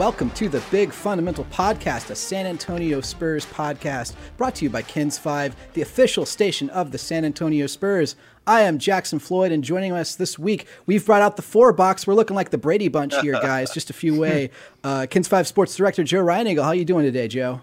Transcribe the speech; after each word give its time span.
Welcome 0.00 0.30
to 0.30 0.48
the 0.48 0.62
Big 0.70 0.94
Fundamental 0.94 1.44
Podcast, 1.52 2.08
a 2.08 2.14
San 2.14 2.46
Antonio 2.46 3.02
Spurs 3.02 3.44
podcast 3.44 4.14
brought 4.38 4.54
to 4.54 4.64
you 4.64 4.70
by 4.70 4.80
KENS 4.80 5.18
5, 5.18 5.74
the 5.74 5.82
official 5.82 6.24
station 6.24 6.70
of 6.70 6.90
the 6.90 6.96
San 6.96 7.22
Antonio 7.22 7.66
Spurs. 7.66 8.16
I 8.50 8.62
am 8.62 8.80
Jackson 8.80 9.20
Floyd, 9.20 9.52
and 9.52 9.62
joining 9.62 9.92
us 9.92 10.16
this 10.16 10.36
week, 10.36 10.66
we've 10.84 11.06
brought 11.06 11.22
out 11.22 11.36
the 11.36 11.42
four 11.42 11.72
box. 11.72 12.04
We're 12.04 12.14
looking 12.14 12.34
like 12.34 12.50
the 12.50 12.58
Brady 12.58 12.88
Bunch 12.88 13.14
here, 13.20 13.34
guys, 13.40 13.72
just 13.72 13.90
a 13.90 13.92
few 13.92 14.18
way. 14.18 14.50
Uh, 14.82 15.06
KENS 15.08 15.28
5 15.28 15.46
Sports 15.46 15.76
Director 15.76 16.02
Joe 16.02 16.24
Reinagle. 16.24 16.64
How 16.64 16.72
you 16.72 16.84
doing 16.84 17.04
today, 17.04 17.28
Joe? 17.28 17.60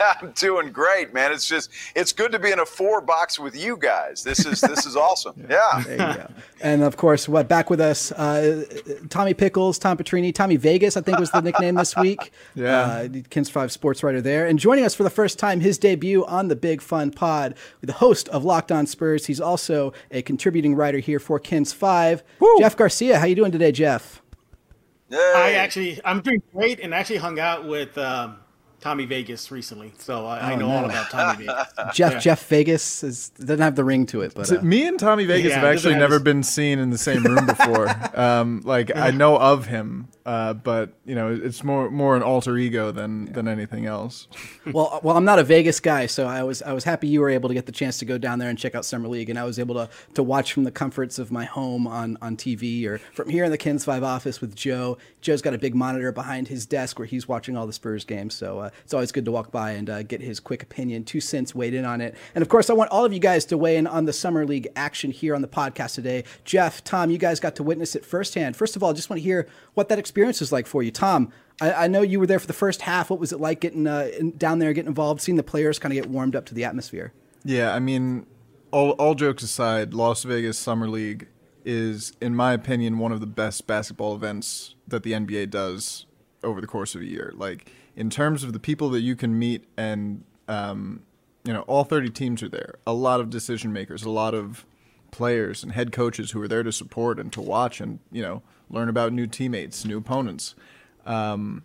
I'm 0.00 0.30
doing 0.30 0.72
great, 0.72 1.12
man. 1.12 1.32
It's 1.32 1.46
just 1.46 1.68
it's 1.94 2.12
good 2.12 2.32
to 2.32 2.38
be 2.38 2.50
in 2.50 2.60
a 2.60 2.64
four 2.64 3.02
box 3.02 3.38
with 3.38 3.54
you 3.54 3.76
guys. 3.76 4.22
This 4.22 4.46
is 4.46 4.62
this 4.62 4.86
is 4.86 4.96
awesome. 4.96 5.34
Yeah. 5.52 5.82
There 5.84 5.92
you 5.92 6.14
go. 6.14 6.32
And 6.62 6.82
of 6.82 6.96
course, 6.96 7.28
what 7.28 7.46
back 7.46 7.68
with 7.68 7.80
us, 7.80 8.10
uh, 8.12 8.64
Tommy 9.10 9.34
Pickles, 9.34 9.78
Tom 9.78 9.98
Petrini, 9.98 10.32
Tommy 10.34 10.56
Vegas, 10.56 10.96
I 10.96 11.02
think 11.02 11.18
was 11.18 11.30
the 11.30 11.42
nickname 11.42 11.74
this 11.74 11.96
week. 11.96 12.32
Yeah. 12.54 12.80
Uh, 12.80 13.08
KENS 13.30 13.50
5 13.50 13.72
sports 13.72 14.02
writer 14.02 14.20
there. 14.20 14.46
And 14.46 14.58
joining 14.58 14.84
us 14.84 14.94
for 14.94 15.02
the 15.02 15.10
first 15.10 15.38
time, 15.38 15.60
his 15.60 15.78
debut 15.78 16.24
on 16.26 16.48
the 16.48 16.56
Big 16.56 16.80
Fun 16.80 17.10
Pod, 17.10 17.54
the 17.80 17.94
host 17.94 18.28
of 18.28 18.44
Locked 18.44 18.70
On 18.70 18.86
Spurs. 18.86 19.26
He's 19.26 19.40
also 19.40 19.92
a 20.10 20.21
contributing 20.22 20.74
writer 20.74 20.98
here 20.98 21.18
for 21.18 21.38
KENS 21.38 21.72
5. 21.72 22.22
Jeff 22.58 22.76
Garcia, 22.76 23.18
how 23.18 23.26
you 23.26 23.34
doing 23.34 23.52
today, 23.52 23.72
Jeff? 23.72 24.22
I 25.12 25.52
actually, 25.58 26.00
I'm 26.04 26.20
doing 26.20 26.42
great, 26.54 26.80
and 26.80 26.94
actually 26.94 27.18
hung 27.18 27.38
out 27.38 27.66
with 27.68 27.98
um, 27.98 28.36
Tommy 28.80 29.04
Vegas 29.04 29.50
recently, 29.50 29.92
so 29.98 30.24
I, 30.26 30.38
I 30.38 30.52
Oh, 30.54 30.56
know 30.56 30.70
all 30.70 30.84
about 30.86 31.10
Tommy 31.10 31.44
Vegas. 31.46 31.66
Jeff 31.94 32.12
Yeah. 32.14 32.18
Jeff 32.18 32.48
Vegas 32.48 33.02
is, 33.04 33.28
doesn't 33.30 33.60
have 33.60 33.76
the 33.76 33.84
ring 33.84 34.06
to 34.06 34.22
it, 34.22 34.32
but 34.34 34.46
So 34.46 34.58
uh, 34.58 34.62
me 34.62 34.86
and 34.86 34.98
Tommy 34.98 35.26
Vegas 35.26 35.50
Yeah, 35.50 35.56
have 35.56 35.64
actually 35.64 35.96
never 35.96 36.14
his- 36.14 36.22
been 36.22 36.42
seen 36.42 36.78
in 36.78 36.88
the 36.90 36.96
same 36.98 37.24
room 37.24 37.44
before. 37.44 37.88
um, 38.18 38.62
like 38.64 38.90
I 38.96 39.10
know 39.10 39.36
of 39.38 39.66
him, 39.66 40.08
uh, 40.24 40.54
but 40.54 40.92
you 41.04 41.14
know 41.14 41.32
it's 41.32 41.64
more 41.64 41.90
more 41.90 42.16
an 42.16 42.22
alter 42.22 42.56
ego 42.56 42.92
than 42.92 43.26
than 43.32 43.48
anything 43.48 43.86
else. 43.86 44.28
well, 44.72 45.00
well, 45.02 45.16
I'm 45.16 45.24
not 45.24 45.38
a 45.38 45.44
Vegas 45.44 45.80
guy, 45.80 46.06
so 46.06 46.26
I 46.26 46.42
was 46.42 46.62
I 46.62 46.72
was 46.72 46.84
happy 46.84 47.08
you 47.08 47.20
were 47.20 47.30
able 47.30 47.48
to 47.48 47.54
get 47.54 47.66
the 47.66 47.72
chance 47.72 47.98
to 47.98 48.04
go 48.04 48.18
down 48.18 48.38
there 48.38 48.48
and 48.48 48.58
check 48.58 48.74
out 48.74 48.84
summer 48.84 49.08
league, 49.08 49.30
and 49.30 49.38
I 49.38 49.44
was 49.44 49.58
able 49.58 49.74
to 49.74 49.88
to 50.14 50.22
watch 50.22 50.52
from 50.52 50.64
the 50.64 50.70
comforts 50.70 51.18
of 51.18 51.32
my 51.32 51.44
home 51.44 51.86
on 51.86 52.16
on 52.22 52.36
TV 52.36 52.86
or 52.86 52.98
from 52.98 53.28
here 53.28 53.44
in 53.44 53.50
the 53.50 53.58
KENS 53.58 53.84
Five 53.84 54.04
office 54.04 54.40
with 54.40 54.54
Joe. 54.54 54.98
Joe's 55.20 55.42
got 55.42 55.54
a 55.54 55.58
big 55.58 55.74
monitor 55.74 56.12
behind 56.12 56.48
his 56.48 56.66
desk 56.66 56.98
where 56.98 57.06
he's 57.06 57.26
watching 57.26 57.56
all 57.56 57.66
the 57.66 57.72
Spurs 57.72 58.04
games, 58.04 58.34
so 58.34 58.60
uh, 58.60 58.70
it's 58.84 58.94
always 58.94 59.10
good 59.10 59.24
to 59.24 59.32
walk 59.32 59.50
by 59.50 59.72
and 59.72 59.90
uh, 59.90 60.02
get 60.02 60.20
his 60.20 60.38
quick 60.38 60.62
opinion, 60.62 61.04
two 61.04 61.20
cents 61.20 61.54
weighed 61.54 61.74
in 61.74 61.84
on 61.84 62.00
it. 62.00 62.14
And 62.34 62.42
of 62.42 62.48
course, 62.48 62.70
I 62.70 62.74
want 62.74 62.90
all 62.90 63.04
of 63.04 63.12
you 63.12 63.20
guys 63.20 63.44
to 63.46 63.58
weigh 63.58 63.76
in 63.76 63.86
on 63.86 64.04
the 64.04 64.12
summer 64.12 64.46
league 64.46 64.68
action 64.76 65.10
here 65.10 65.34
on 65.34 65.42
the 65.42 65.48
podcast 65.48 65.94
today. 65.94 66.24
Jeff, 66.44 66.84
Tom, 66.84 67.10
you 67.10 67.18
guys 67.18 67.40
got 67.40 67.56
to 67.56 67.62
witness 67.62 67.96
it 67.96 68.04
firsthand. 68.04 68.56
First 68.56 68.76
of 68.76 68.82
all, 68.82 68.90
I 68.90 68.92
just 68.92 69.10
want 69.10 69.18
to 69.18 69.24
hear 69.24 69.48
what 69.74 69.88
that 69.88 69.98
experience 69.98 70.11
was 70.14 70.52
like 70.52 70.66
for 70.66 70.82
you, 70.82 70.90
Tom. 70.90 71.32
I, 71.60 71.72
I 71.72 71.86
know 71.86 72.02
you 72.02 72.18
were 72.20 72.26
there 72.26 72.38
for 72.38 72.46
the 72.46 72.52
first 72.52 72.82
half. 72.82 73.10
What 73.10 73.20
was 73.20 73.32
it 73.32 73.40
like 73.40 73.60
getting 73.60 73.86
uh, 73.86 74.10
in, 74.18 74.36
down 74.36 74.58
there, 74.58 74.72
getting 74.72 74.88
involved, 74.88 75.20
seeing 75.20 75.36
the 75.36 75.42
players 75.42 75.78
kind 75.78 75.96
of 75.96 76.02
get 76.02 76.10
warmed 76.10 76.34
up 76.36 76.46
to 76.46 76.54
the 76.54 76.64
atmosphere? 76.64 77.12
Yeah, 77.44 77.74
I 77.74 77.78
mean, 77.78 78.26
all 78.70 78.90
all 78.92 79.14
jokes 79.14 79.42
aside, 79.42 79.94
Las 79.94 80.22
Vegas 80.24 80.58
Summer 80.58 80.88
League 80.88 81.28
is, 81.64 82.12
in 82.20 82.34
my 82.34 82.52
opinion, 82.52 82.98
one 82.98 83.12
of 83.12 83.20
the 83.20 83.26
best 83.26 83.66
basketball 83.66 84.14
events 84.14 84.74
that 84.86 85.02
the 85.02 85.12
NBA 85.12 85.50
does 85.50 86.06
over 86.42 86.60
the 86.60 86.66
course 86.66 86.94
of 86.94 87.00
a 87.00 87.06
year. 87.06 87.32
Like 87.34 87.70
in 87.96 88.10
terms 88.10 88.42
of 88.42 88.52
the 88.52 88.58
people 88.58 88.90
that 88.90 89.00
you 89.00 89.16
can 89.16 89.38
meet, 89.38 89.64
and 89.76 90.24
um, 90.48 91.02
you 91.44 91.52
know, 91.52 91.62
all 91.62 91.84
thirty 91.84 92.10
teams 92.10 92.42
are 92.42 92.48
there. 92.48 92.74
A 92.86 92.92
lot 92.92 93.20
of 93.20 93.30
decision 93.30 93.72
makers, 93.72 94.02
a 94.02 94.10
lot 94.10 94.34
of 94.34 94.66
players 95.10 95.62
and 95.62 95.72
head 95.72 95.92
coaches 95.92 96.30
who 96.30 96.40
are 96.40 96.48
there 96.48 96.62
to 96.62 96.72
support 96.72 97.20
and 97.20 97.32
to 97.34 97.40
watch 97.40 97.82
and 97.82 97.98
you 98.10 98.22
know 98.22 98.42
learn 98.72 98.88
about 98.88 99.12
new 99.12 99.26
teammates, 99.26 99.84
new 99.84 99.98
opponents. 99.98 100.54
Um, 101.06 101.62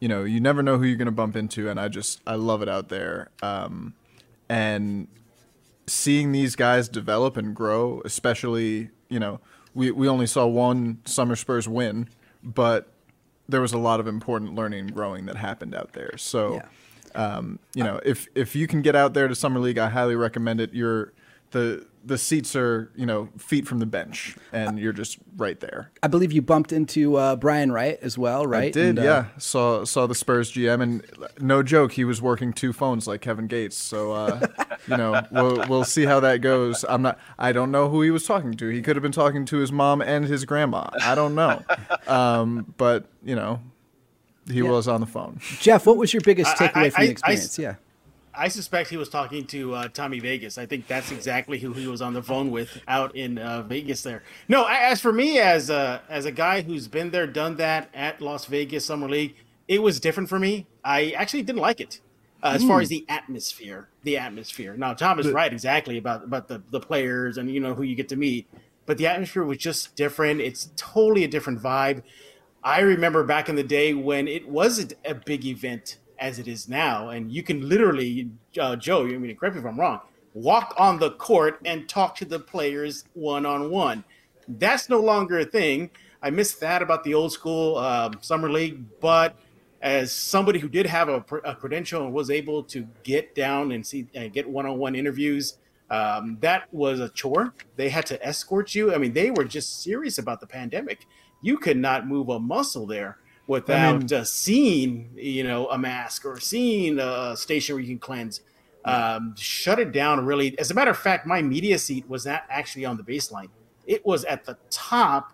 you 0.00 0.08
know, 0.08 0.24
you 0.24 0.40
never 0.40 0.62
know 0.62 0.78
who 0.78 0.84
you're 0.84 0.96
going 0.96 1.06
to 1.06 1.12
bump 1.12 1.36
into, 1.36 1.68
and 1.68 1.78
I 1.78 1.88
just 1.88 2.20
I 2.26 2.34
love 2.34 2.62
it 2.62 2.68
out 2.68 2.88
there. 2.88 3.30
Um, 3.42 3.94
and 4.48 5.08
seeing 5.86 6.32
these 6.32 6.56
guys 6.56 6.88
develop 6.88 7.36
and 7.36 7.54
grow, 7.54 8.02
especially 8.04 8.90
you 9.08 9.18
know, 9.18 9.40
we 9.74 9.90
we 9.90 10.08
only 10.08 10.26
saw 10.26 10.46
one 10.46 11.00
Summer 11.04 11.36
Spurs 11.36 11.68
win, 11.68 12.08
but 12.42 12.92
there 13.48 13.60
was 13.60 13.72
a 13.72 13.78
lot 13.78 14.00
of 14.00 14.06
important 14.06 14.54
learning 14.54 14.80
and 14.80 14.94
growing 14.94 15.26
that 15.26 15.36
happened 15.36 15.74
out 15.74 15.92
there. 15.92 16.16
So, 16.16 16.62
um, 17.14 17.58
you 17.74 17.84
know, 17.84 18.00
if 18.04 18.28
if 18.34 18.56
you 18.56 18.66
can 18.66 18.80
get 18.80 18.96
out 18.96 19.12
there 19.12 19.28
to 19.28 19.34
Summer 19.34 19.60
League, 19.60 19.78
I 19.78 19.90
highly 19.90 20.16
recommend 20.16 20.60
it. 20.60 20.72
You're 20.72 21.12
the 21.50 21.86
the 22.04 22.16
seats 22.16 22.56
are 22.56 22.90
you 22.96 23.04
know 23.06 23.28
feet 23.36 23.66
from 23.66 23.78
the 23.78 23.86
bench, 23.86 24.36
and 24.52 24.78
you're 24.78 24.92
just 24.92 25.18
right 25.36 25.60
there. 25.60 25.90
I 26.02 26.08
believe 26.08 26.32
you 26.32 26.40
bumped 26.42 26.72
into 26.72 27.16
uh, 27.16 27.36
Brian 27.36 27.70
Wright 27.72 27.98
as 28.00 28.16
well, 28.16 28.46
right? 28.46 28.64
I 28.64 28.70
did, 28.70 28.88
And, 28.90 28.98
uh, 29.00 29.02
yeah. 29.02 29.24
Saw 29.38 29.84
saw 29.84 30.06
the 30.06 30.14
Spurs 30.14 30.50
GM, 30.52 30.82
and 30.82 31.04
no 31.40 31.62
joke, 31.62 31.92
he 31.92 32.04
was 32.04 32.22
working 32.22 32.52
two 32.52 32.72
phones 32.72 33.06
like 33.06 33.20
Kevin 33.20 33.46
Gates. 33.48 33.76
So, 33.76 34.12
uh, 34.12 34.46
you 34.88 34.96
know, 34.96 35.26
we'll 35.30 35.66
we'll 35.68 35.84
see 35.84 36.04
how 36.06 36.20
that 36.20 36.40
goes. 36.40 36.84
I'm 36.88 37.02
not. 37.02 37.18
I 37.38 37.52
don't 37.52 37.70
know 37.70 37.88
who 37.90 38.02
he 38.02 38.10
was 38.10 38.24
talking 38.26 38.54
to. 38.54 38.68
He 38.68 38.80
could 38.82 38.96
have 38.96 39.02
been 39.02 39.12
talking 39.12 39.44
to 39.46 39.58
his 39.58 39.70
mom 39.70 40.00
and 40.00 40.24
his 40.24 40.44
grandma. 40.44 40.88
I 41.02 41.14
don't 41.14 41.34
know. 41.34 41.62
Um, 42.06 42.74
but 42.76 43.06
you 43.22 43.36
know, 43.36 43.60
he 44.50 44.62
was 44.62 44.88
on 44.88 45.00
the 45.00 45.06
phone. 45.06 45.38
Jeff, 45.60 45.86
what 45.86 45.96
was 45.96 46.12
your 46.12 46.22
biggest 46.22 46.60
I- 46.60 46.64
I- 46.64 46.68
takeaway 46.68 46.92
from 46.92 47.02
I- 47.02 47.04
the 47.04 47.08
I- 47.08 47.12
experience? 47.12 47.58
yeah. 47.58 47.74
I 48.34 48.48
suspect 48.48 48.90
he 48.90 48.96
was 48.96 49.08
talking 49.08 49.46
to 49.46 49.74
uh, 49.74 49.88
Tommy 49.88 50.20
Vegas. 50.20 50.58
I 50.58 50.66
think 50.66 50.86
that's 50.86 51.10
exactly 51.10 51.58
who 51.58 51.72
he 51.72 51.86
was 51.86 52.00
on 52.00 52.14
the 52.14 52.22
phone 52.22 52.50
with 52.50 52.80
out 52.86 53.14
in 53.16 53.38
uh, 53.38 53.62
Vegas. 53.62 54.02
There. 54.02 54.22
No, 54.48 54.66
as 54.68 55.00
for 55.00 55.12
me, 55.12 55.38
as 55.38 55.70
a 55.70 56.02
as 56.08 56.24
a 56.24 56.32
guy 56.32 56.62
who's 56.62 56.88
been 56.88 57.10
there, 57.10 57.26
done 57.26 57.56
that 57.56 57.90
at 57.92 58.20
Las 58.20 58.46
Vegas 58.46 58.84
Summer 58.84 59.08
League, 59.08 59.34
it 59.68 59.82
was 59.82 60.00
different 60.00 60.28
for 60.28 60.38
me. 60.38 60.66
I 60.84 61.10
actually 61.10 61.42
didn't 61.42 61.60
like 61.60 61.80
it. 61.80 62.00
Uh, 62.42 62.52
as 62.54 62.64
far 62.64 62.80
as 62.80 62.88
the 62.88 63.04
atmosphere, 63.06 63.88
the 64.02 64.16
atmosphere. 64.16 64.74
Now, 64.74 64.94
Tom 64.94 65.18
is 65.18 65.28
right 65.28 65.52
exactly 65.52 65.98
about 65.98 66.24
about 66.24 66.48
the 66.48 66.62
the 66.70 66.80
players 66.80 67.36
and 67.36 67.50
you 67.50 67.60
know 67.60 67.74
who 67.74 67.82
you 67.82 67.94
get 67.94 68.08
to 68.10 68.16
meet, 68.16 68.48
but 68.86 68.96
the 68.96 69.06
atmosphere 69.06 69.44
was 69.44 69.58
just 69.58 69.94
different. 69.96 70.40
It's 70.40 70.70
totally 70.76 71.24
a 71.24 71.28
different 71.28 71.60
vibe. 71.60 72.02
I 72.62 72.80
remember 72.80 73.24
back 73.24 73.48
in 73.48 73.56
the 73.56 73.62
day 73.62 73.94
when 73.94 74.28
it 74.28 74.48
wasn't 74.48 74.94
a 75.04 75.14
big 75.14 75.44
event 75.44 75.98
as 76.20 76.38
it 76.38 76.46
is 76.46 76.68
now, 76.68 77.08
and 77.08 77.32
you 77.32 77.42
can 77.42 77.68
literally, 77.68 78.28
uh, 78.58 78.76
Joe, 78.76 79.06
I 79.06 79.16
mean, 79.16 79.34
correct 79.36 79.56
me 79.56 79.60
if 79.60 79.66
I'm 79.66 79.80
wrong, 79.80 80.00
walk 80.34 80.74
on 80.76 80.98
the 80.98 81.12
court 81.12 81.58
and 81.64 81.88
talk 81.88 82.14
to 82.16 82.24
the 82.24 82.38
players 82.38 83.04
one 83.14 83.46
on 83.46 83.70
one. 83.70 84.04
That's 84.46 84.88
no 84.88 85.00
longer 85.00 85.38
a 85.38 85.44
thing. 85.44 85.90
I 86.22 86.30
miss 86.30 86.54
that 86.56 86.82
about 86.82 87.04
the 87.04 87.14
old 87.14 87.32
school 87.32 87.78
um, 87.78 88.18
summer 88.20 88.50
league, 88.50 88.84
but 89.00 89.34
as 89.80 90.12
somebody 90.12 90.58
who 90.58 90.68
did 90.68 90.86
have 90.86 91.08
a, 91.08 91.24
a 91.44 91.54
credential 91.54 92.04
and 92.04 92.12
was 92.12 92.30
able 92.30 92.62
to 92.64 92.86
get 93.02 93.34
down 93.34 93.72
and 93.72 93.86
see 93.86 94.06
and 94.14 94.30
get 94.32 94.48
one-on-one 94.48 94.94
interviews, 94.94 95.56
um, 95.90 96.36
that 96.40 96.72
was 96.72 97.00
a 97.00 97.08
chore. 97.08 97.54
They 97.76 97.88
had 97.88 98.04
to 98.06 98.24
escort 98.24 98.74
you. 98.74 98.94
I 98.94 98.98
mean, 98.98 99.14
they 99.14 99.30
were 99.30 99.44
just 99.44 99.82
serious 99.82 100.18
about 100.18 100.40
the 100.40 100.46
pandemic. 100.46 101.06
You 101.42 101.56
could 101.56 101.78
not 101.78 102.06
move 102.06 102.28
a 102.28 102.38
muscle 102.38 102.86
there 102.86 103.16
without 103.50 103.98
mean- 103.98 104.20
uh, 104.20 104.24
seeing, 104.24 105.10
you 105.16 105.42
know, 105.42 105.68
a 105.70 105.76
mask 105.76 106.24
or 106.24 106.38
seeing 106.38 106.98
a 107.00 107.36
station 107.36 107.74
where 107.74 107.82
you 107.82 107.88
can 107.88 107.98
cleanse. 107.98 108.42
Um, 108.84 109.34
shut 109.36 109.78
it 109.78 109.92
down. 109.92 110.24
Really, 110.24 110.58
as 110.58 110.70
a 110.70 110.74
matter 110.74 110.90
of 110.90 110.96
fact, 110.96 111.26
my 111.26 111.42
media 111.42 111.78
seat 111.78 112.08
was 112.08 112.24
not 112.24 112.44
actually 112.48 112.84
on 112.86 112.96
the 112.96 113.02
baseline. 113.02 113.48
It 113.86 114.06
was 114.06 114.24
at 114.24 114.44
the 114.44 114.56
top 114.70 115.32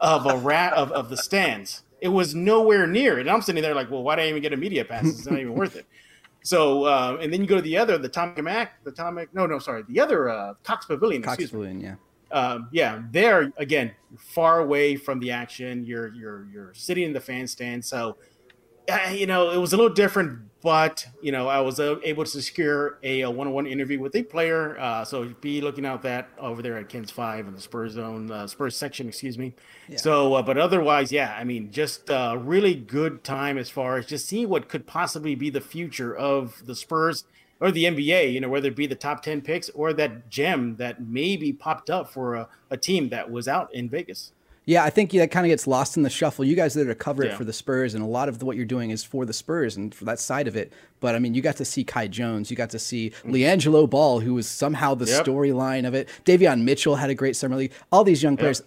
of 0.00 0.26
a 0.26 0.36
rat 0.38 0.72
of, 0.72 0.92
of 0.92 1.10
the 1.10 1.16
stands. 1.16 1.82
It 2.00 2.08
was 2.08 2.34
nowhere 2.34 2.86
near 2.86 3.18
it. 3.18 3.22
And 3.22 3.30
I'm 3.30 3.42
sitting 3.42 3.62
there 3.62 3.74
like, 3.74 3.90
well, 3.90 4.02
why 4.02 4.16
did 4.16 4.22
I 4.22 4.28
even 4.28 4.40
get 4.40 4.52
a 4.52 4.56
media 4.56 4.84
pass? 4.84 5.04
It's 5.04 5.26
not 5.26 5.38
even 5.38 5.54
worth 5.54 5.76
it. 5.76 5.86
So, 6.42 6.84
uh, 6.84 7.18
and 7.20 7.32
then 7.32 7.40
you 7.40 7.46
go 7.48 7.56
to 7.56 7.62
the 7.62 7.76
other, 7.76 7.98
the 7.98 8.08
Tom 8.08 8.34
Mac, 8.42 8.82
the 8.84 8.92
Tom, 8.92 9.16
Mac, 9.16 9.34
no, 9.34 9.46
no, 9.46 9.58
sorry, 9.58 9.82
the 9.88 9.98
other 10.00 10.28
uh, 10.30 10.54
Cox 10.62 10.86
Pavilion. 10.86 11.20
Cox 11.20 11.34
excuse 11.34 11.52
me 11.52 11.58
Pavilion, 11.58 11.80
yeah. 11.80 11.94
Um, 12.30 12.68
yeah, 12.72 13.02
there 13.10 13.52
again, 13.56 13.92
far 14.18 14.60
away 14.60 14.96
from 14.96 15.20
the 15.20 15.30
action. 15.30 15.84
You're 15.84 16.12
you're 16.14 16.46
you're 16.52 16.74
sitting 16.74 17.04
in 17.04 17.12
the 17.12 17.20
fan 17.20 17.46
stand, 17.46 17.84
so 17.84 18.16
uh, 18.90 19.10
you 19.12 19.26
know 19.26 19.50
it 19.50 19.58
was 19.58 19.72
a 19.72 19.76
little 19.76 19.94
different. 19.94 20.40
But 20.62 21.06
you 21.22 21.30
know, 21.30 21.46
I 21.46 21.60
was 21.60 21.78
uh, 21.78 21.96
able 22.02 22.24
to 22.24 22.42
secure 22.42 22.98
a, 23.04 23.20
a 23.20 23.30
one-on-one 23.30 23.68
interview 23.68 24.00
with 24.00 24.16
a 24.16 24.24
player. 24.24 24.76
Uh, 24.80 25.04
so 25.04 25.32
be 25.40 25.60
looking 25.60 25.86
out 25.86 26.02
that 26.02 26.28
over 26.40 26.60
there 26.60 26.76
at 26.76 26.88
Kens 26.88 27.12
Five 27.12 27.46
in 27.46 27.54
the 27.54 27.60
Spurs 27.60 27.92
zone, 27.92 28.28
uh, 28.32 28.48
Spurs 28.48 28.76
section, 28.76 29.06
excuse 29.06 29.38
me. 29.38 29.54
So, 29.94 30.34
uh, 30.34 30.42
but 30.42 30.58
otherwise, 30.58 31.12
yeah, 31.12 31.36
I 31.38 31.44
mean, 31.44 31.70
just 31.70 32.10
a 32.10 32.36
really 32.36 32.74
good 32.74 33.22
time 33.22 33.58
as 33.58 33.70
far 33.70 33.96
as 33.96 34.06
just 34.06 34.26
seeing 34.26 34.48
what 34.48 34.68
could 34.68 34.88
possibly 34.88 35.36
be 35.36 35.50
the 35.50 35.60
future 35.60 36.16
of 36.16 36.60
the 36.66 36.74
Spurs 36.74 37.22
or 37.60 37.70
the 37.70 37.84
NBA, 37.84 38.32
you 38.32 38.40
know, 38.40 38.48
whether 38.48 38.68
it 38.68 38.76
be 38.76 38.86
the 38.86 38.94
top 38.94 39.22
10 39.22 39.40
picks 39.40 39.68
or 39.70 39.92
that 39.94 40.28
gem 40.28 40.76
that 40.76 41.02
maybe 41.02 41.52
popped 41.52 41.90
up 41.90 42.10
for 42.10 42.34
a, 42.34 42.48
a 42.70 42.76
team 42.76 43.08
that 43.10 43.30
was 43.30 43.48
out 43.48 43.72
in 43.74 43.88
Vegas. 43.88 44.32
Yeah, 44.66 44.82
I 44.82 44.90
think 44.90 45.12
that 45.12 45.30
kind 45.30 45.46
of 45.46 45.48
gets 45.48 45.68
lost 45.68 45.96
in 45.96 46.02
the 46.02 46.10
shuffle. 46.10 46.44
You 46.44 46.56
guys 46.56 46.76
are 46.76 46.80
there 46.80 46.92
to 46.92 46.98
cover 46.98 47.22
it 47.22 47.34
for 47.34 47.44
the 47.44 47.52
Spurs, 47.52 47.94
and 47.94 48.02
a 48.02 48.06
lot 48.06 48.28
of 48.28 48.40
the, 48.40 48.44
what 48.44 48.56
you're 48.56 48.64
doing 48.66 48.90
is 48.90 49.04
for 49.04 49.24
the 49.24 49.32
Spurs 49.32 49.76
and 49.76 49.94
for 49.94 50.04
that 50.06 50.18
side 50.18 50.48
of 50.48 50.56
it. 50.56 50.72
But 51.00 51.14
I 51.14 51.18
mean, 51.18 51.34
you 51.34 51.42
got 51.42 51.56
to 51.56 51.64
see 51.64 51.84
Kai 51.84 52.08
Jones, 52.08 52.50
you 52.50 52.56
got 52.56 52.70
to 52.70 52.78
see 52.78 53.12
LiAngelo 53.24 53.88
Ball, 53.88 54.20
who 54.20 54.34
was 54.34 54.48
somehow 54.48 54.94
the 54.94 55.06
Yep. 55.06 55.24
storyline 55.24 55.86
of 55.86 55.94
it. 55.94 56.08
Davion 56.24 56.62
Mitchell 56.62 56.96
had 56.96 57.10
a 57.10 57.14
great 57.14 57.36
summer 57.36 57.56
league. 57.56 57.72
All 57.92 58.04
these 58.04 58.22
young 58.22 58.36
players. 58.36 58.62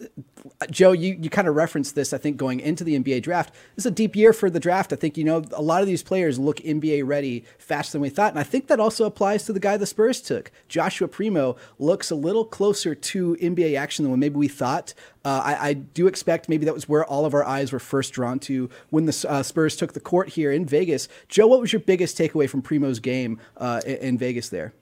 Joe, 0.71 0.93
you, 0.93 1.17
you 1.21 1.29
kind 1.29 1.47
of 1.47 1.55
referenced 1.55 1.95
this, 1.95 2.13
I 2.13 2.17
think, 2.17 2.37
going 2.37 2.59
into 2.61 2.83
the 2.83 2.97
NBA 2.97 3.21
draft. 3.23 3.53
This 3.75 3.83
is 3.83 3.87
a 3.87 3.91
deep 3.91 4.15
year 4.15 4.31
for 4.31 4.49
the 4.49 4.59
draft. 4.59 4.93
I 4.93 4.95
think, 4.95 5.17
you 5.17 5.23
know, 5.23 5.43
a 5.53 5.61
lot 5.61 5.81
of 5.81 5.87
these 5.87 6.01
players 6.03 6.39
look 6.39 6.57
NBA 6.57 7.05
ready 7.05 7.43
faster 7.57 7.93
than 7.93 8.01
we 8.01 8.09
thought. 8.09 8.31
And 8.31 8.39
I 8.39 8.43
think 8.43 8.67
that 8.67 8.79
also 8.79 9.05
applies 9.05 9.45
to 9.45 9.53
the 9.53 9.59
guy 9.59 9.75
the 9.77 9.85
Spurs 9.85 10.21
took. 10.21 10.51
Joshua 10.67 11.07
Primo 11.07 11.57
looks 11.77 12.09
a 12.09 12.15
little 12.15 12.45
closer 12.45 12.95
to 12.95 13.35
NBA 13.35 13.77
action 13.77 14.09
than 14.09 14.19
maybe 14.19 14.35
we 14.35 14.47
thought. 14.47 14.93
Uh, 15.25 15.41
I, 15.43 15.69
I, 15.69 15.73
do 15.73 16.07
expect 16.07 16.47
maybe 16.47 16.65
that 16.65 16.73
was 16.73 16.87
where 16.87 17.03
all 17.03 17.25
of 17.25 17.33
our 17.33 17.43
eyes 17.43 17.73
were 17.73 17.79
first 17.79 18.13
drawn 18.13 18.39
to 18.39 18.69
when 18.89 19.05
the 19.05 19.25
uh, 19.27 19.43
Spurs 19.43 19.75
took 19.75 19.91
the 19.91 19.99
court 19.99 20.29
here 20.29 20.49
in 20.49 20.65
Vegas. 20.65 21.09
Joe, 21.27 21.45
what 21.45 21.59
was 21.59 21.73
your 21.73 21.81
biggest 21.81 22.15
takeaway 22.19 22.49
from 22.49 22.61
Primo's 22.61 22.99
game 22.99 23.39
uh, 23.57 23.81
in, 23.85 24.17
Vegas 24.17 24.49
there? 24.49 24.73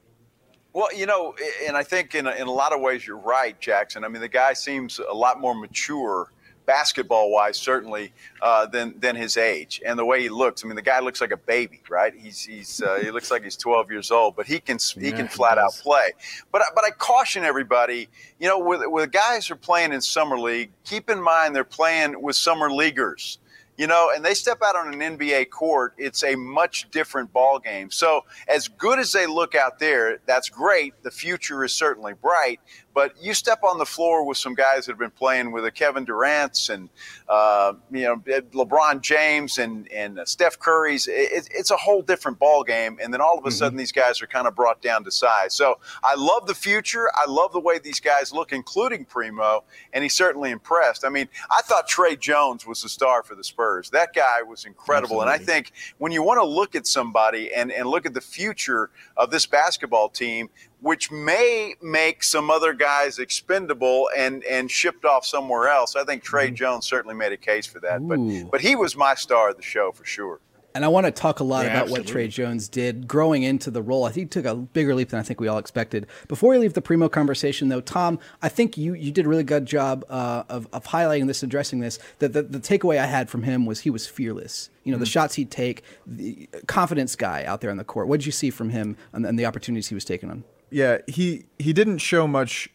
Well, 0.74 0.94
you 0.96 1.06
know, 1.06 1.36
and 1.66 1.78
I 1.78 1.84
think 1.84 2.16
in 2.16 2.28
a, 2.28 2.32
in 2.32 2.48
a 2.48 2.52
lot 2.52 2.74
of 2.74 2.82
ways 2.82 3.06
you're 3.06 3.18
right, 3.18 3.60
Jackson. 3.60 4.04
I 4.04 4.08
mean, 4.08 4.22
the 4.22 4.28
guy 4.28 4.54
seems 4.54 5.00
a 5.00 5.14
lot 5.14 5.40
more 5.40 5.56
mature 5.56 6.32
basketball 6.66 7.32
wise, 7.32 7.58
certainly, 7.58 8.14
uh, 8.42 8.68
than 8.68 9.00
than 9.00 9.16
his 9.16 9.38
age 9.38 9.82
and 9.86 9.98
the 9.98 10.06
way 10.06 10.22
he 10.22 10.30
looks. 10.30 10.64
I 10.64 10.68
mean, 10.68 10.76
the 10.76 10.82
guy 10.82 11.00
looks 11.00 11.22
like 11.22 11.32
a 11.32 11.38
baby, 11.38 11.82
right? 11.90 12.14
He's 12.14 12.44
he's 12.44 12.82
uh, 12.82 13.00
he 13.02 13.10
looks 13.10 13.32
like 13.32 13.44
he's 13.44 13.58
12 13.58 13.90
years 13.90 14.12
old, 14.12 14.36
but 14.36 14.46
he 14.46 14.60
can 14.60 14.78
he 15.00 15.12
can 15.12 15.28
flat 15.28 15.58
out 15.58 15.74
play. 15.74 16.12
But 16.52 16.62
but 16.76 16.86
I 16.86 16.92
caution 16.92 17.44
everybody, 17.44 18.10
you 18.40 18.48
know, 18.48 18.60
with 18.60 18.82
with 18.86 19.12
guys 19.12 19.48
who 19.48 19.56
are 19.56 19.58
playing 19.58 19.94
in 19.94 20.02
summer 20.02 20.38
league, 20.38 20.72
keep 20.84 21.10
in 21.10 21.22
mind 21.22 21.56
they're 21.56 21.64
playing 21.64 22.22
with 22.22 22.36
summer 22.36 22.70
leaguers 22.70 23.40
you 23.78 23.86
know, 23.88 24.12
and 24.14 24.26
they 24.26 24.34
step 24.34 24.60
out 24.64 24.76
on 24.76 24.94
an 24.94 25.18
NBA 25.18 25.50
court, 25.52 25.94
it's 25.98 26.24
a 26.24 26.36
much 26.36 26.90
different 26.90 27.32
ball 27.32 27.60
game. 27.60 27.92
So, 27.92 28.26
as 28.48 28.68
good 28.68 29.00
as 29.00 29.12
they 29.12 29.28
look 29.28 29.56
out 29.56 29.80
there, 29.80 30.20
that's 30.26 30.50
great. 30.50 30.96
The 31.04 31.12
future 31.12 31.64
is 31.64 31.74
certainly 31.74 32.14
bright. 32.14 32.60
But 32.98 33.14
you 33.22 33.36
step 33.36 33.60
on 33.62 33.78
the 33.78 33.86
floor 33.86 34.26
with 34.26 34.40
some 34.40 34.56
guys 34.56 34.88
that 34.88 34.94
have 34.94 34.98
been 34.98 35.12
playing 35.12 35.52
with 35.52 35.66
the 35.66 35.70
Kevin 35.70 36.04
Durant's 36.04 36.70
and 36.70 36.90
uh, 37.30 37.74
you 37.92 38.02
know 38.02 38.16
LeBron 38.16 39.02
James 39.02 39.60
and 39.60 39.88
and 39.92 40.20
Steph 40.26 40.58
Curry's. 40.58 41.08
It, 41.08 41.48
it's 41.52 41.70
a 41.70 41.78
whole 41.78 42.02
different 42.02 42.40
ball 42.40 42.64
game. 42.64 42.98
And 43.00 43.14
then 43.14 43.22
all 43.22 43.38
of 43.38 43.46
a 43.46 43.50
mm-hmm. 43.50 43.56
sudden, 43.56 43.78
these 43.78 43.92
guys 43.92 44.20
are 44.24 44.26
kind 44.26 44.48
of 44.48 44.56
brought 44.56 44.82
down 44.82 45.04
to 45.04 45.12
size. 45.12 45.54
So 45.54 45.78
I 46.04 46.16
love 46.16 46.48
the 46.48 46.56
future. 46.56 47.08
I 47.14 47.30
love 47.30 47.52
the 47.52 47.60
way 47.60 47.78
these 47.78 48.00
guys 48.00 48.34
look, 48.34 48.52
including 48.52 49.06
Primo, 49.06 49.64
and 49.94 50.04
he's 50.04 50.16
certainly 50.16 50.50
impressed. 50.50 51.06
I 51.06 51.10
mean, 51.10 51.30
I 51.52 51.62
thought 51.62 51.88
Tre 51.88 52.16
Jones 52.16 52.66
was 52.66 52.82
the 52.82 52.90
star 52.90 53.22
for 53.22 53.36
the 53.36 53.44
Spurs. 53.44 53.92
That 53.92 54.16
guy 54.16 54.42
was 54.42 54.66
incredible. 54.66 55.22
Absolutely. 55.22 55.34
And 55.34 55.42
I 55.44 55.46
think 55.46 55.72
when 56.00 56.12
you 56.12 56.24
want 56.24 56.40
to 56.40 56.48
look 56.48 56.74
at 56.74 56.88
somebody 56.88 57.54
and 57.54 57.72
and 57.72 57.88
look 57.88 58.08
at 58.08 58.16
the 58.16 58.22
future 58.22 58.90
of 59.16 59.30
this 59.30 59.46
basketball 59.46 60.10
team, 60.10 60.50
which 60.88 61.12
may 61.12 61.76
make 61.82 62.24
some 62.24 62.50
other 62.50 62.74
guys 62.74 63.20
expendable 63.20 64.10
and 64.16 64.42
and 64.46 64.72
shipped 64.72 65.04
off 65.04 65.26
somewhere 65.26 65.68
else. 65.68 65.98
I 65.98 66.06
think 66.06 66.24
Tre 66.24 66.46
mm-hmm. 66.46 66.56
Jones 66.56 66.88
certainly 66.88 67.14
made 67.14 67.34
a 67.34 67.38
case 67.38 67.66
for 67.66 67.82
that, 67.82 68.00
Ooh. 68.02 68.44
but 68.44 68.52
but 68.52 68.62
he 68.62 68.78
was 68.78 68.96
my 68.96 69.14
star 69.14 69.50
of 69.50 69.58
the 69.58 69.62
show 69.62 69.92
for 69.92 70.06
sure. 70.06 70.40
And 70.74 70.86
I 70.86 70.88
want 70.88 71.08
to 71.08 71.12
talk 71.12 71.40
a 71.40 71.44
lot 71.44 71.66
yeah, 71.66 71.72
about 71.72 71.84
absolutely. 71.84 72.06
what 72.06 72.12
Tre 72.12 72.28
Jones 72.30 72.70
did 72.70 73.06
growing 73.06 73.44
into 73.44 73.70
the 73.70 73.82
role. 73.82 74.06
I 74.06 74.12
think 74.12 74.28
he 74.28 74.30
took 74.30 74.46
a 74.46 74.56
bigger 74.56 74.96
leap 74.96 75.10
than 75.10 75.20
I 75.20 75.24
think 75.24 75.42
we 75.42 75.48
all 75.48 75.58
expected. 75.58 76.06
Before 76.28 76.52
we 76.52 76.58
leave 76.60 76.74
the 76.74 76.84
Primo 76.84 77.10
conversation, 77.10 77.70
though, 77.70 77.82
Tom, 77.82 78.20
I 78.44 78.50
think 78.50 78.78
you, 78.78 78.94
you 78.94 79.12
did 79.12 79.26
a 79.26 79.30
really 79.30 79.44
good 79.44 79.66
job 79.66 80.06
uh, 80.08 80.44
of, 80.50 80.68
of 80.72 80.86
highlighting 80.86 81.26
this, 81.26 81.42
addressing 81.42 81.80
this. 81.80 81.98
That 82.20 82.34
the, 82.34 82.44
the 82.44 82.60
takeaway 82.60 83.00
I 83.00 83.08
had 83.08 83.28
from 83.28 83.42
him 83.42 83.66
was 83.66 83.82
he 83.82 83.90
was 83.90 84.06
fearless. 84.06 84.70
You 84.84 84.92
know, 84.92 84.98
mm 84.98 85.02
the 85.02 85.08
shots 85.08 85.34
he'd 85.34 85.50
take, 85.50 85.84
the 86.06 86.48
confidence 86.68 87.16
guy 87.16 87.44
out 87.44 87.62
there 87.62 87.72
on 87.72 87.78
the 87.78 87.84
court. 87.84 88.08
What 88.08 88.20
did 88.20 88.28
you 88.28 88.32
see 88.32 88.52
from 88.52 88.70
him 88.70 88.96
and, 89.14 89.26
and 89.26 89.38
the 89.40 89.48
opportunities 89.48 89.88
he 89.88 89.96
was 89.96 90.06
taking 90.06 90.30
on? 90.30 90.44
Yeah, 90.70 91.00
he 91.08 91.46
he 91.58 91.74
didn't 91.74 92.00
show 92.00 92.28
much 92.28 92.70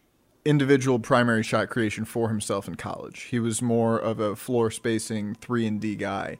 individual 0.45 0.99
primary 0.99 1.43
shot 1.43 1.69
creation 1.69 2.05
for 2.05 2.29
himself 2.29 2.67
in 2.67 2.75
college. 2.75 3.23
He 3.23 3.39
was 3.39 3.63
more 3.63 3.99
of 3.99 4.19
a 4.19 4.35
floor 4.35 4.71
spacing 4.71 5.35
three 5.35 5.67
and 5.67 5.81
D 5.81 5.95
guy, 5.95 6.39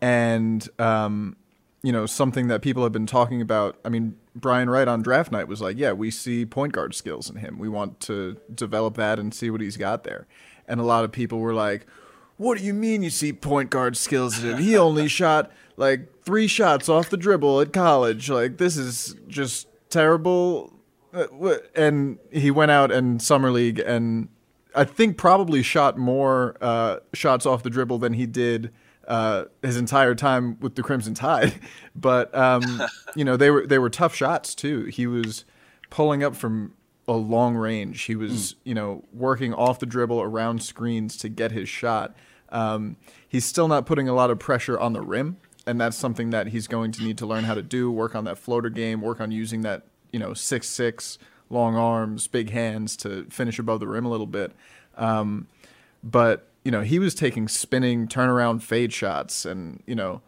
and 0.00 0.66
um, 0.78 1.36
you 1.82 1.92
know 1.92 2.06
something 2.06 2.48
that 2.48 2.62
people 2.62 2.82
have 2.82 2.92
been 2.92 3.06
talking 3.06 3.40
about. 3.40 3.78
I 3.84 3.90
mean, 3.90 4.16
Brian 4.34 4.70
Wright 4.70 4.88
on 4.88 5.02
draft 5.02 5.30
night 5.30 5.46
was 5.46 5.60
like, 5.60 5.76
"Yeah, 5.78 5.92
we 5.92 6.10
see 6.10 6.46
point 6.46 6.72
guard 6.72 6.94
skills 6.94 7.28
in 7.28 7.36
him. 7.36 7.58
We 7.58 7.68
want 7.68 8.00
to 8.00 8.38
develop 8.54 8.96
that 8.96 9.18
and 9.18 9.34
see 9.34 9.50
what 9.50 9.60
he's 9.60 9.76
got 9.76 10.04
there." 10.04 10.26
And 10.66 10.80
a 10.80 10.84
lot 10.84 11.04
of 11.04 11.12
people 11.12 11.38
were 11.38 11.54
like, 11.54 11.86
"What 12.38 12.56
do 12.56 12.64
you 12.64 12.72
mean 12.72 13.02
you 13.02 13.10
see 13.10 13.32
point 13.34 13.68
guard 13.68 13.96
skills 13.96 14.42
in 14.42 14.50
him? 14.50 14.58
He 14.58 14.76
only 14.76 15.06
shot 15.20 15.52
like 15.76 16.08
three 16.24 16.46
shots 16.46 16.88
off 16.88 17.10
the 17.10 17.18
dribble 17.18 17.60
at 17.60 17.74
college. 17.74 18.30
Like 18.30 18.56
this 18.56 18.78
is 18.78 19.16
just." 19.28 19.68
terrible 19.90 20.73
and 21.76 22.18
he 22.30 22.50
went 22.50 22.70
out 22.70 22.90
in 22.90 23.20
summer 23.20 23.50
league 23.50 23.78
and 23.78 24.28
I 24.74 24.84
think 24.84 25.16
probably 25.16 25.62
shot 25.62 25.96
more 25.96 26.56
uh, 26.60 26.98
shots 27.12 27.46
off 27.46 27.62
the 27.62 27.70
dribble 27.70 27.98
than 27.98 28.14
he 28.14 28.26
did 28.26 28.72
uh, 29.06 29.44
his 29.62 29.76
entire 29.76 30.14
time 30.14 30.58
with 30.60 30.74
the 30.74 30.82
Crimson 30.82 31.14
Tide. 31.14 31.54
But 31.96 32.34
um, 32.34 32.82
you 33.14 33.24
know 33.24 33.36
they 33.36 33.52
were 33.52 33.64
they 33.68 33.78
were 33.78 33.88
tough 33.88 34.16
shots 34.16 34.52
too. 34.56 34.86
He 34.86 35.06
was 35.06 35.44
pulling 35.90 36.24
up 36.24 36.34
from 36.34 36.74
a 37.06 37.12
long 37.12 37.54
range. 37.54 38.02
He 38.02 38.16
was 38.16 38.32
mm. 38.32 38.54
you 38.64 38.74
know 38.74 39.04
working 39.12 39.54
off 39.54 39.78
the 39.78 39.86
dribble 39.86 40.20
around 40.20 40.60
screens 40.60 41.16
to 41.18 41.28
get 41.28 41.52
his 41.52 41.68
shot. 41.68 42.16
Um, 42.48 42.96
he's 43.28 43.44
still 43.44 43.68
not 43.68 43.86
putting 43.86 44.08
a 44.08 44.12
lot 44.12 44.30
of 44.30 44.40
pressure 44.40 44.76
on 44.76 44.92
the 44.92 45.02
rim, 45.02 45.36
and 45.68 45.80
that's 45.80 45.96
something 45.96 46.30
that 46.30 46.48
he's 46.48 46.66
going 46.66 46.90
to 46.92 47.04
need 47.04 47.16
to 47.18 47.26
learn 47.26 47.44
how 47.44 47.54
to 47.54 47.62
do. 47.62 47.92
Work 47.92 48.16
on 48.16 48.24
that 48.24 48.38
floater 48.38 48.70
game. 48.70 49.00
Work 49.00 49.20
on 49.20 49.30
using 49.30 49.62
that 49.62 49.86
you 50.14 50.20
know 50.20 50.32
six 50.32 50.68
six 50.68 51.18
long 51.50 51.74
arms, 51.74 52.28
big 52.28 52.50
hands 52.50 52.96
to 52.98 53.24
finish 53.30 53.58
above 53.58 53.80
the 53.80 53.88
rim 53.88 54.06
a 54.06 54.08
little 54.08 54.28
bit. 54.28 54.52
Um, 54.96 55.48
but 56.04 56.48
you 56.64 56.70
know 56.70 56.82
he 56.82 57.00
was 57.00 57.16
taking 57.16 57.48
spinning 57.48 58.06
turnaround 58.06 58.62
fade 58.62 58.92
shots, 58.92 59.44
and 59.44 59.82
you 59.86 59.96
know 59.96 60.22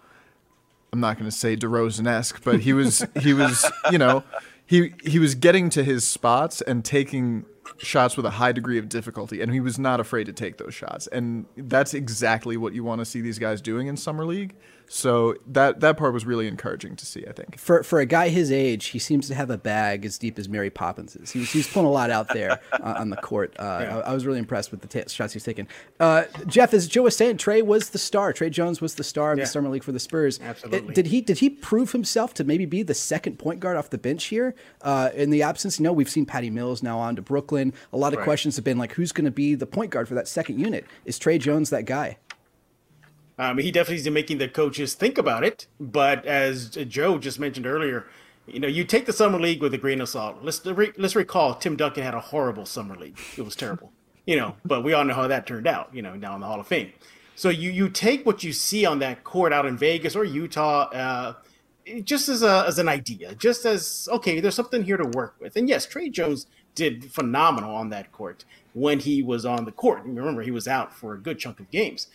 I'm 0.93 0.99
not 0.99 1.19
going 1.19 1.31
to 1.31 1.37
say 1.37 1.57
DeRozan 1.57 2.09
esque, 2.09 2.43
but 2.43 2.61
he 2.61 2.73
was 2.73 3.07
he 3.21 3.33
was 3.33 3.65
you 3.93 3.99
know 3.99 4.25
he 4.67 4.93
he 5.05 5.21
was 5.21 5.37
getting 5.37 5.71
to 5.71 5.85
his 5.85 6.05
spots 6.07 6.61
and 6.63 6.85
taking 6.85 7.47
shots 7.79 8.17
with 8.17 8.27
a 8.27 8.31
high 8.31 8.51
degree 8.51 8.79
of 8.79 8.89
difficulty, 8.89 9.41
and 9.41 9.53
he 9.53 9.61
was 9.61 9.79
not 9.79 10.01
afraid 10.01 10.25
to 10.25 10.33
take 10.33 10.59
those 10.59 10.75
shots. 10.75 11.07
And 11.07 11.47
that's 11.57 11.95
exactly 11.95 12.57
what 12.57 12.73
you 12.73 12.83
want 12.83 13.03
to 13.03 13.05
see 13.05 13.21
these 13.21 13.39
guys 13.39 13.61
doing 13.61 13.87
in 13.87 13.97
summer 13.97 14.27
league. 14.27 14.57
So 14.89 15.37
that 15.49 15.81
that 15.81 15.97
part 15.97 16.13
was 16.13 16.25
really 16.25 16.47
encouraging 16.47 16.97
to 16.97 17.07
see. 17.07 17.25
I 17.27 17.33
think 17.33 17.59
for 17.59 17.83
for 17.83 17.99
a 17.99 18.07
guy 18.07 18.29
his 18.29 18.53
age, 18.53 18.87
he 18.87 18.99
seems 18.99 19.27
to 19.29 19.35
have 19.35 19.51
a 19.51 19.59
bag 19.59 20.05
as 20.05 20.19
deep 20.19 20.39
as 20.39 20.49
Mary 20.49 20.71
Poppins's. 20.71 21.31
He's 21.31 21.51
he's 21.51 21.67
pulling 21.67 21.87
a 21.87 21.91
lot 21.91 22.11
out 22.11 22.29
there 22.29 22.61
uh, 22.73 22.95
on 22.99 23.11
the 23.11 23.17
court. 23.17 23.55
Uh, 23.59 23.79
yeah. 23.83 23.99
I, 23.99 24.11
I, 24.11 24.15
was 24.15 24.27
really 24.27 24.39
impressed 24.39 24.71
with 24.71 24.81
the 24.81 24.89
t- 24.89 25.09
shots 25.09 25.33
he's 25.33 25.45
taken. 25.45 25.67
Uh, 25.99 26.25
Jeff, 26.47 26.73
as 26.73 26.87
Joe 26.87 27.03
was 27.03 27.17
saying, 27.17 27.39
Tre 27.39 27.63
was 27.63 27.91
the 27.91 27.99
star. 27.99 28.33
Tre 28.33 28.49
Jones 28.49 28.81
was 28.81 28.95
the 28.95 29.05
star 29.05 29.33
of 29.33 29.39
yeah. 29.39 29.45
the 29.45 29.51
summer 29.51 29.69
league 29.69 29.85
for 29.85 29.93
the 29.93 30.01
Spurs. 30.01 30.39
Absolutely. 30.41 30.91
It, 30.91 30.95
did 30.95 31.07
he 31.07 31.21
did 31.21 31.39
he 31.39 31.51
prove 31.51 31.93
himself 31.93 32.35
to 32.35 32.45
maybe 32.45 32.65
be 32.65 32.83
the 32.83 32.95
second 32.95 33.39
point 33.39 33.61
guard 33.61 33.77
off 33.77 33.91
the 33.91 33.99
bench 33.99 34.25
here 34.25 34.55
uh, 34.83 35.11
in 35.15 35.31
the 35.31 35.43
absence? 35.43 35.79
You 35.79 35.85
know, 35.85 35.93
we've 35.93 36.11
seen 36.11 36.27
Patty 36.27 36.51
Mills 36.51 36.83
now 36.83 36.99
on 36.99 37.17
to 37.17 37.23
Brooklyn. 37.23 37.73
A 37.93 37.97
lot 37.97 38.13
of 38.13 38.19
right. 38.19 38.25
questions 38.25 38.57
have 38.57 38.65
been 38.65 38.79
like, 38.79 38.93
who's 38.93 39.13
going 39.13 39.25
to 39.25 39.31
be 39.31 39.55
the 39.55 39.67
point 39.67 39.91
guard 39.91 40.07
for 40.07 40.15
that 40.15 40.29
second 40.29 40.61
unit? 40.61 40.87
Is 41.05 41.19
Tre 41.19 41.39
Jones 41.39 41.71
that 41.71 41.87
guy? 41.87 42.19
Um, 43.39 43.59
he 43.59 43.71
definitely 43.71 44.01
is 44.01 44.11
making 44.11 44.39
the 44.39 44.49
coaches 44.49 44.95
think 44.95 45.19
about 45.19 45.45
it. 45.45 45.67
But 45.79 46.25
as 46.25 46.71
Joe 46.71 47.19
just 47.19 47.39
mentioned 47.39 47.67
earlier, 47.67 48.07
you 48.47 48.61
know, 48.61 48.69
you 48.69 48.85
take 48.85 49.07
the 49.07 49.13
summer 49.13 49.39
league 49.39 49.61
with 49.61 49.75
a 49.75 49.79
grain 49.79 50.01
of 50.01 50.09
salt. 50.09 50.39
Let's 50.43 50.65
let's 50.65 51.17
recall 51.17 51.55
Tim 51.55 51.77
Duncan 51.77 52.03
had 52.03 52.15
a 52.15 52.21
horrible 52.21 52.65
summer 52.65 52.97
league. 52.97 53.19
It 53.37 53.43
was 53.43 53.57
terrible, 53.57 53.93
you 54.27 54.37
know. 54.37 54.57
But 54.65 54.85
we 54.85 54.93
all 54.93 55.05
know 55.05 55.15
how 55.15 55.27
that 55.27 55.47
turned 55.47 55.67
out. 55.67 55.91
You 55.93 56.03
know, 56.03 56.15
now 56.15 56.35
in 56.35 56.41
the 56.41 56.47
Hall 56.47 56.61
of 56.61 56.67
Fame. 56.67 56.93
So 57.35 57.49
you 57.51 57.71
you 57.71 57.89
take 57.89 58.25
what 58.25 58.45
you 58.45 58.53
see 58.53 58.87
on 58.87 59.01
that 59.01 59.25
court 59.25 59.53
out 59.53 59.67
in 59.67 59.77
Vegas 59.77 60.15
or 60.17 60.25
Utah, 60.25 60.89
uh, 60.91 61.35
just 62.05 62.29
as 62.29 62.43
a 62.43 62.65
as 62.67 62.79
an 62.79 62.89
idea, 62.89 63.35
just 63.35 63.67
as 63.67 64.09
okay, 64.13 64.41
there's 64.41 64.55
something 64.55 64.85
here 64.85 64.97
to 64.97 65.09
work 65.09 65.35
with. 65.41 65.57
And 65.57 65.69
yes, 65.69 65.85
Tre 65.85 66.09
Jones 66.09 66.47
did 66.75 67.11
phenomenal 67.13 67.75
on 67.75 67.91
that 67.91 68.13
court 68.13 68.45
when 68.75 69.01
he 69.01 69.23
was 69.23 69.45
on 69.45 69.65
the 69.65 69.73
court. 69.73 70.03
Remember, 70.05 70.43
he 70.43 70.51
was 70.51 70.69
out 70.69 70.95
for 70.95 71.15
a 71.15 71.19
good 71.19 71.39
chunk 71.39 71.59
of 71.59 71.71
games. 71.71 72.07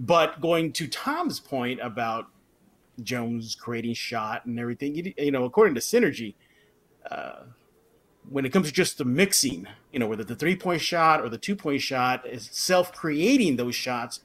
But 0.00 0.40
going 0.40 0.72
to 0.72 0.88
Tom's 0.88 1.40
point 1.40 1.78
about 1.82 2.28
Jones 3.02 3.54
creating 3.54 3.94
shot 3.94 4.46
and 4.46 4.58
everything, 4.58 4.94
you, 4.94 5.30
know, 5.30 5.44
according 5.44 5.74
to 5.74 5.80
Synergy, 5.80 6.34
uh, 7.10 7.42
when 8.30 8.46
it 8.46 8.50
comes 8.50 8.68
to 8.68 8.72
just 8.72 8.96
the 8.96 9.04
mixing, 9.04 9.66
you 9.92 9.98
know, 9.98 10.06
whether 10.06 10.24
the 10.24 10.34
three 10.34 10.56
point 10.56 10.80
shot 10.80 11.20
or 11.20 11.28
the 11.28 11.36
two 11.36 11.54
point 11.54 11.82
shot 11.82 12.26
is 12.26 12.48
self 12.50 12.92
creating 12.92 13.56
those 13.56 13.74
shots, 13.74 14.20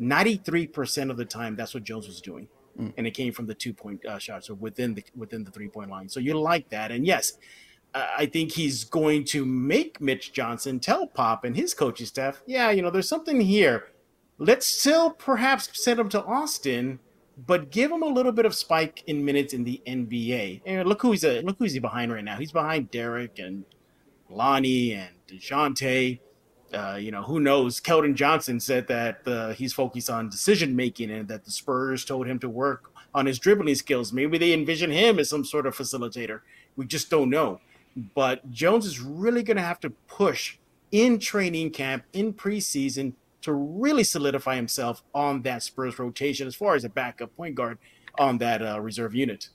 93% 0.00 1.10
of 1.10 1.16
the 1.16 1.24
time, 1.24 1.54
that's 1.54 1.74
what 1.74 1.84
Jones 1.84 2.08
was 2.08 2.20
doing. 2.20 2.48
Mm. 2.76 2.92
And 2.96 3.06
it 3.06 3.12
came 3.12 3.32
from 3.32 3.46
the 3.46 3.54
two 3.54 3.72
point 3.72 4.04
uh, 4.04 4.18
shots 4.18 4.50
or 4.50 4.54
within 4.54 4.94
the 4.94 5.04
within 5.14 5.44
the 5.44 5.52
three 5.52 5.68
point 5.68 5.90
line. 5.90 6.08
So 6.08 6.18
you 6.18 6.34
like 6.34 6.70
that. 6.70 6.90
And 6.90 7.06
yes, 7.06 7.34
I 7.94 8.26
think 8.26 8.52
he's 8.52 8.84
going 8.84 9.24
to 9.26 9.44
make 9.44 10.00
Mitch 10.00 10.32
Johnson 10.32 10.80
tell 10.80 11.06
Pop 11.06 11.44
and 11.44 11.56
his 11.56 11.72
coaching 11.72 12.06
staff, 12.06 12.42
yeah, 12.46 12.70
you 12.70 12.82
know, 12.82 12.90
there's 12.90 13.08
something 13.08 13.40
here 13.40 13.90
let's 14.40 14.66
still 14.66 15.10
perhaps 15.10 15.68
send 15.80 16.00
him 16.00 16.08
to 16.08 16.24
Austin, 16.24 16.98
but 17.46 17.70
give 17.70 17.92
him 17.92 18.02
a 18.02 18.06
little 18.06 18.32
bit 18.32 18.46
of 18.46 18.54
spike 18.54 19.04
in 19.06 19.24
minutes 19.24 19.52
in 19.52 19.64
the 19.64 19.80
NBA. 19.86 20.62
And 20.66 20.88
look 20.88 21.02
who 21.02 21.12
he's 21.12 21.24
a, 21.24 21.42
look 21.42 21.58
who's 21.58 21.74
he 21.74 21.78
behind 21.78 22.12
right 22.12 22.24
now. 22.24 22.36
He's 22.36 22.50
behind 22.50 22.90
Derek 22.90 23.38
and 23.38 23.64
Lonnie 24.30 24.92
and 24.94 25.10
Dejounte. 25.28 26.20
uh, 26.72 26.96
you 27.00 27.10
know, 27.10 27.22
who 27.22 27.38
knows? 27.38 27.80
Keldon 27.80 28.14
Johnson 28.14 28.60
said 28.60 28.88
that 28.88 29.26
uh, 29.26 29.52
he's 29.52 29.72
focused 29.72 30.08
on 30.08 30.30
decision 30.30 30.74
making 30.74 31.10
and 31.10 31.28
that 31.28 31.44
the 31.44 31.50
Spurs 31.50 32.04
told 32.04 32.26
him 32.26 32.38
to 32.38 32.48
work 32.48 32.92
on 33.14 33.26
his 33.26 33.38
dribbling 33.38 33.74
skills. 33.74 34.12
Maybe 34.12 34.38
they 34.38 34.52
envision 34.52 34.90
him 34.90 35.18
as 35.18 35.28
some 35.28 35.44
sort 35.44 35.66
of 35.66 35.76
facilitator. 35.76 36.40
We 36.76 36.86
just 36.86 37.10
don't 37.10 37.28
know. 37.28 37.60
But 38.14 38.50
Jones 38.50 38.86
is 38.86 39.00
really 39.00 39.42
going 39.42 39.56
to 39.56 39.62
have 39.62 39.80
to 39.80 39.90
push 39.90 40.58
in 40.92 41.18
training 41.18 41.70
camp, 41.70 42.04
in 42.12 42.32
preseason, 42.32 43.14
to 43.42 43.52
really 43.52 44.04
solidify 44.04 44.56
himself 44.56 45.02
on 45.14 45.42
that 45.42 45.62
Spurs 45.62 45.98
rotation 45.98 46.46
as 46.46 46.54
far 46.54 46.74
as 46.74 46.84
a 46.84 46.88
backup 46.88 47.34
point 47.36 47.54
guard 47.54 47.78
on 48.18 48.38
that 48.38 48.62
uh, 48.62 48.80
reserve 48.80 49.14
unit. 49.14 49.48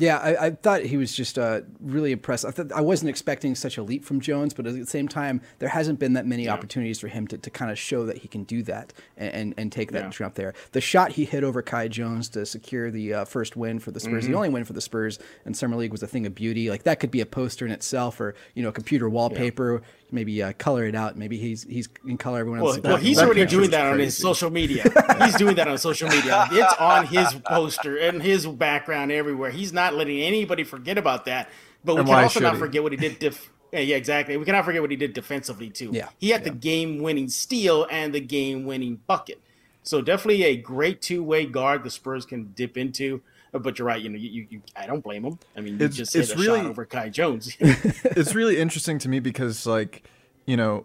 Yeah, 0.00 0.18
I, 0.18 0.46
I, 0.46 0.50
thought 0.50 0.82
he 0.82 0.96
was 0.96 1.12
just 1.12 1.40
uh, 1.40 1.62
really 1.80 2.12
impressed. 2.12 2.44
I, 2.44 2.52
th- 2.52 2.70
I 2.72 2.80
wasn't 2.80 3.10
expecting 3.10 3.56
such 3.56 3.78
a 3.78 3.82
leap 3.82 4.04
from 4.04 4.20
Jones, 4.20 4.54
but 4.54 4.64
at 4.64 4.74
the 4.74 4.86
same 4.86 5.08
time, 5.08 5.40
there 5.58 5.68
hasn't 5.68 5.98
been 5.98 6.12
that 6.12 6.24
many 6.24 6.44
yeah. 6.44 6.52
opportunities 6.52 7.00
for 7.00 7.08
him 7.08 7.26
to, 7.26 7.36
to 7.36 7.50
kind 7.50 7.68
of 7.68 7.78
show 7.80 8.06
that 8.06 8.18
he 8.18 8.28
can 8.28 8.44
do 8.44 8.62
that 8.62 8.92
and, 9.16 9.34
and, 9.34 9.54
and 9.56 9.72
take 9.72 9.90
that 9.90 10.04
yeah. 10.04 10.10
jump 10.10 10.36
there. 10.36 10.54
The 10.70 10.80
shot 10.80 11.12
he 11.12 11.24
hit 11.24 11.42
over 11.42 11.62
Kai 11.62 11.88
Jones 11.88 12.28
to 12.30 12.46
secure 12.46 12.92
the 12.92 13.12
uh, 13.12 13.24
first 13.24 13.56
win 13.56 13.80
for 13.80 13.90
the 13.90 13.98
Spurs, 13.98 14.22
mm-hmm. 14.22 14.32
the 14.32 14.36
only 14.36 14.50
win 14.50 14.64
for 14.64 14.72
the 14.72 14.80
Spurs 14.80 15.18
in 15.44 15.52
summer 15.52 15.74
league, 15.74 15.90
was 15.90 16.04
a 16.04 16.06
thing 16.06 16.26
of 16.26 16.34
beauty. 16.34 16.70
Like 16.70 16.84
that 16.84 17.00
could 17.00 17.10
be 17.10 17.20
a 17.20 17.26
poster 17.26 17.66
in 17.66 17.72
itself, 17.72 18.20
or 18.20 18.36
you 18.54 18.62
know, 18.62 18.70
computer 18.70 19.08
wallpaper. 19.08 19.82
Yeah 19.82 19.88
maybe 20.10 20.42
uh, 20.42 20.52
color 20.54 20.86
it 20.86 20.94
out. 20.94 21.16
Maybe 21.16 21.36
he's 21.36 21.62
he's 21.64 21.88
in 22.06 22.18
color. 22.18 22.40
Everyone 22.40 22.60
else. 22.60 22.78
Well, 22.78 22.94
well 22.94 22.96
he's 22.96 23.18
already 23.18 23.46
doing 23.46 23.70
that 23.70 23.86
on 23.92 23.98
his 23.98 24.16
social 24.16 24.50
media. 24.50 24.84
he's 25.24 25.36
doing 25.36 25.56
that 25.56 25.68
on 25.68 25.78
social 25.78 26.08
media. 26.08 26.48
It's 26.50 26.74
on 26.74 27.06
his 27.06 27.34
poster 27.46 27.96
and 27.96 28.22
his 28.22 28.46
background 28.46 29.12
everywhere. 29.12 29.50
He's 29.50 29.72
not 29.72 29.94
letting 29.94 30.20
anybody 30.20 30.64
forget 30.64 30.98
about 30.98 31.24
that. 31.26 31.50
But 31.84 31.94
we 31.94 32.00
and 32.00 32.08
can 32.08 32.22
also 32.24 32.40
not 32.40 32.54
he? 32.54 32.58
forget 32.60 32.82
what 32.82 32.92
he 32.92 32.98
did. 32.98 33.18
Def- 33.18 33.50
yeah, 33.72 33.80
yeah, 33.80 33.96
exactly. 33.96 34.36
We 34.36 34.44
cannot 34.44 34.64
forget 34.64 34.80
what 34.80 34.90
he 34.90 34.96
did 34.96 35.12
defensively 35.12 35.70
too. 35.70 35.90
Yeah, 35.92 36.08
he 36.18 36.30
had 36.30 36.40
yeah. 36.40 36.52
the 36.52 36.56
game-winning 36.56 37.28
steal 37.28 37.86
and 37.90 38.14
the 38.14 38.20
game-winning 38.20 39.00
bucket. 39.06 39.40
So 39.82 40.00
definitely 40.00 40.44
a 40.44 40.56
great 40.56 41.00
two-way 41.02 41.46
guard 41.46 41.84
the 41.84 41.90
Spurs 41.90 42.24
can 42.24 42.52
dip 42.54 42.76
into. 42.76 43.22
But 43.52 43.78
you're 43.78 43.86
right. 43.88 44.00
You 44.00 44.10
know, 44.10 44.18
you, 44.18 44.46
you 44.50 44.62
I 44.76 44.86
don't 44.86 45.02
blame 45.02 45.24
him. 45.24 45.38
I 45.56 45.60
mean, 45.60 45.78
you 45.78 45.86
it's, 45.86 45.96
just 45.96 46.12
hit 46.12 46.30
a 46.30 46.36
really, 46.36 46.60
shot 46.60 46.66
over 46.66 46.84
Kai 46.84 47.08
Jones. 47.08 47.56
it's 47.60 48.34
really 48.34 48.58
interesting 48.58 48.98
to 48.98 49.08
me 49.08 49.20
because, 49.20 49.66
like, 49.66 50.08
you 50.46 50.56
know, 50.56 50.84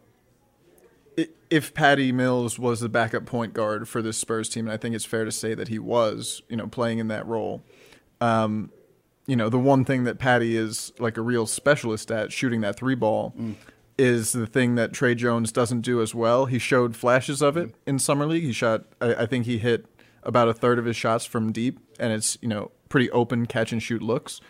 if 1.53 1.73
Patty 1.73 2.11
Mills 2.11 2.57
was 2.57 2.79
the 2.79 2.89
backup 2.89 3.27
point 3.27 3.53
guard 3.53 3.87
for 3.87 4.01
this 4.01 4.17
Spurs 4.17 4.49
team, 4.49 4.65
and 4.65 4.73
I 4.73 4.77
think 4.77 4.95
it's 4.95 5.05
fair 5.05 5.23
to 5.23 5.31
say 5.31 5.53
that 5.53 5.67
he 5.67 5.77
was, 5.77 6.41
you 6.49 6.57
know, 6.57 6.67
playing 6.67 6.97
in 6.97 7.09
that 7.09 7.27
role. 7.27 7.61
Um, 8.19 8.71
you 9.27 9.35
know, 9.35 9.49
the 9.49 9.59
one 9.59 9.85
thing 9.85 10.03
that 10.05 10.17
Patty 10.17 10.57
is 10.57 10.91
like 10.97 11.15
a 11.15 11.21
real 11.21 11.45
specialist 11.45 12.09
at 12.09 12.31
shooting 12.31 12.61
that 12.61 12.75
three 12.75 12.95
ball 12.95 13.35
mm. 13.39 13.53
is 13.99 14.31
the 14.31 14.47
thing 14.47 14.73
that 14.75 14.93
Tre 14.93 15.13
Jones 15.13 15.51
doesn't 15.51 15.81
do 15.81 16.01
as 16.01 16.15
well. 16.15 16.47
He 16.47 16.57
showed 16.57 16.95
flashes 16.95 17.41
of 17.43 17.55
it 17.55 17.69
mm. 17.69 17.73
in 17.85 17.99
summer 17.99 18.25
league. 18.25 18.43
He 18.43 18.51
shot, 18.51 18.85
I, 18.99 19.13
I 19.13 19.25
think 19.27 19.45
he 19.45 19.59
hit 19.59 19.85
about 20.25 20.47
a 20.47 20.53
third 20.53 20.79
of 20.79 20.85
his 20.85 20.95
shots 20.95 21.25
from 21.25 21.51
deep, 21.51 21.79
and 21.99 22.13
it's 22.13 22.37
you 22.41 22.47
know 22.47 22.71
pretty 22.89 23.09
open 23.11 23.45
catch 23.45 23.71
and 23.71 23.81
shoot 23.81 24.01
looks. 24.01 24.41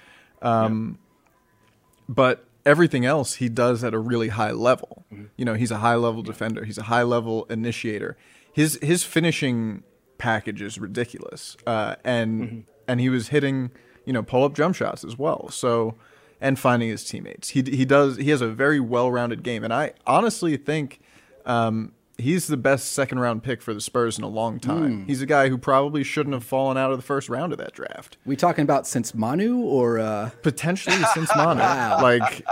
Um, 0.42 1.00
yeah. 1.00 2.04
But 2.10 2.46
everything 2.66 3.06
else 3.06 3.36
he 3.36 3.50
does 3.50 3.84
at 3.84 3.94
a 3.94 4.00
really 4.00 4.30
high 4.30 4.52
level. 4.52 5.06
Mm-hmm. 5.12 5.26
You 5.38 5.46
know, 5.46 5.54
he's 5.54 5.72
a 5.72 5.78
high 5.78 5.96
level 5.96 6.22
defender. 6.22 6.66
He's 6.66 6.78
a 6.78 6.84
high 6.84 7.04
level 7.04 7.46
initiator. 7.46 8.18
His 8.52 8.80
his 8.82 9.04
finishing 9.04 9.84
package 10.18 10.62
is 10.62 10.78
ridiculous, 10.78 11.58
uh, 11.66 11.96
and 12.04 12.42
mm-hmm. 12.42 12.60
and 12.88 13.00
he 13.00 13.10
was 13.10 13.30
hitting 13.30 13.72
you 14.06 14.14
know 14.14 14.24
pull 14.24 14.44
up 14.44 14.54
jump 14.54 14.76
shots 14.76 15.04
as 15.04 15.18
well. 15.18 15.50
So 15.50 15.96
and 16.42 16.60
finding 16.60 16.90
his 16.90 17.06
teammates. 17.06 17.50
He 17.50 17.62
he 17.62 17.86
does 17.86 18.18
he 18.18 18.30
has 18.30 18.42
a 18.42 18.48
very 18.48 18.80
well 18.80 19.12
rounded 19.12 19.44
game, 19.44 19.64
and 19.64 19.74
I 19.74 19.94
honestly 20.06 20.58
think. 20.58 21.00
Um, 21.46 21.92
he's 22.18 22.48
the 22.48 22.58
best 22.58 22.92
second 22.92 23.20
round 23.20 23.44
pick 23.44 23.62
for 23.62 23.74
the 23.74 23.82
Spurs 23.82 24.18
in 24.18 24.24
a 24.24 24.28
long 24.28 24.60
time. 24.60 25.04
Mm. 25.04 25.08
He's 25.08 25.22
a 25.22 25.26
guy 25.26 25.50
who 25.50 25.58
probably 25.58 26.04
shouldn't 26.04 26.34
have 26.34 26.44
fallen 26.44 26.78
out 26.78 26.92
of 26.92 26.98
the 26.98 27.04
first 27.04 27.30
round 27.30 27.52
of 27.52 27.58
that 27.60 27.74
draft. 27.74 28.18
We 28.26 28.36
talking 28.36 28.64
about 28.64 28.88
since 28.88 29.14
Manu 29.14 29.62
or 29.62 30.00
uh... 30.00 30.30
potentially 30.42 31.04
since 31.14 31.30
Manu? 31.36 31.62
wow. 31.62 32.02
Like, 32.02 32.46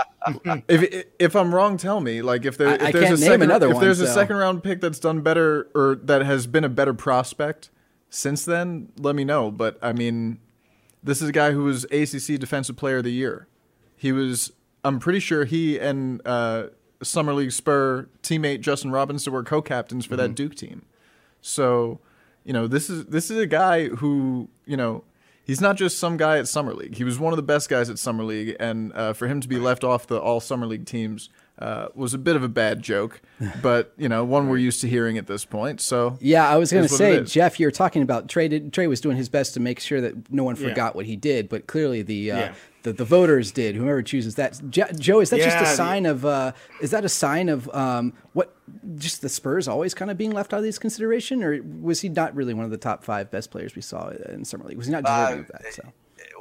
if 0.68 1.06
if 1.20 1.36
I'm 1.36 1.54
wrong, 1.54 1.78
tell 1.78 2.02
me. 2.02 2.22
Like, 2.22 2.46
if, 2.46 2.58
there, 2.58 2.74
if 2.74 2.94
there's 2.94 3.12
a 3.12 3.18
second, 3.18 3.52
if 3.52 3.74
one, 3.74 3.82
there's 3.82 4.00
so. 4.00 4.06
a 4.06 4.08
second 4.08 4.38
round 4.38 4.64
pick 4.64 4.82
that's 4.82 5.00
done 5.00 5.22
better 5.22 5.70
or 5.76 5.96
that 6.04 6.26
has 6.26 6.48
been 6.48 6.64
a 6.64 6.70
better 6.70 6.94
prospect 6.94 7.70
since 8.10 8.46
then, 8.46 8.92
let 8.98 9.16
me 9.16 9.24
know. 9.24 9.52
But 9.52 9.80
I 9.82 9.94
mean, 9.94 10.40
this 11.04 11.22
is 11.22 11.30
a 11.30 11.32
guy 11.32 11.52
who 11.52 11.64
was 11.64 11.86
ACC 11.86 12.40
Defensive 12.40 12.76
Player 12.76 12.98
of 12.98 13.04
the 13.04 13.12
Year. 13.12 13.48
He 13.96 14.12
was. 14.12 14.52
I'm 14.84 15.00
pretty 15.00 15.20
sure 15.20 15.46
he 15.46 15.80
and. 15.80 16.22
Uh, 16.26 16.68
Summer 17.04 17.34
League 17.34 17.52
Spur 17.52 18.08
teammate 18.24 18.62
Justin 18.62 18.92
Robinson 18.92 19.34
were 19.34 19.44
co-captains 19.44 20.06
for 20.06 20.16
mm-hmm. 20.16 20.22
that 20.22 20.36
Duke 20.36 20.56
team. 20.56 20.84
So, 21.42 22.00
you 22.44 22.54
know, 22.54 22.68
this 22.68 22.90
is 22.90 23.06
this 23.06 23.32
is 23.32 23.38
a 23.38 23.48
guy 23.48 23.88
who, 23.88 24.50
you 24.66 24.78
know, 24.78 25.04
he's 25.44 25.62
not 25.62 25.76
just 25.76 25.98
some 25.98 26.18
guy 26.18 26.38
at 26.38 26.48
Summer 26.48 26.74
League. 26.74 26.96
He 26.96 27.04
was 27.04 27.20
one 27.20 27.34
of 27.34 27.38
the 27.38 27.44
best 27.44 27.70
guys 27.70 27.90
at 27.90 28.00
Summer 28.00 28.24
League, 28.24 28.56
and 28.60 28.94
uh, 28.94 29.14
for 29.14 29.28
him 29.28 29.42
to 29.42 29.48
be 29.48 29.58
left 29.58 29.84
off 29.84 30.08
the 30.08 30.20
All 30.20 30.40
Summer 30.40 30.68
League 30.68 30.86
teams 30.86 31.30
uh, 31.60 31.88
was 31.94 32.14
a 32.14 32.18
bit 32.18 32.36
of 32.36 32.44
a 32.44 32.48
bad 32.48 32.82
joke, 32.82 33.22
but 33.62 33.94
you 33.98 34.08
know, 34.08 34.24
one 34.24 34.48
we're 34.48 34.58
used 34.58 34.82
to 34.82 34.88
hearing 34.88 35.18
at 35.18 35.28
this 35.28 35.46
point. 35.46 35.82
So 35.82 36.18
yeah, 36.22 36.48
I 36.48 36.58
was 36.58 36.72
going 36.72 36.88
to 36.88 36.94
say, 36.94 37.24
Jeff, 37.24 37.60
you're 37.60 37.72
talking 37.72 38.02
about 38.02 38.30
Tre. 38.30 38.70
Tre 38.70 38.88
was 38.88 39.02
doing 39.02 39.18
his 39.18 39.30
best 39.30 39.54
to 39.56 39.60
make 39.60 39.80
sure 39.80 40.02
that 40.02 40.32
no 40.32 40.44
one 40.44 40.56
forgot 40.56 40.94
yeah. 40.94 40.98
what 40.98 41.06
he 41.06 41.16
did, 41.16 41.50
but 41.50 41.68
clearly 41.68 42.02
the 42.02 42.32
uh, 42.32 42.38
yeah 42.38 42.54
the, 42.84 42.94
the 42.94 43.06
voters 43.06 43.52
did. 43.52 43.76
Whoever 43.76 44.02
chooses 44.02 44.36
that, 44.36 44.60
Joe, 44.70 45.20
is 45.20 45.30
that 45.30 45.40
yeah, 45.40 45.50
just 45.50 45.74
a 45.74 45.76
sign 45.76 46.06
of? 46.06 46.26
Uh, 46.26 46.52
is 46.82 46.92
that 46.92 47.06
a 47.06 47.10
sign 47.10 47.50
of 47.50 47.70
um, 47.74 48.14
what? 48.34 48.56
Just 48.96 49.22
the 49.22 49.30
Spurs 49.30 49.68
always 49.68 49.94
kind 49.94 50.10
of 50.10 50.18
being 50.18 50.32
left 50.32 50.54
out 50.54 50.58
of 50.58 50.64
this 50.64 50.80
consideration, 50.80 51.44
or 51.44 51.62
was 51.62 52.02
he 52.02 52.10
not 52.10 52.36
really 52.36 52.54
one 52.54 52.66
of 52.66 52.72
the 52.72 52.78
top 52.78 53.04
five 53.04 53.30
best 53.30 53.52
players 53.52 53.76
we 53.76 53.82
saw 53.82 54.10
in 54.10 54.46
summer 54.46 54.66
league? 54.66 54.78
Was 54.78 54.88
he 54.88 54.94
not 54.94 55.04
deserving 55.04 55.40
uh, 55.40 55.42
of 55.42 55.48
that? 55.48 55.74
So. 55.74 55.94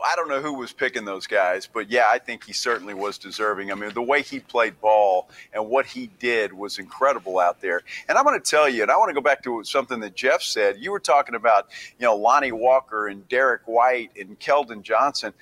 I 0.05 0.17
don't 0.17 0.29
know 0.29 0.41
who 0.41 0.55
was 0.55 0.73
picking 0.73 1.05
those 1.05 1.27
guys, 1.27 1.69
but 1.71 1.91
yeah, 1.91 2.05
I 2.09 2.19
think 2.19 2.45
he 2.45 2.53
certainly 2.53 2.95
was 2.95 3.19
deserving. 3.19 3.71
I 3.71 3.75
mean, 3.75 3.93
the 3.93 4.03
way 4.03 4.23
he 4.23 4.41
played 4.41 4.81
ball 4.81 5.29
and 5.53 5.69
what 5.69 5.87
he 5.87 6.11
did 6.19 6.53
was 6.53 6.79
incredible 6.79 7.39
out 7.39 7.61
there. 7.61 7.83
And 8.09 8.17
I'm 8.17 8.25
going 8.25 8.41
to 8.41 8.51
tell 8.51 8.69
you, 8.69 8.83
and 8.83 8.91
I 8.91 8.97
want 8.97 9.11
to 9.11 9.15
go 9.15 9.21
back 9.21 9.43
to 9.45 9.63
something 9.65 10.01
that 10.01 10.15
Jeff 10.15 10.43
said. 10.43 10.77
You 10.79 10.91
were 10.91 11.01
talking 11.01 11.35
about, 11.35 11.69
you 11.99 12.07
know, 12.07 12.17
Lonnie 12.17 12.53
Walker 12.53 13.09
and 13.09 13.27
Derek 13.29 13.63
White 13.67 14.11
and 14.19 14.39
Keldon 14.39 14.83
Johnson. 14.83 15.33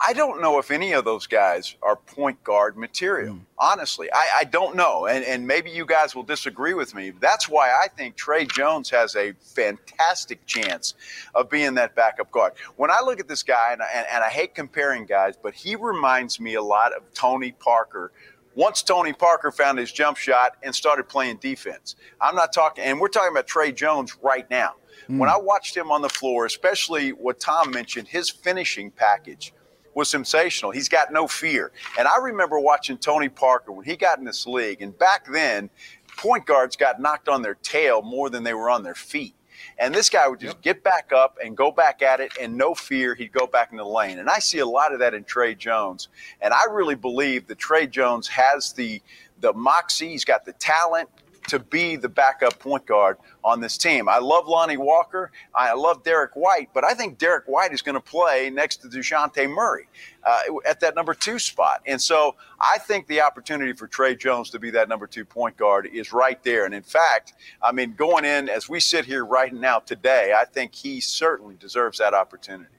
I 0.00 0.12
don't 0.12 0.42
know 0.42 0.58
if 0.58 0.70
any 0.70 0.92
of 0.92 1.04
those 1.04 1.26
guys 1.26 1.74
are 1.82 1.96
point 1.96 2.42
guard 2.44 2.76
material. 2.76 3.36
Mm. 3.36 3.40
Honestly, 3.58 4.08
I, 4.12 4.40
I, 4.40 4.44
don't 4.44 4.76
know. 4.76 5.06
And, 5.06 5.24
and 5.24 5.46
maybe 5.46 5.70
you 5.70 5.86
guys 5.86 6.14
will 6.14 6.22
disagree 6.22 6.74
with 6.74 6.94
me. 6.94 7.10
That's 7.20 7.48
why 7.48 7.70
I 7.70 7.88
think 7.88 8.14
Tre 8.14 8.44
Jones 8.44 8.90
has 8.90 9.16
a 9.16 9.32
fantastic 9.40 10.44
chance 10.44 10.94
of 11.34 11.48
being 11.48 11.74
that 11.74 11.94
backup 11.94 12.30
guard. 12.30 12.52
When 12.76 12.90
I 12.90 13.00
look 13.02 13.18
at 13.18 13.28
this 13.28 13.42
guy, 13.42 13.72
and, 13.72 13.80
and, 13.94 14.06
and 14.12 14.22
I 14.22 14.28
hate 14.28 14.54
comparing 14.54 15.06
guys, 15.06 15.34
but 15.42 15.54
he 15.54 15.74
reminds 15.74 16.38
me 16.38 16.54
a 16.54 16.62
lot 16.62 16.92
of 16.92 17.02
Tony 17.14 17.52
Parker 17.52 18.12
once 18.54 18.82
Tony 18.82 19.12
Parker 19.12 19.52
found 19.52 19.78
his 19.78 19.92
jump 19.92 20.16
shot 20.16 20.56
and 20.62 20.74
started 20.74 21.08
playing 21.08 21.36
defense. 21.36 21.96
I'm 22.20 22.34
not 22.34 22.52
talking, 22.52 22.84
and 22.84 23.00
we're 23.00 23.08
talking 23.08 23.30
about 23.30 23.46
Tre 23.46 23.72
Jones 23.72 24.16
right 24.20 24.48
now. 24.50 24.74
Mm. 25.08 25.18
When 25.18 25.28
I 25.30 25.36
watched 25.36 25.76
him 25.76 25.90
on 25.90 26.02
the 26.02 26.08
floor, 26.08 26.44
especially 26.44 27.10
what 27.10 27.40
Tom 27.40 27.70
mentioned, 27.70 28.08
his 28.08 28.28
finishing 28.28 28.90
package 28.90 29.52
was 29.94 30.08
sensational. 30.08 30.70
He's 30.70 30.88
got 30.88 31.12
no 31.12 31.26
fear. 31.26 31.72
And 31.98 32.06
I 32.06 32.18
remember 32.18 32.58
watching 32.60 32.98
Tony 32.98 33.28
Parker 33.28 33.72
when 33.72 33.84
he 33.84 33.96
got 33.96 34.18
in 34.18 34.24
this 34.24 34.46
league, 34.46 34.82
and 34.82 34.96
back 34.98 35.26
then, 35.30 35.70
point 36.16 36.46
guards 36.46 36.76
got 36.76 37.00
knocked 37.00 37.28
on 37.28 37.42
their 37.42 37.56
tail 37.56 38.02
more 38.02 38.30
than 38.30 38.42
they 38.42 38.54
were 38.54 38.70
on 38.70 38.82
their 38.82 38.94
feet. 38.94 39.34
And 39.78 39.94
this 39.94 40.08
guy 40.08 40.28
would 40.28 40.40
just 40.40 40.56
yep. 40.56 40.62
get 40.62 40.84
back 40.84 41.12
up 41.12 41.36
and 41.44 41.56
go 41.56 41.70
back 41.70 42.02
at 42.02 42.20
it, 42.20 42.32
and 42.40 42.56
no 42.56 42.74
fear, 42.74 43.14
he'd 43.14 43.32
go 43.32 43.46
back 43.46 43.70
in 43.70 43.76
the 43.76 43.84
lane. 43.84 44.18
And 44.18 44.28
I 44.28 44.38
see 44.38 44.58
a 44.58 44.66
lot 44.66 44.92
of 44.92 45.00
that 45.00 45.14
in 45.14 45.24
Tre 45.24 45.54
Jones. 45.54 46.08
And 46.40 46.52
I 46.52 46.64
really 46.70 46.94
believe 46.94 47.46
that 47.48 47.58
Tre 47.58 47.86
Jones 47.86 48.28
has 48.28 48.72
the 48.72 49.00
the 49.40 49.52
moxie, 49.52 50.08
he's 50.08 50.24
got 50.24 50.44
the 50.44 50.52
talent, 50.54 51.08
to 51.48 51.58
be 51.58 51.96
the 51.96 52.08
backup 52.08 52.58
point 52.58 52.86
guard 52.86 53.18
on 53.44 53.60
this 53.60 53.76
team. 53.76 54.08
I 54.08 54.18
love 54.18 54.46
Lonnie 54.46 54.76
Walker. 54.76 55.30
I 55.54 55.72
love 55.74 56.02
Derek 56.04 56.34
White, 56.34 56.70
but 56.74 56.84
I 56.84 56.94
think 56.94 57.18
Derek 57.18 57.44
White 57.46 57.72
is 57.72 57.82
going 57.82 57.94
to 57.94 58.00
play 58.00 58.50
next 58.50 58.76
to 58.78 58.88
Dejounte 58.88 59.48
Murray 59.50 59.88
uh, 60.24 60.40
at 60.66 60.80
that 60.80 60.94
number 60.94 61.14
two 61.14 61.38
spot. 61.38 61.82
And 61.86 62.00
so 62.00 62.36
I 62.60 62.78
think 62.78 63.06
the 63.06 63.20
opportunity 63.20 63.72
for 63.72 63.86
Tre 63.86 64.14
Jones 64.14 64.50
to 64.50 64.58
be 64.58 64.70
that 64.70 64.88
number 64.88 65.06
two 65.06 65.24
point 65.24 65.56
guard 65.56 65.86
is 65.92 66.12
right 66.12 66.42
there. 66.42 66.64
And 66.64 66.74
in 66.74 66.82
fact, 66.82 67.34
I 67.62 67.72
mean, 67.72 67.94
going 67.94 68.24
in 68.24 68.48
as 68.48 68.68
we 68.68 68.80
sit 68.80 69.04
here 69.04 69.24
right 69.24 69.52
now 69.52 69.78
today, 69.78 70.34
I 70.38 70.44
think 70.44 70.74
he 70.74 71.00
certainly 71.00 71.56
deserves 71.58 71.98
that 71.98 72.14
opportunity. 72.14 72.70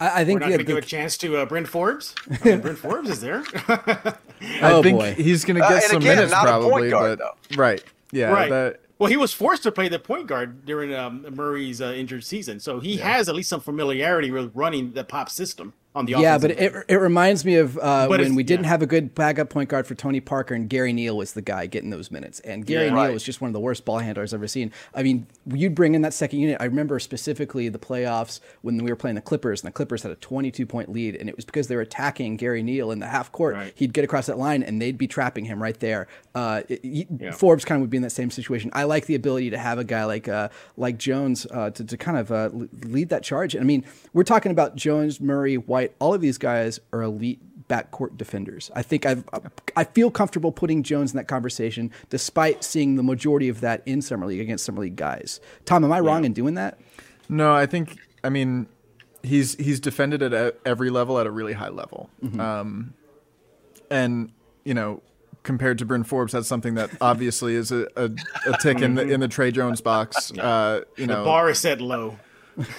I, 0.00 0.20
I 0.22 0.24
think 0.24 0.40
we're 0.40 0.46
not 0.46 0.48
going 0.48 0.58
to 0.58 0.64
give 0.64 0.76
a 0.76 0.82
chance 0.82 1.16
to 1.18 1.36
uh, 1.36 1.46
Bryn 1.46 1.66
Forbes. 1.66 2.14
I 2.30 2.48
mean, 2.48 2.60
Bryn 2.60 2.76
Forbes 2.76 3.10
is 3.10 3.20
there. 3.20 3.44
I 4.62 4.72
oh, 4.72 4.82
think 4.82 4.98
boy. 4.98 5.14
he's 5.14 5.44
going 5.44 5.56
to 5.56 5.60
get 5.60 5.72
uh, 5.72 5.80
some 5.80 5.96
again, 5.98 6.16
minutes 6.16 6.32
probably, 6.32 6.90
guard, 6.90 7.18
but 7.18 7.36
though. 7.50 7.56
right, 7.56 7.82
yeah, 8.12 8.30
right. 8.30 8.50
That, 8.50 8.80
well, 8.98 9.10
he 9.10 9.16
was 9.16 9.32
forced 9.32 9.64
to 9.64 9.72
play 9.72 9.88
the 9.88 9.98
point 9.98 10.26
guard 10.26 10.64
during 10.64 10.94
um, 10.94 11.26
Murray's 11.34 11.80
uh, 11.80 11.92
injured 11.92 12.24
season, 12.24 12.60
so 12.60 12.80
he 12.80 12.96
yeah. 12.96 13.16
has 13.16 13.28
at 13.28 13.34
least 13.34 13.48
some 13.48 13.60
familiarity 13.60 14.30
with 14.30 14.52
running 14.54 14.92
the 14.92 15.04
pop 15.04 15.30
system. 15.30 15.74
On 15.94 16.06
the 16.06 16.12
yeah, 16.12 16.38
but 16.38 16.50
it, 16.50 16.72
it 16.88 16.96
reminds 16.96 17.44
me 17.44 17.54
of 17.56 17.78
uh, 17.78 18.08
when 18.08 18.34
we 18.34 18.42
didn't 18.42 18.64
yeah. 18.64 18.70
have 18.70 18.82
a 18.82 18.86
good 18.86 19.14
backup 19.14 19.48
point 19.48 19.68
guard 19.68 19.86
for 19.86 19.94
Tony 19.94 20.20
Parker 20.20 20.52
and 20.54 20.68
Gary 20.68 20.92
Neal 20.92 21.16
was 21.16 21.34
the 21.34 21.42
guy 21.42 21.66
getting 21.66 21.90
those 21.90 22.10
minutes. 22.10 22.40
And 22.40 22.66
Gary 22.66 22.86
Yeah. 22.86 22.90
Neal 22.90 22.98
Right. 23.04 23.12
was 23.12 23.22
just 23.22 23.40
one 23.40 23.48
of 23.48 23.52
the 23.52 23.60
worst 23.60 23.84
ball 23.84 23.98
handlers 24.00 24.34
I've 24.34 24.38
ever 24.40 24.48
seen. 24.48 24.72
I 24.92 25.04
mean, 25.04 25.26
you'd 25.52 25.74
bring 25.76 25.94
in 25.94 26.02
that 26.02 26.12
second 26.12 26.40
unit. 26.40 26.56
I 26.60 26.64
remember 26.64 26.98
specifically 26.98 27.68
the 27.68 27.78
playoffs 27.78 28.40
when 28.62 28.76
we 28.82 28.90
were 28.90 28.96
playing 28.96 29.14
the 29.14 29.20
Clippers, 29.20 29.62
and 29.62 29.68
the 29.68 29.72
Clippers 29.72 30.02
had 30.02 30.10
a 30.10 30.16
22 30.16 30.66
point 30.66 30.90
lead, 30.90 31.14
and 31.14 31.28
it 31.28 31.36
was 31.36 31.44
because 31.44 31.68
they 31.68 31.76
were 31.76 31.82
attacking 31.82 32.38
Gary 32.38 32.62
Neal 32.64 32.90
in 32.90 32.98
the 32.98 33.06
half 33.06 33.30
court. 33.30 33.54
Right. 33.54 33.72
He'd 33.76 33.92
get 33.92 34.02
across 34.04 34.26
that 34.26 34.36
line, 34.38 34.64
and 34.64 34.82
they'd 34.82 34.98
be 34.98 35.06
trapping 35.06 35.44
him 35.44 35.62
right 35.62 35.78
there. 35.78 36.08
Uh, 36.34 36.62
it- 36.68 36.82
he- 36.84 37.06
Yeah. 37.20 37.30
Forbes 37.30 37.64
kind 37.64 37.76
of 37.76 37.82
would 37.82 37.90
be 37.90 37.98
in 37.98 38.02
that 38.02 38.10
same 38.10 38.32
situation. 38.32 38.70
I 38.72 38.82
like 38.84 39.06
the 39.06 39.14
ability 39.14 39.50
to 39.50 39.58
have 39.58 39.78
a 39.78 39.84
guy 39.84 40.04
like 40.04 40.26
uh, 40.26 40.48
like 40.76 40.98
Jones 40.98 41.46
uh, 41.52 41.70
to, 41.70 41.84
to 41.84 41.96
kind 41.96 42.18
of 42.18 42.32
uh, 42.32 42.50
lead 42.84 43.10
that 43.10 43.22
charge. 43.22 43.54
And 43.54 43.62
I 43.62 43.64
mean, 43.66 43.84
we're 44.12 44.24
talking 44.24 44.50
about 44.50 44.74
Jones, 44.74 45.20
Murray, 45.20 45.54
White. 45.56 45.83
All 45.98 46.14
of 46.14 46.20
these 46.20 46.38
guys 46.38 46.80
are 46.92 47.02
elite 47.02 47.40
backcourt 47.68 48.16
defenders. 48.16 48.70
I 48.74 48.82
think 48.82 49.06
I've 49.06 49.24
I 49.76 49.84
feel 49.84 50.10
comfortable 50.10 50.52
putting 50.52 50.82
Jones 50.82 51.12
in 51.12 51.16
that 51.16 51.28
conversation, 51.28 51.90
despite 52.10 52.64
seeing 52.64 52.96
the 52.96 53.02
majority 53.02 53.48
of 53.48 53.60
that 53.60 53.82
in 53.86 54.02
summer 54.02 54.26
league 54.26 54.40
against 54.40 54.64
summer 54.64 54.80
league 54.80 54.96
guys. 54.96 55.40
Tom, 55.64 55.84
am 55.84 55.92
I 55.92 56.00
wrong 56.00 56.24
in 56.24 56.32
doing 56.32 56.54
that? 56.54 56.78
No, 57.28 57.54
I 57.54 57.66
think 57.66 57.96
I 58.22 58.28
mean 58.28 58.66
he's 59.22 59.54
he's 59.56 59.80
defended 59.80 60.22
at 60.22 60.32
a, 60.32 60.54
every 60.64 60.90
level 60.90 61.18
at 61.18 61.26
a 61.26 61.30
really 61.30 61.54
high 61.54 61.70
level, 61.70 62.10
um, 62.38 62.94
and 63.90 64.30
you 64.64 64.74
know 64.74 65.02
compared 65.42 65.78
to 65.78 65.84
Bryn 65.84 66.04
Forbes, 66.04 66.32
that's 66.32 66.48
something 66.48 66.74
that 66.74 66.90
obviously 67.00 67.54
is 67.54 67.70
a, 67.70 67.86
a, 67.96 68.10
a 68.46 68.56
tick 68.60 68.80
in 68.80 68.94
the 68.94 69.02
in 69.08 69.20
the 69.20 69.28
Tre 69.28 69.50
Jones 69.50 69.80
box. 69.80 70.32
Uh, 70.44 70.80
you 70.96 71.06
the 71.06 71.14
know, 71.14 71.24
bar 71.24 71.48
is 71.48 71.58
set 71.58 71.80
low. 71.80 72.18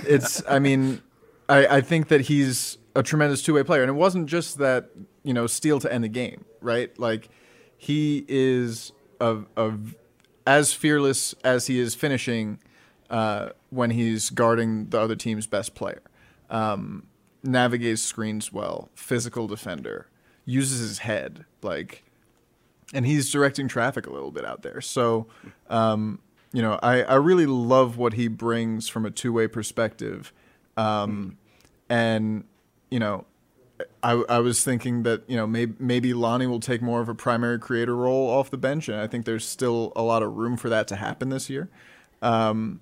it's 0.03 0.43
I 0.47 0.59
mean, 0.59 1.01
I, 1.49 1.67
I 1.77 1.81
think 1.81 2.09
that 2.09 2.21
he's 2.21 2.77
a 2.95 3.03
tremendous 3.03 3.41
two 3.41 3.53
way 3.53 3.63
player. 3.63 3.81
And 3.81 3.89
it 3.89 3.95
wasn't 3.95 4.27
just 4.27 4.57
that, 4.57 4.89
you 5.23 5.33
know, 5.33 5.47
steal 5.47 5.79
to 5.81 5.91
end 5.91 6.03
the 6.03 6.09
game, 6.09 6.45
right? 6.61 6.97
Like 6.97 7.29
he 7.77 8.25
is 8.27 8.91
of 9.19 9.47
of 9.55 9.95
as 10.47 10.73
fearless 10.73 11.33
as 11.43 11.67
he 11.67 11.79
is 11.79 11.95
finishing 11.95 12.59
uh, 13.09 13.49
when 13.69 13.91
he's 13.91 14.29
guarding 14.29 14.89
the 14.89 14.99
other 14.99 15.15
team's 15.15 15.47
best 15.47 15.75
player. 15.75 16.01
Um, 16.49 17.07
navigates 17.43 18.01
screens 18.01 18.51
well, 18.51 18.89
physical 18.95 19.47
defender, 19.47 20.07
uses 20.45 20.79
his 20.79 20.99
head, 20.99 21.45
like 21.61 22.03
and 22.93 23.05
he's 23.05 23.31
directing 23.31 23.67
traffic 23.67 24.07
a 24.07 24.11
little 24.11 24.31
bit 24.31 24.45
out 24.45 24.61
there. 24.61 24.79
So, 24.81 25.27
um, 25.69 26.19
you 26.53 26.61
know, 26.61 26.79
I, 26.81 27.01
I 27.03 27.15
really 27.15 27.45
love 27.45 27.97
what 27.97 28.13
he 28.13 28.27
brings 28.27 28.87
from 28.87 29.05
a 29.05 29.11
two 29.11 29.33
way 29.33 29.47
perspective. 29.47 30.31
Um, 30.77 31.37
and, 31.89 32.43
you 32.95 32.99
know, 32.99 33.25
I, 34.01 34.23
I 34.29 34.39
was 34.39 34.63
thinking 34.63 35.03
that, 35.03 35.23
you 35.27 35.35
know, 35.35 35.45
maybe, 35.45 35.73
maybe 35.79 36.13
Lonnie 36.13 36.47
will 36.47 36.61
take 36.61 36.81
more 36.81 37.01
of 37.01 37.09
a 37.09 37.13
primary 37.13 37.59
creator 37.59 37.93
role 37.93 38.29
off 38.29 38.49
the 38.49 38.57
bench. 38.57 38.87
And 38.87 38.97
I 39.01 39.05
think 39.05 39.25
there's 39.25 39.45
still 39.45 39.91
a 39.97 40.01
lot 40.01 40.23
of 40.23 40.37
room 40.37 40.55
for 40.55 40.69
that 40.69 40.87
to 40.87 40.95
happen 40.95 41.27
this 41.27 41.49
year. 41.49 41.67
Um, 42.21 42.79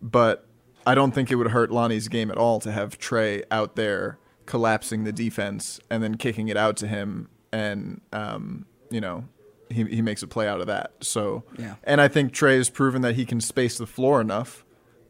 but 0.00 0.46
I 0.86 0.94
don't 0.94 1.12
think 1.12 1.30
it 1.30 1.34
would 1.34 1.48
hurt 1.48 1.70
Lonnie's 1.70 2.08
game 2.08 2.30
at 2.30 2.38
all 2.38 2.58
to 2.60 2.72
have 2.72 2.96
Tre 2.96 3.42
out 3.50 3.76
there 3.76 4.16
collapsing 4.46 5.04
the 5.04 5.12
defense 5.12 5.78
and 5.90 6.02
then 6.02 6.14
kicking 6.16 6.48
it 6.48 6.56
out 6.56 6.78
to 6.78 6.88
him. 6.88 7.28
And, 7.52 8.00
um, 8.14 8.64
you 8.90 9.02
know, 9.02 9.24
he, 9.68 9.84
he 9.84 10.00
makes 10.00 10.22
a 10.22 10.26
play 10.26 10.48
out 10.48 10.62
of 10.62 10.68
that. 10.68 10.92
So, 11.00 11.44
Yeah. 11.58 11.74
and 11.84 12.00
I 12.00 12.08
think 12.08 12.32
Tre 12.32 12.56
has 12.56 12.70
proven 12.70 13.02
that 13.02 13.14
he 13.16 13.26
can 13.26 13.42
space 13.42 13.76
the 13.76 13.86
floor 13.86 14.22
enough 14.22 14.64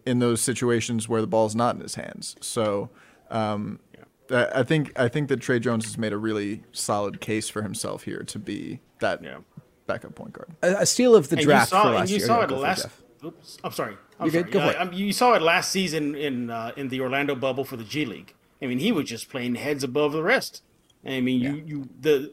in 0.04 0.18
those 0.18 0.40
situations 0.40 1.08
where 1.08 1.20
the 1.20 1.28
ball's 1.28 1.54
not 1.54 1.76
in 1.76 1.82
his 1.82 1.94
hands. 1.94 2.34
So, 2.40 2.90
um, 3.30 3.78
I 4.30 4.60
I 4.60 4.62
think 4.62 4.92
I 4.98 5.08
think 5.08 5.28
that 5.28 5.40
Tre 5.40 5.58
Jones 5.58 5.84
has 5.86 5.98
made 5.98 6.12
a 6.12 6.18
really 6.18 6.62
solid 6.72 7.20
case 7.20 7.48
for 7.48 7.62
himself 7.62 8.04
here 8.04 8.22
to 8.24 8.38
be 8.38 8.80
that 9.00 9.22
Yeah. 9.22 9.38
backup 9.86 10.14
point 10.14 10.32
guard. 10.32 10.50
A, 10.62 10.82
a 10.82 10.86
steal 10.86 11.14
of 11.16 11.28
the 11.28 11.36
And 11.36 11.44
draft 11.44 11.70
you 11.72 11.76
saw, 11.76 11.82
for 11.82 11.88
and 11.88 11.96
last 11.96 12.10
you 12.10 12.16
year. 12.18 12.26
saw 12.26 12.40
it 12.42 12.50
last. 12.50 12.86
Oops, 13.24 13.58
I'm 13.64 13.72
sorry. 13.72 13.96
I'm 14.18 14.26
You're 14.26 14.32
sorry. 14.32 14.44
good. 14.44 14.52
Go 14.52 14.70
for 14.72 14.78
Uh, 14.78 14.86
it. 14.86 14.92
you 14.94 15.12
saw 15.12 15.34
it 15.34 15.42
last 15.42 15.70
season 15.70 16.14
in 16.14 16.50
uh, 16.50 16.72
in 16.76 16.88
the 16.88 17.00
Orlando 17.00 17.34
bubble 17.34 17.64
for 17.64 17.76
the 17.76 17.84
G 17.84 18.04
League. 18.04 18.34
I 18.62 18.66
mean, 18.66 18.78
he 18.78 18.92
was 18.92 19.06
just 19.08 19.28
playing 19.28 19.54
heads 19.56 19.82
above 19.84 20.12
the 20.12 20.22
rest. 20.22 20.62
I 21.06 21.20
mean, 21.20 21.40
you 21.40 21.62
you 21.66 21.88
the 22.00 22.32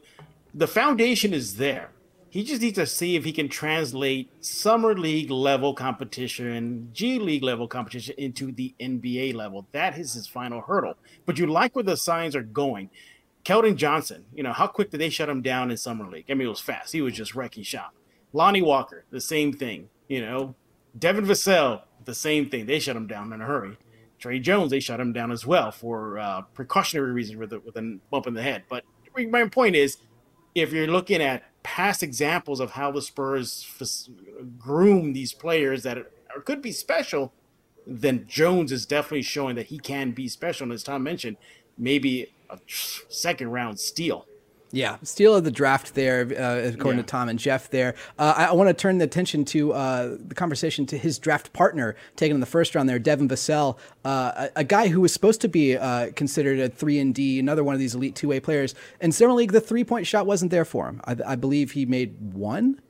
the 0.54 0.66
foundation 0.66 1.32
is 1.34 1.56
there. 1.56 1.90
He 2.30 2.44
just 2.44 2.60
needs 2.60 2.76
to 2.76 2.86
see 2.86 3.16
if 3.16 3.24
he 3.24 3.32
can 3.32 3.48
translate 3.48 4.30
summer 4.44 4.94
league 4.94 5.30
level 5.30 5.72
competition, 5.72 6.90
G 6.92 7.18
League 7.18 7.42
level 7.42 7.66
competition 7.66 8.14
into 8.18 8.52
the 8.52 8.74
NBA 8.78 9.34
level. 9.34 9.66
That 9.72 9.98
is 9.98 10.12
his 10.12 10.26
final 10.26 10.60
hurdle. 10.60 10.94
But 11.24 11.38
you 11.38 11.46
like 11.46 11.74
where 11.74 11.82
the 11.82 11.96
signs 11.96 12.36
are 12.36 12.42
going. 12.42 12.90
Keldon 13.44 13.76
Johnson, 13.76 14.26
you 14.34 14.42
know, 14.42 14.52
how 14.52 14.66
quick 14.66 14.90
did 14.90 15.00
they 15.00 15.08
shut 15.08 15.28
him 15.28 15.40
down 15.40 15.70
in 15.70 15.76
summer 15.78 16.06
league? 16.06 16.26
I 16.28 16.34
mean, 16.34 16.46
it 16.46 16.50
was 16.50 16.60
fast. 16.60 16.92
He 16.92 17.00
was 17.00 17.14
just 17.14 17.34
wrecking 17.34 17.62
shop. 17.62 17.94
Lonnie 18.34 18.60
Walker, 18.60 19.04
the 19.10 19.22
same 19.22 19.54
thing. 19.54 19.88
You 20.06 20.20
know, 20.20 20.54
Devin 20.98 21.24
Vassell, 21.24 21.82
the 22.04 22.14
same 22.14 22.50
thing. 22.50 22.66
They 22.66 22.78
shut 22.78 22.96
him 22.96 23.06
down 23.06 23.32
in 23.32 23.40
a 23.40 23.46
hurry. 23.46 23.78
Tre 24.18 24.38
Jones, 24.38 24.70
they 24.70 24.80
shut 24.80 25.00
him 25.00 25.12
down 25.14 25.30
as 25.30 25.46
well 25.46 25.70
for 25.70 26.18
uh, 26.18 26.42
precautionary 26.52 27.12
reasons 27.12 27.38
with 27.38 27.52
with 27.64 27.76
a 27.76 27.98
bump 28.10 28.26
in 28.26 28.34
the 28.34 28.42
head. 28.42 28.64
But 28.68 28.84
my 29.16 29.48
point 29.48 29.76
is, 29.76 29.96
if 30.54 30.72
you're 30.72 30.86
looking 30.88 31.22
at 31.22 31.44
past 31.62 32.02
examples 32.02 32.60
of 32.60 32.72
how 32.72 32.90
the 32.90 33.02
Spurs 33.02 33.66
f- 33.80 34.08
groom 34.58 35.12
these 35.12 35.32
players 35.32 35.82
that 35.82 35.98
are, 35.98 36.40
could 36.44 36.62
be 36.62 36.72
special, 36.72 37.32
then 37.86 38.26
Jones 38.28 38.72
is 38.72 38.86
definitely 38.86 39.22
showing 39.22 39.56
that 39.56 39.66
he 39.66 39.78
can 39.78 40.12
be 40.12 40.28
special. 40.28 40.64
And 40.64 40.72
as 40.72 40.82
Tom 40.82 41.02
mentioned, 41.02 41.36
maybe 41.76 42.32
a 42.50 42.58
second 42.66 43.50
round 43.50 43.80
steal. 43.80 44.26
Yeah, 44.70 44.98
steal 45.02 45.34
of 45.34 45.44
the 45.44 45.50
draft 45.50 45.94
there, 45.94 46.20
uh, 46.22 46.68
according 46.74 46.98
Yeah. 46.98 47.02
to 47.04 47.08
Tom 47.08 47.28
and 47.30 47.38
Jeff. 47.38 47.70
There, 47.70 47.94
uh, 48.18 48.34
I, 48.36 48.44
I 48.46 48.52
want 48.52 48.68
to 48.68 48.74
turn 48.74 48.98
the 48.98 49.04
attention 49.04 49.44
to 49.46 49.72
uh, 49.72 50.16
the 50.20 50.34
conversation 50.34 50.84
to 50.86 50.98
his 50.98 51.18
draft 51.18 51.54
partner, 51.54 51.96
taken 52.16 52.34
in 52.36 52.40
the 52.40 52.46
first 52.46 52.74
round 52.74 52.86
there, 52.88 52.98
Devin 52.98 53.28
Vassell, 53.28 53.78
uh, 54.04 54.48
a, 54.54 54.60
a 54.60 54.64
guy 54.64 54.88
who 54.88 55.00
was 55.00 55.12
supposed 55.12 55.40
to 55.40 55.48
be 55.48 55.76
uh, 55.76 56.10
considered 56.16 56.60
a 56.60 56.68
three 56.68 56.98
and 56.98 57.14
D, 57.14 57.38
another 57.38 57.64
one 57.64 57.74
of 57.74 57.80
these 57.80 57.94
elite 57.94 58.14
two 58.14 58.28
way 58.28 58.40
players. 58.40 58.74
And 59.00 59.14
summer 59.14 59.32
league, 59.32 59.52
the 59.52 59.60
three 59.60 59.84
point 59.84 60.06
shot 60.06 60.26
wasn't 60.26 60.50
there 60.50 60.66
for 60.66 60.86
him. 60.86 61.00
I, 61.06 61.16
I 61.26 61.36
believe 61.36 61.72
he 61.72 61.86
made 61.86 62.16
one, 62.34 62.80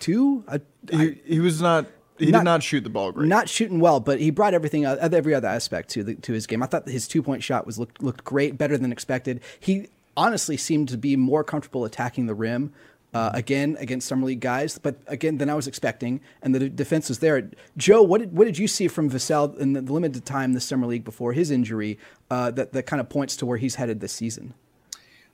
two, 0.00 0.44
I, 0.46 0.60
He, 0.90 1.18
he 1.24 1.40
was 1.40 1.62
not. 1.62 1.86
He 2.18 2.30
Not- 2.30 2.40
did 2.40 2.44
not 2.44 2.62
shoot 2.62 2.84
the 2.84 2.90
ball 2.90 3.10
great. 3.10 3.26
not 3.26 3.48
shooting 3.48 3.80
well, 3.80 3.98
but 3.98 4.20
he 4.20 4.30
brought 4.30 4.52
everything, 4.54 4.84
uh, 4.86 4.96
every 5.12 5.34
other 5.34 5.48
aspect 5.48 5.88
to 5.90 6.04
the, 6.04 6.14
to 6.16 6.32
his 6.34 6.46
game. 6.46 6.62
I 6.62 6.66
thought 6.66 6.86
his 6.86 7.08
two 7.08 7.22
point 7.22 7.42
shot 7.42 7.66
was 7.66 7.78
looked 7.78 8.00
looked 8.02 8.22
great, 8.22 8.56
better 8.58 8.76
than 8.78 8.92
expected. 8.92 9.40
He 9.58 9.88
honestly 10.16 10.56
seemed 10.56 10.88
to 10.90 10.98
be 10.98 11.16
more 11.16 11.44
comfortable 11.44 11.84
attacking 11.84 12.26
the 12.26 12.34
rim. 12.34 12.72
Uh, 13.14 13.30
again 13.34 13.76
against 13.78 14.08
summer 14.08 14.24
league 14.24 14.40
guys, 14.40 14.78
but 14.78 14.96
again 15.06 15.36
than 15.36 15.50
I 15.50 15.54
was 15.54 15.66
expecting, 15.66 16.22
and 16.40 16.54
the 16.54 16.60
d- 16.60 16.68
defense 16.70 17.10
was 17.10 17.18
there. 17.18 17.50
Joe, 17.76 18.00
what 18.00 18.22
did 18.22 18.34
what 18.34 18.46
did 18.46 18.56
you 18.56 18.66
see 18.66 18.88
from 18.88 19.10
Vassell 19.10 19.54
in 19.58 19.74
the 19.74 19.82
limited 19.82 20.24
time 20.24 20.54
this 20.54 20.64
summer 20.64 20.86
league 20.86 21.04
before 21.04 21.34
his 21.34 21.50
injury 21.50 21.98
uh, 22.30 22.50
that 22.52 22.72
that 22.72 22.84
kind 22.84 23.00
of 23.00 23.10
points 23.10 23.36
to 23.36 23.44
where 23.44 23.58
he's 23.58 23.74
headed 23.74 24.00
this 24.00 24.14
season? 24.14 24.54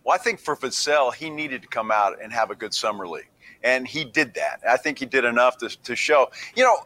Well, 0.02 0.14
I 0.14 0.18
think 0.18 0.40
for 0.40 0.56
Vassell, 0.56 1.14
he 1.14 1.28
needed 1.28 1.60
to 1.60 1.68
come 1.68 1.90
out 1.90 2.20
and 2.22 2.32
have 2.32 2.50
a 2.50 2.54
good 2.54 2.72
summer 2.72 3.06
league. 3.06 3.28
And 3.62 3.86
he 3.86 4.04
did 4.04 4.32
that. 4.34 4.60
I 4.66 4.78
think 4.78 4.98
he 4.98 5.04
did 5.04 5.26
enough 5.26 5.58
to, 5.58 5.68
to 5.68 5.94
show. 5.94 6.30
You 6.56 6.64
know, 6.64 6.76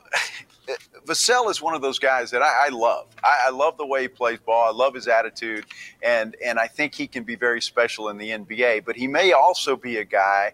Vassell 1.07 1.51
is 1.51 1.61
one 1.61 1.75
of 1.75 1.83
those 1.83 1.99
guys 1.99 2.31
that 2.31 2.43
I, 2.43 2.67
I 2.67 2.69
love. 2.69 3.07
I, 3.23 3.47
I 3.47 3.51
love 3.51 3.77
the 3.77 3.87
way 3.87 4.03
he 4.03 4.09
plays 4.09 4.39
ball. 4.39 4.69
I 4.69 4.73
love 4.73 4.95
his 4.95 5.09
attitude. 5.09 5.65
And, 6.03 6.37
and 6.45 6.59
I 6.59 6.67
think 6.67 6.95
he 6.95 7.07
can 7.07 7.25
be 7.25 7.37
very 7.37 7.61
special 7.61 8.09
in 8.09 8.19
the 8.19 8.31
NBA. 8.31 8.85
But 8.85 8.97
he 8.97 9.07
may 9.07 9.33
also 9.33 9.77
be 9.77 9.99
a 9.99 10.05
guy 10.05 10.53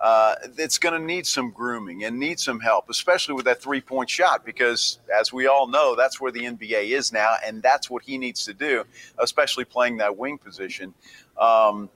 uh, 0.00 0.36
that's 0.56 0.78
going 0.78 0.98
to 0.98 1.04
need 1.04 1.26
some 1.26 1.50
grooming 1.50 2.04
and 2.04 2.18
need 2.18 2.38
some 2.38 2.60
help, 2.60 2.88
especially 2.88 3.34
with 3.34 3.44
that 3.46 3.60
three 3.60 3.80
point 3.80 4.08
shot, 4.08 4.44
because 4.44 5.00
as 5.16 5.32
we 5.32 5.46
all 5.46 5.66
know, 5.66 5.96
that's 5.96 6.20
where 6.20 6.30
the 6.30 6.42
NBA 6.42 6.90
is 6.90 7.12
now, 7.12 7.34
and 7.44 7.62
that's 7.62 7.90
what 7.90 8.02
he 8.04 8.16
needs 8.16 8.44
to 8.44 8.54
do, 8.54 8.84
especially 9.18 9.64
playing 9.64 9.96
that 9.96 10.16
wing 10.16 10.38
position. 10.38 10.94
Um, 11.36 11.90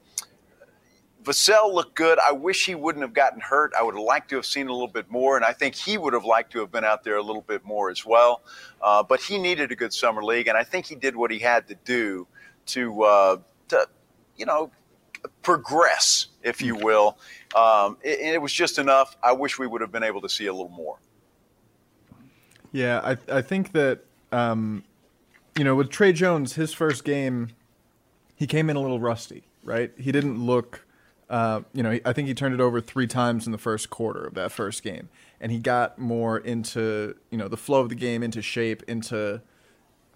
Vassell 1.23 1.73
looked 1.73 1.95
good. 1.95 2.19
I 2.19 2.33
wish 2.33 2.67
he 2.67 2.75
wouldn't 2.75 3.03
have 3.03 3.13
gotten 3.13 3.41
hurt. 3.41 3.73
I 3.79 3.83
would 3.83 3.95
have 3.95 4.05
liked 4.05 4.31
to 4.31 4.37
have 4.37 4.47
seen 4.47 4.69
a 4.69 4.73
little 4.73 4.89
bit 4.89 5.11
more, 5.11 5.37
and 5.37 5.45
I 5.45 5.53
think 5.53 5.75
he 5.75 5.97
would 5.99 6.13
have 6.13 6.25
liked 6.25 6.53
to 6.53 6.61
have 6.61 6.73
been 6.73 6.85
out 6.85 7.05
there 7.05 7.17
a 7.17 7.23
little 7.23 7.43
bit 7.43 7.65
more 7.65 7.91
as 7.91 8.05
well. 8.05 8.43
Uh, 8.81 9.03
but 9.03 9.21
he 9.21 9.39
needed 9.39 9.71
a 9.71 9.77
good 9.77 9.93
summer 9.93 10.23
league, 10.25 10.49
and 10.49 10.59
I 10.59 10.65
think 10.65 10.87
he 10.87 10.95
did 10.95 11.15
what 11.15 11.31
he 11.31 11.39
had 11.39 11.69
to 11.69 11.77
do 11.85 12.27
to, 12.67 13.03
uh, 13.03 13.37
to 13.69 13.89
you 14.37 14.47
know, 14.47 14.71
progress, 15.43 16.29
if 16.43 16.61
you 16.61 16.75
will. 16.75 17.19
Um, 17.55 17.99
it, 18.03 18.35
it 18.35 18.43
was 18.43 18.53
just 18.53 18.79
enough. 18.79 19.17
I 19.23 19.33
wish 19.33 19.59
we 19.59 19.67
would 19.67 19.81
have 19.81 19.93
been 19.93 20.03
able 20.03 20.21
to 20.23 20.29
see 20.29 20.47
a 20.47 20.53
little 20.53 20.71
more. 20.71 20.99
Yeah, 22.73 23.01
I 23.05 23.39
I 23.39 23.43
think 23.43 23.73
that 23.73 24.01
um, 24.33 24.83
you 25.57 25.65
know 25.65 25.77
with 25.77 25.91
Tre 25.91 26.13
Jones, 26.13 26.55
his 26.55 26.73
first 26.73 27.05
game, 27.05 27.51
he 28.35 28.47
came 28.47 28.71
in 28.71 28.77
a 28.77 28.81
little 28.81 28.99
rusty, 28.99 29.45
right? 29.63 29.93
He 29.99 30.11
didn't 30.11 30.45
look. 30.45 30.85
Uh, 31.31 31.63
you 31.73 31.83
know, 31.83 31.99
I 32.05 32.13
think 32.13 32.29
he 32.29 32.35
turned 32.35 32.55
it 32.55 32.61
over 32.61 32.81
three 32.81 33.07
times 33.07 33.47
in 33.47 33.53
the 33.53 33.59
first 33.59 33.91
quarter 33.91 34.25
of 34.27 34.35
that 34.35 34.53
first 34.53 34.83
game, 34.83 35.09
and 35.41 35.51
he 35.51 35.59
got 35.59 35.99
more 35.99 36.39
into 36.39 37.17
you 37.31 37.39
know 37.39 37.49
the 37.49 37.57
flow 37.57 37.81
of 37.81 37.89
the 37.89 37.95
game, 37.95 38.23
into 38.23 38.43
shape, 38.43 38.83
into 38.87 39.41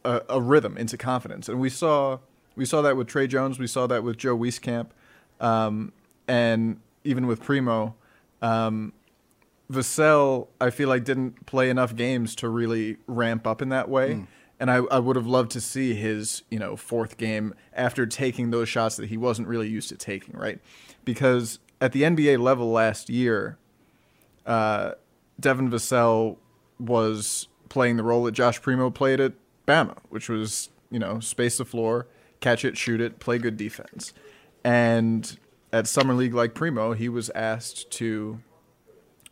a, 0.04 0.22
a 0.28 0.40
rhythm, 0.40 0.76
into 0.76 0.96
confidence. 0.96 1.48
And 1.48 1.58
we 1.58 1.70
saw 1.70 2.18
We 2.56 2.64
saw 2.64 2.82
that 2.82 2.96
with 2.96 3.06
Tre 3.06 3.26
Jones. 3.26 3.58
We 3.58 3.66
saw 3.66 3.86
that 3.86 4.02
with 4.02 4.16
Joe 4.16 4.36
Wieskamp, 4.36 4.88
um, 5.40 5.92
and 6.26 6.80
even 7.04 7.26
with 7.26 7.42
Primo. 7.42 7.94
Um, 8.42 8.92
Vassell, 9.70 10.48
I 10.60 10.70
feel 10.70 10.88
like 10.88 11.04
didn't 11.04 11.44
play 11.46 11.70
enough 11.70 11.94
games 11.96 12.34
to 12.36 12.48
really 12.48 12.96
ramp 13.06 13.46
up 13.46 13.60
in 13.60 13.68
that 13.70 13.88
way. 13.88 14.14
Mm. 14.14 14.26
And 14.58 14.70
I, 14.70 14.76
I 14.76 14.98
would 15.00 15.16
have 15.16 15.26
loved 15.26 15.50
to 15.50 15.60
see 15.60 15.92
his, 15.92 16.42
you 16.50 16.58
know, 16.58 16.76
fourth 16.76 17.18
game 17.18 17.52
after 17.74 18.06
taking 18.06 18.50
those 18.50 18.68
shots 18.70 18.96
that 18.96 19.08
he 19.08 19.18
wasn't 19.18 19.48
really 19.48 19.68
used 19.68 19.90
to 19.90 19.96
taking, 19.96 20.34
right? 20.34 20.60
Because 21.06 21.58
at 21.80 21.92
the 21.92 22.02
NBA 22.02 22.38
level 22.38 22.70
last 22.70 23.08
year, 23.08 23.56
uh, 24.44 24.92
Devin 25.40 25.70
Vassell 25.70 26.36
was 26.78 27.48
playing 27.70 27.96
the 27.96 28.02
role 28.02 28.24
that 28.24 28.32
Josh 28.32 28.60
Primo 28.60 28.90
played 28.90 29.20
at 29.20 29.32
Bama, 29.66 29.96
which 30.10 30.28
was, 30.28 30.68
you 30.90 30.98
know, 30.98 31.20
space 31.20 31.56
the 31.56 31.64
floor, 31.64 32.06
catch 32.40 32.64
it, 32.64 32.76
shoot 32.76 33.00
it, 33.00 33.18
play 33.18 33.38
good 33.38 33.56
defense. 33.56 34.12
And 34.62 35.38
at 35.72 35.86
Summer 35.86 36.14
League 36.14 36.34
like 36.34 36.54
Primo, 36.54 36.92
he 36.92 37.08
was 37.08 37.30
asked 37.30 37.90
to 37.92 38.40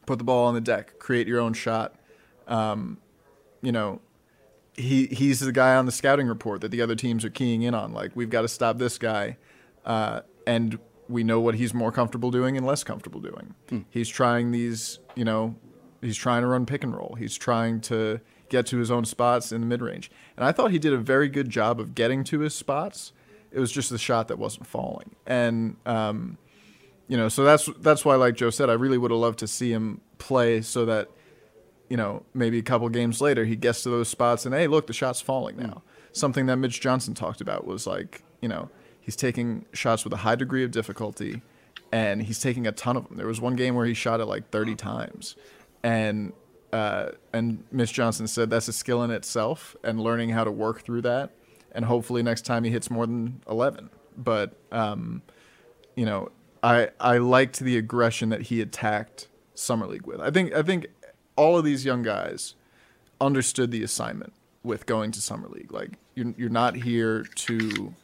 put 0.06 0.18
the 0.18 0.24
ball 0.24 0.46
on 0.46 0.54
the 0.54 0.60
deck, 0.60 0.98
create 0.98 1.26
your 1.26 1.40
own 1.40 1.52
shot. 1.54 1.94
Um, 2.46 2.98
you 3.62 3.72
know, 3.72 4.00
he 4.76 5.06
he's 5.06 5.40
the 5.40 5.52
guy 5.52 5.76
on 5.76 5.86
the 5.86 5.92
scouting 5.92 6.26
report 6.26 6.60
that 6.60 6.70
the 6.70 6.82
other 6.82 6.94
teams 6.94 7.24
are 7.24 7.30
keying 7.30 7.62
in 7.62 7.74
on. 7.74 7.92
Like 7.92 8.12
we've 8.14 8.30
got 8.30 8.42
to 8.42 8.48
stop 8.48 8.78
this 8.78 8.98
guy, 8.98 9.36
uh, 9.84 10.20
and 10.46 10.78
we 11.08 11.22
know 11.24 11.40
what 11.40 11.54
he's 11.56 11.74
more 11.74 11.92
comfortable 11.92 12.30
doing 12.30 12.56
and 12.56 12.66
less 12.66 12.84
comfortable 12.84 13.20
doing. 13.20 13.54
Hmm. 13.68 13.80
He's 13.90 14.08
trying 14.08 14.50
these, 14.52 14.98
you 15.14 15.24
know, 15.24 15.56
he's 16.00 16.16
trying 16.16 16.42
to 16.42 16.48
run 16.48 16.66
pick 16.66 16.82
and 16.84 16.94
roll. 16.94 17.16
He's 17.18 17.36
trying 17.36 17.80
to 17.82 18.20
get 18.48 18.66
to 18.66 18.78
his 18.78 18.90
own 18.90 19.04
spots 19.04 19.52
in 19.52 19.60
the 19.60 19.66
mid 19.66 19.82
range, 19.82 20.10
and 20.36 20.44
I 20.44 20.52
thought 20.52 20.70
he 20.70 20.78
did 20.78 20.92
a 20.92 20.98
very 20.98 21.28
good 21.28 21.50
job 21.50 21.80
of 21.80 21.94
getting 21.94 22.24
to 22.24 22.40
his 22.40 22.54
spots. 22.54 23.12
It 23.50 23.60
was 23.60 23.70
just 23.70 23.90
the 23.90 23.98
shot 23.98 24.28
that 24.28 24.38
wasn't 24.38 24.66
falling, 24.66 25.14
and 25.26 25.76
um, 25.86 26.38
you 27.08 27.16
know, 27.16 27.28
so 27.28 27.44
that's 27.44 27.68
that's 27.80 28.04
why, 28.04 28.14
like 28.14 28.34
Joe 28.34 28.50
said, 28.50 28.70
I 28.70 28.74
really 28.74 28.98
would 28.98 29.10
have 29.10 29.20
loved 29.20 29.38
to 29.40 29.46
see 29.46 29.72
him 29.72 30.00
play 30.18 30.62
so 30.62 30.86
that, 30.86 31.10
you 31.88 31.96
know, 31.96 32.22
maybe 32.32 32.58
a 32.58 32.62
couple 32.62 32.88
games 32.88 33.20
later 33.20 33.44
he 33.44 33.56
gets 33.56 33.82
to 33.82 33.90
those 33.90 34.08
spots 34.08 34.46
and 34.46 34.54
hey, 34.54 34.66
look, 34.66 34.86
the 34.86 34.92
shot's 34.92 35.20
falling 35.20 35.56
now. 35.56 35.64
Mm. 35.66 35.82
Something 36.12 36.46
that 36.46 36.56
Mitch 36.56 36.80
Johnson 36.80 37.12
talked 37.12 37.40
about 37.40 37.66
was 37.66 37.86
like, 37.86 38.22
you 38.40 38.48
know, 38.48 38.70
he's 39.04 39.16
taking 39.16 39.66
shots 39.72 40.04
with 40.04 40.12
a 40.12 40.18
high 40.18 40.34
degree 40.34 40.64
of 40.64 40.70
difficulty, 40.70 41.42
and 41.92 42.22
he's 42.22 42.40
taking 42.40 42.66
a 42.66 42.72
ton 42.72 42.96
of 42.96 43.08
them. 43.08 43.16
There 43.16 43.26
was 43.26 43.40
one 43.40 43.54
game 43.54 43.74
where 43.74 43.86
he 43.86 43.94
shot 43.94 44.20
it 44.20 44.26
like 44.26 44.50
30 44.50 44.74
times, 44.76 45.36
and 45.82 46.32
uh, 46.72 47.12
and 47.32 47.64
Mitch 47.70 47.92
Johnson 47.92 48.26
said 48.26 48.50
that's 48.50 48.66
a 48.66 48.72
skill 48.72 49.02
in 49.02 49.10
itself, 49.10 49.76
and 49.84 50.00
learning 50.00 50.30
how 50.30 50.44
to 50.44 50.50
work 50.50 50.82
through 50.82 51.02
that, 51.02 51.30
and 51.72 51.84
hopefully 51.84 52.22
next 52.22 52.42
time 52.42 52.64
he 52.64 52.70
hits 52.70 52.90
more 52.90 53.06
than 53.06 53.42
11. 53.48 53.90
But 54.16 54.56
um, 54.72 55.22
you 55.94 56.06
know, 56.06 56.30
I 56.62 56.88
I 56.98 57.18
liked 57.18 57.60
the 57.60 57.76
aggression 57.76 58.30
that 58.30 58.42
he 58.42 58.60
attacked 58.60 59.28
summer 59.54 59.86
league 59.86 60.06
with. 60.06 60.20
I 60.20 60.30
think 60.30 60.54
I 60.54 60.62
think 60.62 60.86
all 61.36 61.58
of 61.58 61.64
these 61.64 61.84
young 61.84 62.02
guys 62.02 62.54
understood 63.20 63.70
the 63.70 63.82
assignment 63.82 64.32
with 64.62 64.86
going 64.86 65.12
to 65.12 65.20
summer 65.20 65.48
league. 65.48 65.72
Like 65.72 65.98
you're 66.14 66.34
you're 66.36 66.48
not 66.48 66.74
here 66.74 67.22
to 67.22 67.94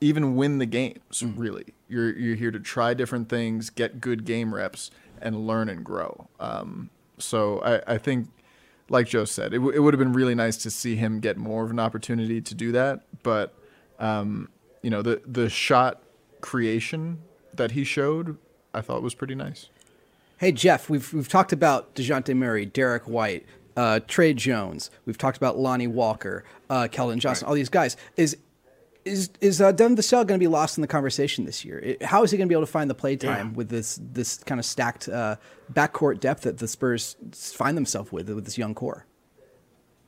even 0.00 0.36
win 0.36 0.58
the 0.58 0.66
games. 0.66 1.20
Mm. 1.22 1.34
Really, 1.36 1.74
you're 1.88 2.16
you're 2.16 2.36
here 2.36 2.50
to 2.50 2.60
try 2.60 2.94
different 2.94 3.28
things, 3.28 3.70
get 3.70 4.00
good 4.00 4.24
game 4.24 4.54
reps, 4.54 4.90
and 5.20 5.46
learn 5.46 5.68
and 5.68 5.84
grow. 5.84 6.28
Um, 6.40 6.90
so 7.18 7.60
I 7.60 7.94
I 7.94 7.98
think. 7.98 8.28
Like 8.88 9.08
Joe 9.08 9.24
said, 9.24 9.52
it, 9.52 9.56
w- 9.56 9.74
it 9.74 9.80
would 9.80 9.94
have 9.94 9.98
been 9.98 10.12
really 10.12 10.36
nice 10.36 10.56
to 10.58 10.70
see 10.70 10.94
him 10.94 11.18
get 11.18 11.36
more 11.36 11.64
of 11.64 11.72
an 11.72 11.80
opportunity 11.80 12.40
to 12.40 12.54
do 12.54 12.70
that. 12.70 13.00
But 13.24 13.52
um, 13.98 14.48
you 14.80 14.90
know, 14.90 15.02
the 15.02 15.20
the 15.26 15.48
shot 15.48 16.04
creation 16.40 17.18
that 17.52 17.72
he 17.72 17.82
showed, 17.82 18.38
I 18.72 18.82
thought 18.82 19.02
was 19.02 19.12
pretty 19.12 19.34
nice. 19.34 19.70
Hey 20.38 20.52
Jeff, 20.52 20.88
we've 20.88 21.12
we've 21.12 21.28
talked 21.28 21.52
about 21.52 21.96
Dejounte 21.96 22.32
Murray, 22.36 22.64
Derek 22.64 23.08
White, 23.08 23.44
uh, 23.76 23.98
Tre 24.06 24.32
Jones. 24.32 24.90
We've 25.04 25.18
talked 25.18 25.36
about 25.36 25.58
Lonnie 25.58 25.88
Walker, 25.88 26.44
uh, 26.70 26.86
Keldon 26.88 27.18
Johnson, 27.18 27.46
right. 27.46 27.48
all 27.48 27.56
these 27.56 27.68
guys. 27.68 27.96
Is 28.16 28.36
is 29.06 29.30
is 29.40 29.60
uh, 29.60 29.72
Devin 29.72 29.96
Vassell 29.96 30.26
going 30.26 30.38
to 30.38 30.44
be 30.44 30.48
lost 30.48 30.76
in 30.76 30.82
the 30.82 30.88
conversation 30.88 31.44
this 31.44 31.64
year? 31.64 31.78
It, 31.78 32.02
how 32.02 32.22
is 32.22 32.30
he 32.30 32.36
going 32.36 32.48
to 32.48 32.52
be 32.52 32.54
able 32.54 32.66
to 32.66 32.72
find 32.72 32.90
the 32.90 32.94
play 32.94 33.16
time 33.16 33.48
yeah. 33.48 33.56
with 33.56 33.68
this 33.68 33.98
this 34.12 34.38
kind 34.38 34.58
of 34.58 34.64
stacked 34.64 35.08
uh, 35.08 35.36
backcourt 35.72 36.20
depth 36.20 36.42
that 36.42 36.58
the 36.58 36.68
Spurs 36.68 37.16
find 37.32 37.76
themselves 37.76 38.12
with 38.12 38.28
with 38.28 38.44
this 38.44 38.58
young 38.58 38.74
core? 38.74 39.06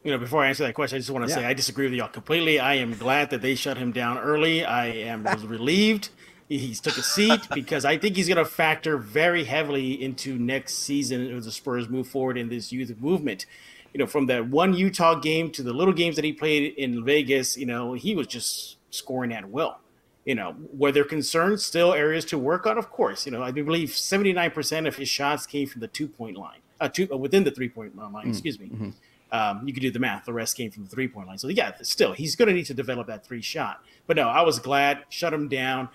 You 0.05 0.13
know, 0.13 0.19
before 0.19 0.43
I 0.43 0.49
answer 0.49 0.65
that 0.65 0.75
question, 0.75 0.97
I 0.97 0.99
just 1.01 1.11
want 1.11 1.25
to 1.25 1.31
yeah. 1.31 1.37
say 1.37 1.45
I 1.45 1.55
disagree 1.55 1.87
with 1.87 1.95
y'all 1.95 2.09
completely. 2.09 2.59
I 2.59 2.75
am 2.75 2.97
glad 2.97 3.31
that 3.31 3.43
they 3.43 3.55
shut 3.55 3.77
him 3.77 3.93
down 3.93 4.19
early. 4.19 4.65
I 4.65 4.87
am 4.87 5.25
relieved 5.25 6.11
he's 6.49 6.81
took 6.81 6.97
a 6.97 7.03
seat 7.03 7.41
because 7.55 7.85
I 7.85 7.99
think 7.99 8.17
he's 8.17 8.29
going 8.29 8.39
to 8.39 8.45
factor 8.45 8.97
very 8.97 9.45
heavily 9.45 10.03
into 10.03 10.39
next 10.39 10.79
season 10.79 11.31
as 11.37 11.45
the 11.45 11.53
Spurs 11.53 11.89
move 11.89 12.09
forward 12.09 12.39
in 12.39 12.49
this 12.49 12.73
youth 12.73 12.95
movement. 12.99 13.47
You 13.93 13.99
know, 13.99 14.07
from 14.07 14.27
that 14.27 14.49
one 14.49 14.75
Utah 14.75 15.15
game 15.15 15.51
to 15.53 15.63
the 15.63 15.73
little 15.73 15.95
games 15.95 16.17
that 16.17 16.25
he 16.25 16.33
played 16.33 16.75
in 16.77 17.05
Vegas, 17.05 17.57
you 17.57 17.67
know, 17.67 17.95
he 17.95 18.15
was 18.15 18.27
just 18.27 18.78
scoring 18.91 19.33
at 19.33 19.49
will. 19.49 19.79
You 20.25 20.35
know, 20.35 20.57
were 20.75 20.93
there 20.93 21.05
concerns, 21.05 21.65
still 21.65 21.95
areas 21.95 22.25
to 22.27 22.39
work 22.39 22.67
on? 22.67 22.77
Of 22.77 22.91
course. 22.91 23.25
You 23.25 23.33
know, 23.33 23.43
I 23.43 23.51
believe 23.51 23.91
79% 23.91 24.87
of 24.87 24.97
his 24.97 25.09
shots 25.09 25.47
came 25.47 25.67
from 25.67 25.81
the 25.81 25.89
two 25.89 26.07
point 26.07 26.37
line, 26.37 26.59
uh, 26.81 26.89
two, 26.89 27.09
uh, 27.11 27.17
within 27.17 27.45
the 27.45 27.51
three 27.51 27.69
point 27.69 27.97
line, 27.97 28.13
mm-hmm. 28.13 28.31
excuse 28.31 28.61
me. 28.61 28.67
Mm-hmm. 28.67 28.91
Um, 29.31 29.67
you 29.67 29.73
could 29.73 29.83
do 29.83 29.91
the 29.91 29.99
math. 29.99 30.25
The 30.25 30.33
rest 30.33 30.57
came 30.57 30.71
from 30.71 30.85
the 30.85 30.91
three 30.91 31.09
point 31.09 31.29
line. 31.29 31.39
So, 31.39 31.49
yeah, 31.49 31.73
still, 31.83 32.13
he's 32.13 32.37
going 32.37 32.49
to 32.49 32.55
need 32.55 32.67
to 32.67 32.75
develop 32.75 33.07
that 33.07 33.25
three 33.25 33.41
shot. 33.43 33.83
But 34.07 34.17
no, 34.17 34.29
I 34.29 34.43
was 34.43 34.59
glad, 34.59 35.05
shut 35.09 35.33
him 35.33 35.49
down. 35.49 35.89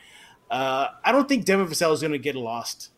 Uh, 0.49 0.88
I 1.03 1.12
don't 1.12 1.27
think 1.27 1.45
Devin 1.45 1.67
Vassell 1.67 1.93
is 1.93 2.01
going 2.01 2.12
to 2.12 2.19
get 2.19 2.36
lost 2.36 2.89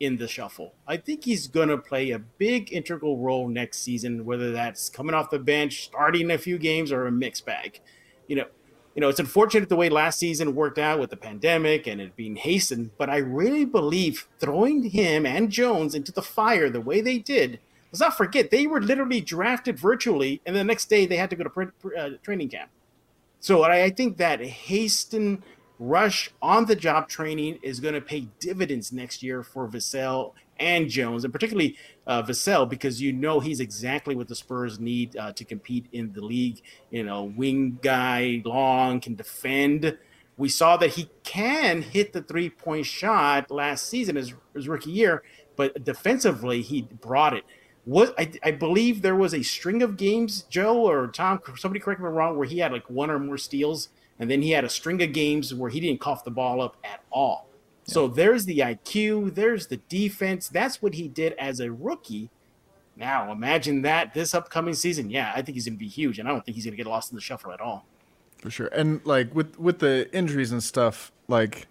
in 0.00 0.16
the 0.16 0.26
shuffle. 0.26 0.74
I 0.86 0.96
think 0.96 1.24
he's 1.24 1.46
going 1.46 1.68
to 1.68 1.78
play 1.78 2.10
a 2.10 2.18
big 2.18 2.72
integral 2.72 3.18
role 3.18 3.48
next 3.48 3.78
season, 3.78 4.24
whether 4.24 4.50
that's 4.50 4.88
coming 4.90 5.14
off 5.14 5.30
the 5.30 5.38
bench, 5.38 5.84
starting 5.84 6.30
a 6.30 6.38
few 6.38 6.58
games, 6.58 6.90
or 6.90 7.06
a 7.06 7.12
mixed 7.12 7.46
bag. 7.46 7.80
You 8.26 8.36
know, 8.36 8.46
you 8.94 9.00
know, 9.00 9.08
it's 9.08 9.20
unfortunate 9.20 9.68
the 9.68 9.76
way 9.76 9.88
last 9.88 10.18
season 10.18 10.54
worked 10.54 10.78
out 10.78 11.00
with 11.00 11.10
the 11.10 11.16
pandemic 11.16 11.86
and 11.86 12.00
it 12.00 12.14
being 12.14 12.36
hastened, 12.36 12.90
but 12.98 13.08
I 13.08 13.16
really 13.16 13.64
believe 13.64 14.28
throwing 14.38 14.90
him 14.90 15.24
and 15.24 15.50
Jones 15.50 15.94
into 15.94 16.12
the 16.12 16.22
fire 16.22 16.68
the 16.68 16.80
way 16.80 17.00
they 17.00 17.18
did. 17.18 17.58
Let's 17.90 18.00
not 18.00 18.16
forget 18.16 18.50
they 18.50 18.66
were 18.66 18.80
literally 18.80 19.20
drafted 19.20 19.78
virtually, 19.78 20.40
and 20.46 20.56
the 20.56 20.64
next 20.64 20.86
day 20.86 21.06
they 21.06 21.16
had 21.16 21.30
to 21.30 21.36
go 21.36 21.44
to 21.44 21.96
uh, 21.96 22.10
training 22.22 22.48
camp. 22.48 22.70
So 23.40 23.62
I, 23.62 23.84
I 23.84 23.90
think 23.90 24.16
that 24.18 24.40
hasten 24.40 25.42
rush 25.78 26.30
on 26.40 26.66
the 26.66 26.76
job 26.76 27.08
training 27.08 27.58
is 27.62 27.80
going 27.80 27.94
to 27.94 28.00
pay 28.00 28.28
dividends 28.38 28.92
next 28.92 29.22
year 29.22 29.42
for 29.42 29.66
Vassell 29.68 30.32
and 30.62 30.88
Jones, 30.88 31.24
and 31.24 31.32
particularly 31.32 31.76
uh, 32.06 32.22
Vassell, 32.22 32.68
because 32.68 33.00
you 33.00 33.12
know 33.12 33.40
he's 33.40 33.60
exactly 33.60 34.14
what 34.14 34.28
the 34.28 34.34
Spurs 34.34 34.78
need 34.78 35.16
uh, 35.16 35.32
to 35.32 35.44
compete 35.44 35.86
in 35.92 36.12
the 36.12 36.24
league. 36.24 36.62
You 36.90 37.04
know, 37.04 37.24
wing 37.24 37.78
guy, 37.82 38.42
long, 38.44 39.00
can 39.00 39.14
defend. 39.14 39.98
We 40.36 40.48
saw 40.48 40.76
that 40.78 40.90
he 40.90 41.10
can 41.24 41.82
hit 41.82 42.12
the 42.12 42.22
three 42.22 42.50
point 42.50 42.86
shot 42.86 43.50
last 43.50 43.88
season, 43.88 44.16
his, 44.16 44.32
his 44.54 44.68
rookie 44.68 44.90
year, 44.90 45.22
but 45.56 45.84
defensively, 45.84 46.62
he 46.62 46.82
brought 46.82 47.34
it. 47.34 47.44
What 47.84 48.14
I, 48.18 48.32
I, 48.44 48.52
believe 48.52 49.02
there 49.02 49.16
was 49.16 49.34
a 49.34 49.42
string 49.42 49.82
of 49.82 49.96
games, 49.96 50.42
Joe 50.42 50.88
or 50.88 51.08
Tom, 51.08 51.40
somebody 51.56 51.80
correct 51.80 52.00
me 52.00 52.06
wrong, 52.06 52.38
where 52.38 52.46
he 52.46 52.58
had 52.58 52.72
like 52.72 52.88
one 52.88 53.10
or 53.10 53.18
more 53.18 53.36
steals 53.36 53.88
and 54.22 54.30
then 54.30 54.40
he 54.40 54.50
had 54.50 54.64
a 54.64 54.68
string 54.68 55.02
of 55.02 55.12
games 55.12 55.52
where 55.52 55.68
he 55.68 55.80
didn't 55.80 56.00
cough 56.00 56.22
the 56.22 56.30
ball 56.30 56.60
up 56.60 56.76
at 56.84 57.00
all. 57.10 57.48
Yeah. 57.92 58.02
So 58.02 58.08
there's 58.08 58.44
the 58.44 58.58
IQ, 58.58 59.34
there's 59.34 59.68
the 59.68 59.76
defense. 59.76 60.48
That's 60.48 60.82
what 60.82 60.94
he 60.94 61.08
did 61.08 61.34
as 61.34 61.60
a 61.60 61.70
rookie. 61.70 62.30
Now 62.96 63.32
imagine 63.32 63.82
that 63.82 64.14
this 64.14 64.34
upcoming 64.34 64.74
season. 64.74 65.10
Yeah, 65.10 65.32
I 65.34 65.42
think 65.42 65.54
he's 65.54 65.66
going 65.66 65.74
to 65.74 65.78
be 65.78 65.88
huge, 65.88 66.18
and 66.18 66.28
I 66.28 66.32
don't 66.32 66.44
think 66.44 66.56
he's 66.56 66.64
going 66.64 66.72
to 66.72 66.76
get 66.76 66.86
lost 66.86 67.10
in 67.10 67.16
the 67.16 67.22
shuffle 67.22 67.52
at 67.52 67.60
all. 67.60 67.86
For 68.38 68.50
sure, 68.50 68.66
and 68.68 69.00
like 69.04 69.34
with 69.34 69.58
with 69.58 69.78
the 69.78 70.12
injuries 70.12 70.52
and 70.52 70.62
stuff, 70.62 71.12
like 71.28 71.68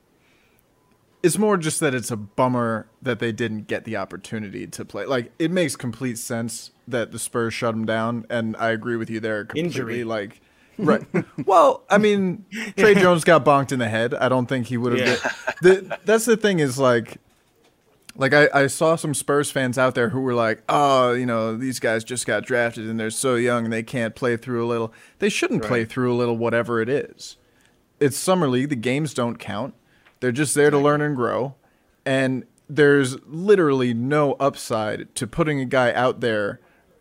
it's 1.21 1.37
more 1.37 1.57
just 1.57 1.79
that 1.81 1.93
it's 1.93 2.09
a 2.09 2.17
bummer 2.17 2.87
that 3.01 3.19
they 3.19 3.31
didn't 3.31 3.67
get 3.67 3.83
the 3.83 3.97
opportunity 3.97 4.65
to 4.67 4.85
play. 4.85 5.05
Like 5.05 5.31
it 5.37 5.51
makes 5.51 5.75
complete 5.75 6.17
sense 6.17 6.71
that 6.87 7.11
the 7.11 7.19
Spurs 7.19 7.53
shut 7.53 7.73
him 7.73 7.85
down, 7.85 8.25
and 8.29 8.55
I 8.57 8.69
agree 8.69 8.95
with 8.95 9.09
you 9.09 9.19
there 9.19 9.45
completely. 9.45 9.67
Injury. 9.67 10.03
Like 10.03 10.41
Right. 10.85 11.03
well, 11.45 11.83
I 11.89 11.97
mean, 11.97 12.45
Tre 12.77 12.95
Jones 12.95 13.23
got 13.23 13.45
bonked 13.45 13.71
in 13.71 13.79
the 13.79 13.89
head. 13.89 14.13
I 14.13 14.29
don't 14.29 14.47
think 14.47 14.67
he 14.67 14.77
would 14.77 14.99
have. 14.99 15.07
Yeah. 15.07 15.53
The, 15.61 15.99
that's 16.05 16.25
the 16.25 16.37
thing 16.37 16.59
is 16.59 16.77
like, 16.77 17.17
like 18.15 18.33
I, 18.33 18.49
I 18.53 18.67
saw 18.67 18.95
some 18.95 19.13
Spurs 19.13 19.51
fans 19.51 19.77
out 19.77 19.95
there 19.95 20.09
who 20.09 20.21
were 20.21 20.33
like, 20.33 20.63
oh, 20.67 21.13
you 21.13 21.25
know, 21.25 21.55
these 21.55 21.79
guys 21.79 22.03
just 22.03 22.25
got 22.25 22.45
drafted 22.45 22.89
and 22.89 22.99
they're 22.99 23.09
so 23.09 23.35
young 23.35 23.65
and 23.65 23.73
they 23.73 23.83
can't 23.83 24.15
play 24.15 24.37
through 24.37 24.65
a 24.65 24.67
little. 24.67 24.93
They 25.19 25.29
shouldn't 25.29 25.63
right. 25.63 25.69
play 25.69 25.85
through 25.85 26.13
a 26.13 26.17
little, 26.17 26.37
whatever 26.37 26.81
it 26.81 26.89
is. 26.89 27.37
It's 27.99 28.17
summer 28.17 28.47
league. 28.47 28.69
The 28.69 28.75
games 28.75 29.13
don't 29.13 29.37
count. 29.37 29.75
They're 30.19 30.31
just 30.31 30.55
there 30.55 30.71
to 30.71 30.77
learn 30.77 31.01
and 31.01 31.15
grow. 31.15 31.55
And 32.05 32.45
there's 32.67 33.19
literally 33.25 33.93
no 33.93 34.33
upside 34.33 35.13
to 35.15 35.27
putting 35.27 35.59
a 35.59 35.65
guy 35.65 35.93
out 35.93 36.21
there 36.21 36.59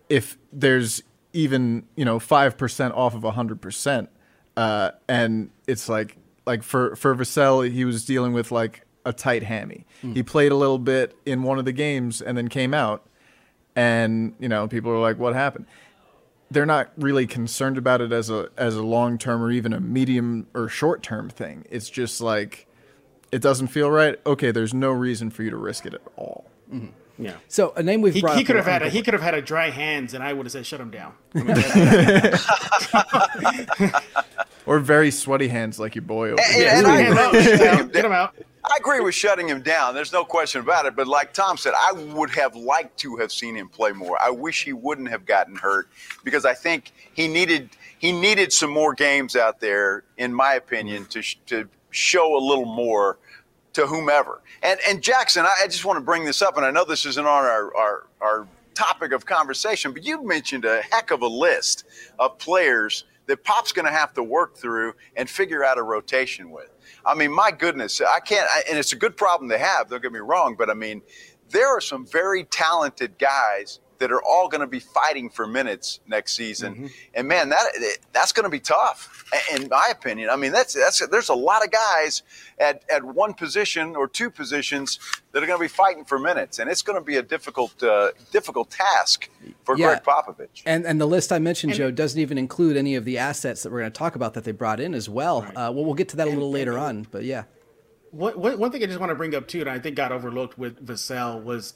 if 0.09 0.37
there's 0.53 1.03
even 1.33 1.87
you 1.97 2.05
know 2.05 2.19
five 2.19 2.57
percent 2.57 2.95
off 2.95 3.15
of 3.15 3.23
hundred 3.23 3.61
percent 3.61 4.11
uh, 4.57 4.91
and 5.09 5.51
it's 5.67 5.89
like 5.89 6.17
like 6.47 6.63
for 6.63 6.97
for 6.97 7.15
Vassell, 7.15 7.71
he 7.71 7.85
was 7.85 8.05
dealing 8.05 8.33
with 8.33 8.53
like 8.53 8.87
a 9.05 9.13
tight 9.13 9.43
hammy. 9.43 9.87
Mm. 10.03 10.17
He 10.17 10.23
played 10.23 10.53
a 10.53 10.57
little 10.57 10.79
bit 10.79 11.17
in 11.25 11.43
one 11.43 11.59
of 11.59 11.65
the 11.65 11.73
games 11.73 12.21
and 12.21 12.37
then 12.37 12.49
came 12.49 12.75
out, 12.75 13.07
and 13.75 14.35
you 14.39 14.49
know 14.49 14.69
people 14.69 14.91
are 14.91 15.01
like, 15.01 15.19
"What 15.19 15.35
happened?" 15.35 15.67
They're 16.51 16.67
not 16.67 16.91
really 16.97 17.27
concerned 17.27 17.79
about 17.79 18.01
it 18.01 18.13
as 18.13 18.29
a 18.29 18.51
as 18.57 18.77
a 18.77 18.83
long 18.83 19.19
term 19.19 19.43
or 19.43 19.51
even 19.51 19.73
a 19.73 19.81
medium 19.81 20.47
or 20.53 20.69
short 20.69 21.03
term 21.03 21.31
thing. 21.31 21.65
It's 21.71 21.89
just 21.89 22.21
like 22.21 22.67
it 23.33 23.41
doesn't 23.41 23.69
feel 23.69 23.91
right. 23.91 24.19
Okay, 24.27 24.51
there's 24.51 24.75
no 24.75 24.91
reason 24.91 25.31
for 25.31 25.43
you 25.43 25.51
to 25.51 25.57
risk 25.57 25.87
it 25.87 25.95
at 25.95 26.03
all. 26.17 26.51
Mm-hmm. 26.73 26.89
Yeah. 27.21 27.37
So 27.49 27.73
a 27.77 27.83
name 27.83 28.01
we've 28.01 28.15
he, 28.15 28.21
brought 28.21 28.39
he 28.39 28.45
could 28.45 28.57
have 28.57 28.67
had 28.67 28.83
a, 28.83 28.89
he 28.89 29.03
could 29.03 29.15
have 29.15 29.23
had 29.23 29.35
a 29.35 29.43
dry 29.43 29.71
hands, 29.71 30.15
and 30.15 30.25
I 30.25 30.33
would 30.33 30.47
have 30.47 30.53
said 30.53 30.67
shut 30.67 30.81
him 30.81 30.91
down. 30.91 31.13
I 31.35 31.43
mean, 33.83 33.93
or 34.67 34.79
very 34.79 35.11
sweaty 35.11 35.49
hands 35.49 35.79
like 35.79 35.95
your 35.95 36.03
boy 36.03 36.31
over 36.31 36.43
here. 36.43 36.69
And, 36.69 36.87
and 36.87 37.19
I, 37.19 37.33
get, 37.33 37.93
get 37.93 38.05
him 38.05 38.13
out. 38.13 38.35
I 38.65 38.77
agree 38.79 39.01
with 39.01 39.15
shutting 39.15 39.49
him 39.49 39.63
down. 39.63 39.95
There's 39.95 40.13
no 40.13 40.25
question 40.25 40.61
about 40.61 40.87
it. 40.87 40.95
But 40.95 41.09
like 41.09 41.33
Tom 41.33 41.57
said, 41.57 41.73
I 41.77 41.93
would 41.93 42.31
have 42.31 42.55
liked 42.55 42.99
to 43.01 43.17
have 43.17 43.33
seen 43.33 43.57
him 43.57 43.69
play 43.69 43.93
more. 43.93 44.21
I 44.23 44.31
wish 44.31 44.65
he 44.65 44.73
wouldn't 44.73 45.09
have 45.09 45.27
gotten 45.27 45.57
hurt 45.57 45.89
because 46.25 46.45
I 46.45 46.55
think 46.55 46.93
he 47.13 47.27
needed 47.27 47.71
he 47.99 48.13
needed 48.13 48.53
some 48.53 48.71
more 48.71 48.95
games 48.95 49.37
out 49.37 49.61
there, 49.61 50.05
in 50.17 50.33
my 50.33 50.55
opinion, 50.55 51.07
to 51.07 51.23
to 51.47 51.69
show 51.91 52.37
a 52.37 52.43
little 52.43 52.67
more 52.67 53.19
to 53.75 53.87
whomever. 53.87 54.43
And 54.63 54.79
and 54.89 55.03
Jackson, 55.03 55.45
I, 55.47 55.53
I 55.65 55.67
just 55.67 55.85
want 55.85 55.97
to 55.97 56.05
bring 56.05 56.25
this 56.25 56.43
up, 56.43 56.57
and 56.57 56.67
I 56.67 56.71
know 56.71 56.85
this 56.85 57.07
isn't 57.07 57.27
on 57.27 57.45
our, 57.45 57.75
our 57.77 58.07
our 58.21 58.49
topic 58.75 59.13
of 59.13 59.27
conversation, 59.27 59.93
but 59.93 60.05
you 60.05 60.25
mentioned 60.25 60.65
a 60.65 60.83
heck 60.91 61.11
of 61.11 61.23
a 61.23 61.27
list 61.27 61.85
of 62.19 62.39
players 62.39 63.05
that 63.27 63.45
Pop's 63.45 63.73
going 63.73 63.85
to 63.85 63.93
have 63.93 64.13
to 64.15 64.23
work 64.23 64.57
through 64.57 64.95
and 65.17 65.29
figure 65.29 65.65
out 65.65 65.79
a 65.79 65.83
rotation 65.83 66.51
with. 66.51 66.71
I 67.05 67.15
mean, 67.15 67.33
my 67.33 67.51
goodness, 67.51 68.01
I 68.01 68.19
can't, 68.21 68.49
I, 68.51 68.63
and 68.69 68.79
it's 68.79 68.93
a 68.93 68.97
good 68.97 69.17
problem 69.17 69.49
to 69.51 69.59
have. 69.59 69.89
Don't 69.89 70.03
get 70.03 70.13
me 70.13 70.19
wrong, 70.19 70.57
but 70.59 70.69
I 70.69 70.75
mean, 70.75 71.03
there 71.51 71.69
are 71.69 71.81
some 71.81 72.07
very 72.07 72.45
talented 72.45 73.19
guys 73.19 73.81
that 74.01 74.11
are 74.11 74.23
all 74.23 74.49
going 74.49 74.63
to 74.63 74.67
be 74.67 74.81
fighting 74.81 75.29
for 75.29 75.47
minutes 75.47 76.01
next 76.09 76.35
season. 76.35 76.75
Mm-hmm. 76.75 76.87
And 77.15 77.29
man, 77.29 77.51
that 77.51 77.67
that's 78.13 78.33
going 78.33 78.45
to 78.45 78.51
be 78.51 78.59
tough, 78.59 79.25
in 79.55 79.69
my 79.69 79.89
opinion. 79.93 80.31
I 80.31 80.37
mean, 80.37 80.53
that's 80.53 80.75
that's 80.75 81.07
there's 81.07 81.29
a 81.29 81.35
lot 81.35 81.63
of 81.63 81.71
guys 81.71 82.23
at 82.59 82.83
at 82.91 83.05
one 83.05 83.35
position 83.35 83.95
or 83.95 84.09
two 84.09 84.31
positions 84.31 84.99
that 85.33 85.43
are 85.43 85.47
going 85.47 85.59
to 85.59 85.63
be 85.63 85.69
fighting 85.69 86.05
for 86.05 86.19
minutes, 86.19 86.59
and 86.59 86.69
it's 86.69 86.83
going 86.83 86.99
to 86.99 87.05
be 87.05 87.17
a 87.17 87.23
difficult 87.23 87.81
uh, 87.83 88.11
difficult 88.33 88.71
task 88.71 89.29
for 89.65 89.77
yeah. 89.77 89.87
Gregg 89.87 90.03
Popovich. 90.03 90.63
And 90.65 90.87
and 90.87 91.01
the 91.01 91.07
list 91.07 91.31
I 91.31 91.39
mentioned, 91.39 91.73
and, 91.73 91.79
Joe, 91.79 91.91
doesn't 91.91 92.21
even 92.21 92.39
include 92.39 92.77
any 92.79 92.97
of 92.97 93.05
the 93.05 93.19
assets 93.19 93.63
that 93.63 93.71
we're 93.71 93.81
going 93.81 93.93
to 93.93 93.99
talk 93.99 94.17
about 94.17 94.35
that 94.35 94.45
they 94.45 94.53
brought 94.53 94.81
in 94.81 94.95
as 94.95 95.09
well. 95.09 95.43
Right. 95.43 95.53
Uh, 95.53 95.73
well, 95.73 95.85
we'll 95.85 95.95
get 95.95 96.09
to 96.09 96.17
that 96.17 96.27
a 96.27 96.31
little 96.31 96.45
and, 96.45 96.55
later 96.55 96.73
and, 96.73 96.81
on, 96.81 97.07
but 97.11 97.25
yeah. 97.25 97.45
One, 98.13 98.41
one 98.59 98.73
thing 98.73 98.83
I 98.83 98.87
just 98.87 98.99
want 98.99 99.11
to 99.11 99.15
bring 99.15 99.37
up 99.37 99.47
too, 99.47 99.61
and 99.61 99.71
I 99.71 99.79
think 99.79 99.95
got 99.95 100.11
overlooked 100.11 100.59
with 100.59 100.85
Vassell 100.85 101.41
was 101.45 101.75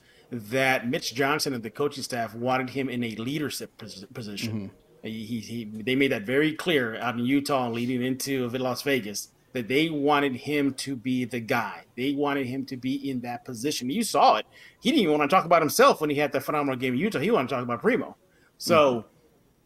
that 0.51 0.89
Mitch 0.89 1.15
Johnson 1.15 1.55
and 1.55 1.63
the 1.63 1.71
coaching 1.71 2.03
staff 2.03 2.35
wanted 2.35 2.71
him 2.71 2.89
in 2.89 3.03
a 3.05 3.11
leadership 3.17 3.77
position. 4.13 4.53
Mm-hmm. 4.53 5.09
He, 5.09 5.25
he, 5.25 5.41
he, 5.41 5.83
they 5.83 5.95
made 5.95 6.13
that 6.13 6.23
very 6.23 6.53
clear 6.55 6.97
out 6.97 7.19
in 7.19 7.25
Utah 7.25 7.69
leading 7.69 8.03
into 8.03 8.49
Las 8.49 8.83
Vegas 8.83 9.29
that 9.53 9.69
they 9.69 9.89
wanted 9.89 10.35
him 10.35 10.75
to 10.75 10.97
be 10.97 11.25
the 11.25 11.41
guy. 11.41 11.85
They 11.97 12.13
wanted 12.13 12.47
him 12.47 12.65
to 12.67 12.77
be 12.77 13.09
in 13.09 13.21
that 13.21 13.45
position. 13.45 13.89
You 13.91 14.03
saw 14.03 14.37
it. 14.37 14.47
He 14.81 14.91
didn't 14.91 15.03
even 15.03 15.19
want 15.19 15.31
to 15.31 15.35
talk 15.35 15.45
about 15.45 15.63
himself 15.63 16.01
when 16.01 16.11
he 16.11 16.17
had 16.17 16.33
that 16.33 16.43
phenomenal 16.43 16.77
game 16.77 16.95
in 16.95 17.01
Utah. 17.01 17.21
He 17.21 17.31
wanted 17.31 17.51
to 17.51 17.55
talk 17.55 17.65
about 17.65 17.81
Primo. 17.81 18.17
So 18.59 19.07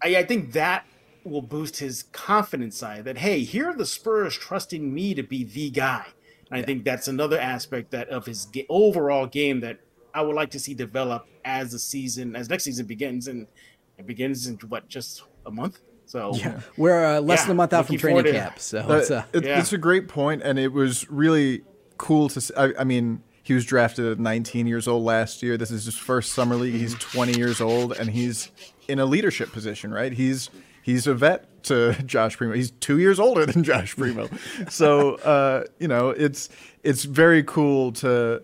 mm-hmm. 0.02 0.14
I, 0.14 0.18
I 0.18 0.24
think 0.24 0.52
that 0.52 0.84
will 1.24 1.42
boost 1.42 1.78
his 1.78 2.04
confidence 2.12 2.76
side 2.76 3.04
that, 3.04 3.18
hey, 3.18 3.40
here 3.40 3.70
are 3.70 3.76
the 3.76 3.86
Spurs 3.86 4.36
trusting 4.36 4.92
me 4.92 5.14
to 5.14 5.22
be 5.22 5.44
the 5.44 5.70
guy. 5.70 6.06
And 6.50 6.60
I 6.60 6.62
think 6.64 6.84
that's 6.84 7.08
another 7.08 7.38
aspect 7.38 7.90
that 7.92 8.08
of 8.08 8.26
his 8.26 8.48
overall 8.68 9.26
game 9.26 9.60
that 9.60 9.80
I 10.18 10.20
would 10.20 10.34
like 10.34 10.50
to 10.50 10.58
see 10.58 10.74
develop 10.74 11.28
as 11.44 11.70
the 11.70 11.78
season, 11.78 12.34
as 12.34 12.50
next 12.50 12.64
season 12.64 12.86
begins, 12.86 13.28
and 13.28 13.46
it 13.98 14.04
begins 14.04 14.48
in 14.48 14.56
what 14.68 14.88
just 14.88 15.22
a 15.46 15.50
month. 15.52 15.78
So 16.06 16.34
yeah, 16.34 16.60
we're 16.76 17.04
uh, 17.04 17.20
less 17.20 17.40
yeah, 17.40 17.44
than 17.44 17.52
a 17.52 17.54
month 17.54 17.72
out 17.72 17.86
from 17.86 17.98
training 17.98 18.32
camp. 18.32 18.58
So 18.58 18.80
uh, 18.80 18.96
it's, 18.96 19.10
uh, 19.12 19.24
it, 19.32 19.44
yeah. 19.44 19.60
it's, 19.60 19.72
a 19.72 19.78
great 19.78 20.08
point, 20.08 20.42
and 20.42 20.58
it 20.58 20.72
was 20.72 21.08
really 21.08 21.62
cool 21.98 22.28
to. 22.30 22.40
See, 22.40 22.52
I, 22.56 22.72
I, 22.80 22.84
mean, 22.84 23.22
he 23.44 23.54
was 23.54 23.64
drafted 23.64 24.06
at 24.06 24.18
19 24.18 24.66
years 24.66 24.88
old 24.88 25.04
last 25.04 25.40
year. 25.40 25.56
This 25.56 25.70
is 25.70 25.84
his 25.84 25.96
first 25.96 26.32
summer 26.32 26.56
league. 26.56 26.74
He's 26.74 26.94
20 26.94 27.38
years 27.38 27.60
old, 27.60 27.92
and 27.92 28.10
he's 28.10 28.50
in 28.88 28.98
a 28.98 29.04
leadership 29.04 29.52
position. 29.52 29.94
Right? 29.94 30.12
He's 30.12 30.50
he's 30.82 31.06
a 31.06 31.14
vet 31.14 31.62
to 31.64 31.92
Josh 32.06 32.36
Primo. 32.36 32.54
He's 32.54 32.72
two 32.72 32.98
years 32.98 33.20
older 33.20 33.46
than 33.46 33.62
Josh 33.70 33.94
Primo. 33.94 34.28
so 34.68 35.14
uh, 35.16 35.62
you 35.78 35.86
know, 35.86 36.08
it's 36.08 36.48
it's 36.82 37.04
very 37.04 37.44
cool 37.44 37.92
to 37.92 38.42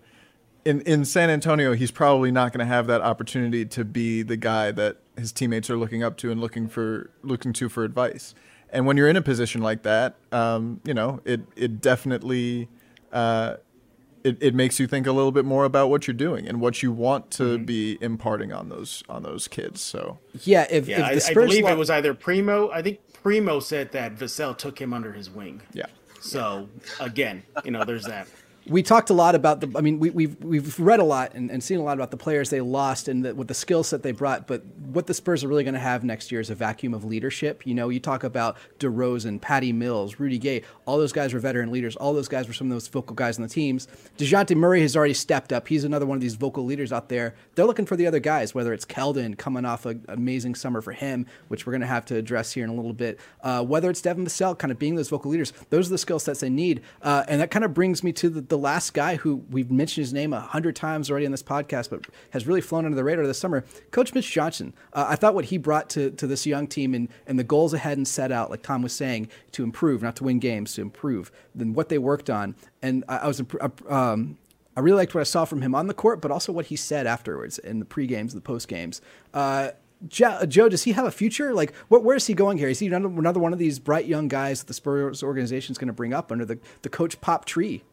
in 0.65 0.81
in 0.83 1.05
San 1.05 1.31
Antonio, 1.31 1.75
he's 1.75 1.91
probably 1.91 2.31
not 2.31 2.53
going 2.53 2.67
to 2.67 2.73
have 2.73 2.87
that 2.87 3.01
opportunity 3.03 3.65
to 3.67 3.85
be 3.85 4.23
the 4.23 4.37
guy 4.37 4.71
that 4.73 4.99
his 5.17 5.33
teammates 5.33 5.71
are 5.71 5.77
looking 5.77 6.03
up 6.03 6.17
to 6.19 6.31
and 6.31 6.41
looking 6.41 6.69
for 6.69 7.11
looking 7.23 7.53
to 7.55 7.69
for 7.69 7.85
advice. 7.85 8.35
And 8.71 8.87
when 8.87 8.97
you're 8.97 9.09
in 9.09 9.17
a 9.17 9.23
position 9.23 9.63
like 9.63 9.83
that, 9.83 10.17
um, 10.33 10.81
you 10.85 10.95
know, 10.95 11.21
it 11.25 11.43
it 11.57 11.81
definitely 11.81 12.69
uh, 13.13 13.57
it, 14.25 14.39
it 14.41 14.55
makes 14.55 14.81
you 14.81 14.87
think 14.87 15.07
a 15.07 15.13
little 15.13 15.31
bit 15.31 15.45
more 15.45 15.65
about 15.65 15.91
what 15.91 16.07
you're 16.07 16.15
doing 16.15 16.49
and 16.49 16.61
what 16.61 16.83
you 16.83 16.91
want 16.91 17.31
to 17.33 17.43
mm-hmm. 17.43 17.65
be 17.65 17.99
imparting 18.01 18.53
on 18.53 18.71
those 18.71 19.05
on 19.09 19.23
those 19.23 19.47
kids. 19.47 19.83
So 19.83 20.19
yeah, 20.43 20.67
if, 20.71 20.89
yeah, 20.89 21.11
if 21.11 21.27
I, 21.27 21.31
I, 21.31 21.35
believe 21.35 21.65
lo- 21.65 21.73
it 21.73 21.79
was 21.79 21.91
either 21.91 22.15
Primo. 22.15 22.71
I 22.71 22.83
think 22.83 23.01
Primo 23.13 23.61
said 23.61 23.93
that 23.93 24.17
Vassell 24.17 24.57
took 24.57 24.81
him 24.81 24.93
under 24.93 25.13
his 25.13 25.31
wing. 25.31 25.63
Yeah. 25.73 25.87
So 26.21 26.69
again, 27.01 27.43
you 27.65 27.71
know, 27.71 27.85
there's 27.85 28.07
that 28.07 28.27
we 28.67 28.83
talked 28.83 29.11
a 29.11 29.15
lot 29.15 29.35
about 29.35 29.61
the. 29.61 29.71
I 29.77 29.81
mean, 29.81 29.99
we, 29.99 30.11
we've 30.11 30.43
we've 30.43 30.81
read 30.81 31.01
a 31.01 31.05
lot 31.05 31.35
and, 31.35 31.51
and 31.51 31.63
seen 31.63 31.79
a 31.79 31.83
lot 31.83 31.97
about 31.99 32.11
the 32.11 32.17
players 32.17 32.51
they 32.51 32.61
lost 32.61 33.09
and 33.09 33.25
the, 33.25 33.35
with 33.35 33.49
the 33.49 33.55
skill 33.55 33.83
set 33.85 34.03
they 34.03 34.13
brought. 34.13 34.47
But 34.47 34.65
what 34.93 35.07
the 35.07 35.15
Spurs 35.15 35.45
are 35.45 35.49
really 35.49 35.65
going 35.65 35.75
to 35.75 35.81
have 35.81 36.05
next 36.05 36.33
year 36.33 36.41
is 36.41 36.51
a 36.51 36.55
vacuum 36.55 36.95
of 36.95 37.05
leadership. 37.05 37.67
You 37.67 37.75
know, 37.75 37.91
you 37.91 38.01
talk 38.01 38.25
about 38.25 38.57
DeRozan, 38.79 39.41
Patty 39.41 39.73
Mills, 39.73 40.19
Rudy 40.19 40.39
Gay. 40.39 40.63
All 40.87 40.97
those 40.97 41.13
guys 41.13 41.35
were 41.35 41.41
veteran 41.41 41.71
leaders. 41.71 41.97
All 41.97 42.15
those 42.15 42.29
guys 42.29 42.49
were 42.49 42.55
some 42.55 42.69
of 42.69 42.73
those 42.73 42.89
vocal 42.89 43.15
guys 43.15 43.39
on 43.39 43.43
the 43.43 43.49
teams. 43.49 43.87
Dejounte 44.17 44.57
Murray 44.57 44.81
has 44.81 44.97
already 44.97 45.15
stepped 45.15 45.53
up. 45.53 45.69
He's 45.69 45.85
another 45.85 46.07
one 46.07 46.17
of 46.17 46.23
these 46.23 46.35
vocal 46.35 46.65
leaders 46.65 46.93
out 46.93 47.09
there. 47.09 47.35
They're 47.55 47.67
looking 47.67 47.87
for 47.87 47.97
the 47.97 48.07
other 48.07 48.21
guys, 48.21 48.55
whether 48.55 48.73
it's 48.73 48.85
Keldon 48.85 49.37
coming 49.37 49.65
off 49.65 49.85
an 49.85 50.05
amazing 50.09 50.55
summer 50.55 50.81
for 50.81 50.93
him, 50.93 51.27
which 51.49 51.67
we're 51.67 51.73
going 51.73 51.83
to 51.83 51.87
have 51.87 52.07
to 52.07 52.17
address 52.17 52.53
here 52.53 52.65
in 52.65 52.71
a 52.71 52.75
little 52.75 52.93
bit. 52.93 53.21
Uh, 53.43 53.63
whether 53.63 53.91
it's 53.91 54.01
Devin 54.01 54.25
Vassell 54.25 54.59
kind 54.59 54.71
of 54.71 54.79
being 54.79 54.95
those 54.95 55.09
vocal 55.11 55.31
leaders, 55.31 55.53
those 55.71 55.89
are 55.89 55.91
the 55.91 55.99
skill 55.99 56.19
sets 56.19 56.41
they 56.41 56.51
need. 56.51 56.81
Uh, 57.03 57.25
and 57.29 57.41
that 57.41 57.51
kind 57.51 57.65
of 57.65 57.75
brings 57.75 58.03
me 58.03 58.13
to 58.13 58.31
the, 58.31 58.41
the 58.41 58.54
last 58.59 58.95
guy 58.95 59.17
who 59.17 59.45
we've 59.51 59.71
mentioned 59.71 60.03
his 60.03 60.13
name 60.13 60.33
a 60.33 60.41
hundred 60.41 60.77
times 60.77 61.11
already 61.11 61.27
on 61.27 61.33
this 61.33 61.43
podcast, 61.43 61.91
but 61.91 62.07
has 62.31 62.47
really 62.47 62.61
flown 62.61 62.85
under 62.85 62.97
the 62.97 63.05
radar 63.05 63.27
this 63.27 63.39
summer. 63.39 63.65
Coach 63.91 64.15
Mitch 64.15 64.31
Johnson. 64.31 64.75
Uh, 64.93 65.07
I 65.09 65.17
thought 65.17 65.35
what 65.35 65.47
he 65.47 65.59
brought 65.59 65.89
to, 65.91 66.11
to 66.13 66.27
this 66.27 66.47
young 66.47 66.67
team 66.67 66.95
and, 66.95 67.09
and 67.27 67.39
the 67.39 67.45
goals 67.45 67.75
ahead 67.75 67.97
and 67.97 68.07
set 68.07 68.33
out, 68.33 68.51
like 68.51 68.63
Tom 68.63 68.83
was 68.83 68.93
saying, 68.93 69.29
to 69.53 69.65
improve, 69.65 70.03
not 70.03 70.17
to 70.17 70.25
win 70.25 70.39
games, 70.39 70.75
to 70.75 70.83
improve, 70.83 71.31
then 71.55 71.75
what 71.75 71.89
they 71.89 71.99
worked 71.99 72.31
on. 72.31 72.55
And 72.83 73.05
I, 73.09 73.19
I 73.19 73.27
was 73.27 73.41
uh, 73.41 73.69
um, 73.89 74.39
I 74.77 74.81
really 74.81 74.99
liked 74.99 75.15
what 75.15 75.21
I 75.21 75.25
saw 75.25 75.45
from 75.45 75.63
him 75.63 75.75
on 75.75 75.87
the 75.87 75.95
court, 75.95 76.21
but 76.21 76.31
also 76.31 76.53
what 76.53 76.67
he 76.67 76.77
said 76.77 77.07
afterwards 77.07 77.59
in 77.59 77.79
the 77.79 77.85
pre 77.85 78.07
games, 78.07 78.35
the 78.35 78.41
post 78.41 78.69
games. 78.69 79.01
Uh, 79.33 79.71
Joe, 80.09 80.69
does 80.69 80.83
he 80.83 80.93
have 80.93 81.07
a 81.07 81.11
future? 81.11 81.55
Like, 81.55 81.75
what, 81.89 82.03
where 82.03 82.17
is 82.17 82.27
he 82.27 82.35
going 82.35 82.59
here? 82.59 82.69
Is 82.69 82.79
he 82.79 82.89
another 82.89 83.41
one 83.41 83.53
of 83.53 83.59
these 83.59 83.79
bright 83.79 84.07
young 84.07 84.29
guys 84.29 84.61
that 84.61 84.67
the 84.67 84.75
Spurs 84.75 85.23
organization 85.23 85.73
is 85.73 85.79
going 85.79 85.89
to 85.89 85.95
bring 85.95 86.13
up 86.13 86.31
under 86.31 86.45
the, 86.45 86.59
the 86.83 86.89
coach 86.89 87.21
pop 87.21 87.45
tree? 87.45 87.85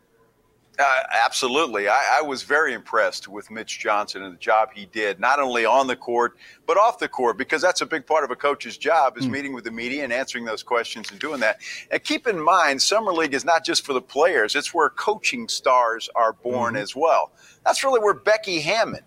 Uh, 0.80 1.04
absolutely. 1.26 1.90
I, 1.90 2.20
I, 2.20 2.22
was 2.22 2.44
very 2.44 2.74
impressed 2.74 3.28
with 3.28 3.52
Mitch 3.52 3.78
Johnson 3.78 4.24
and 4.24 4.34
the 4.34 4.40
job 4.40 4.70
he 4.74 4.86
did, 4.86 5.20
not 5.20 5.40
only 5.40 5.66
on 5.66 5.86
the 5.86 5.98
court, 5.98 6.38
but 6.66 6.78
off 6.78 6.98
the 6.98 7.10
court, 7.10 7.38
because 7.38 7.62
that's 7.62 7.82
a 7.82 7.86
big 7.86 8.08
part 8.08 8.24
of 8.24 8.32
a 8.32 8.38
coach's 8.38 8.78
job 8.78 9.18
is 9.18 9.28
mm. 9.28 9.32
meeting 9.32 9.54
with 9.54 9.66
the 9.66 9.72
media 9.72 10.04
and 10.04 10.14
answering 10.14 10.46
those 10.46 10.64
questions 10.64 11.12
and 11.12 11.20
doing 11.20 11.42
that. 11.42 11.60
And 11.92 12.02
keep 12.02 12.26
in 12.26 12.42
mind, 12.42 12.82
Summer 12.82 13.12
League 13.12 13.34
is 13.34 13.44
not 13.44 13.66
just 13.66 13.86
for 13.86 13.92
the 13.92 14.02
players, 14.02 14.56
it's 14.56 14.74
where 14.74 14.90
coaching 14.90 15.50
stars 15.50 16.10
are 16.16 16.34
born 16.34 16.76
mm-hmm. 16.76 16.84
as 16.84 16.96
well. 16.96 17.34
That's 17.66 17.84
really 17.84 18.00
where 18.00 18.14
Becky 18.14 18.62
Hammon 18.62 19.02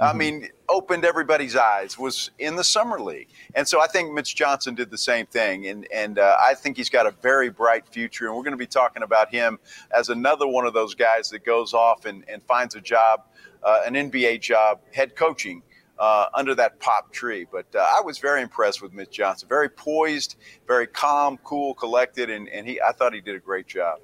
Mm-hmm. 0.00 0.16
I 0.16 0.18
mean, 0.18 0.48
opened 0.70 1.04
everybody's 1.04 1.56
eyes, 1.56 1.98
was 1.98 2.30
in 2.38 2.56
the 2.56 2.64
summer 2.64 2.98
league. 2.98 3.28
And 3.54 3.68
so 3.68 3.82
I 3.82 3.86
think 3.86 4.12
Mitch 4.12 4.34
Johnson 4.34 4.74
did 4.74 4.90
the 4.90 4.98
same 4.98 5.26
thing. 5.26 5.66
And, 5.66 5.86
and 5.92 6.18
uh, 6.18 6.38
I 6.42 6.54
think 6.54 6.78
he's 6.78 6.88
got 6.88 7.06
a 7.06 7.10
very 7.20 7.50
bright 7.50 7.86
future. 7.86 8.26
And 8.26 8.34
we're 8.34 8.42
going 8.42 8.52
to 8.52 8.58
be 8.58 8.66
talking 8.66 9.02
about 9.02 9.30
him 9.30 9.58
as 9.94 10.08
another 10.08 10.46
one 10.46 10.64
of 10.64 10.72
those 10.72 10.94
guys 10.94 11.28
that 11.30 11.44
goes 11.44 11.74
off 11.74 12.06
and, 12.06 12.24
and 12.28 12.42
finds 12.44 12.74
a 12.76 12.80
job, 12.80 13.24
uh, 13.62 13.80
an 13.86 13.92
NBA 13.92 14.40
job, 14.40 14.80
head 14.92 15.16
coaching. 15.16 15.62
Uh, 15.98 16.30
under 16.32 16.54
that 16.54 16.80
pop 16.80 17.12
tree. 17.12 17.46
But 17.52 17.66
uh, 17.74 17.80
I 17.80 18.00
was 18.00 18.16
very 18.16 18.40
impressed 18.40 18.80
with 18.80 18.94
Mitch 18.94 19.10
Johnson. 19.10 19.50
Very 19.50 19.68
poised, 19.68 20.36
very 20.66 20.86
calm, 20.86 21.38
cool, 21.44 21.74
collected, 21.74 22.30
and, 22.30 22.48
and 22.48 22.66
he 22.66 22.80
I 22.80 22.92
thought 22.92 23.12
he 23.12 23.20
did 23.20 23.36
a 23.36 23.38
great 23.38 23.66
job. 23.66 23.98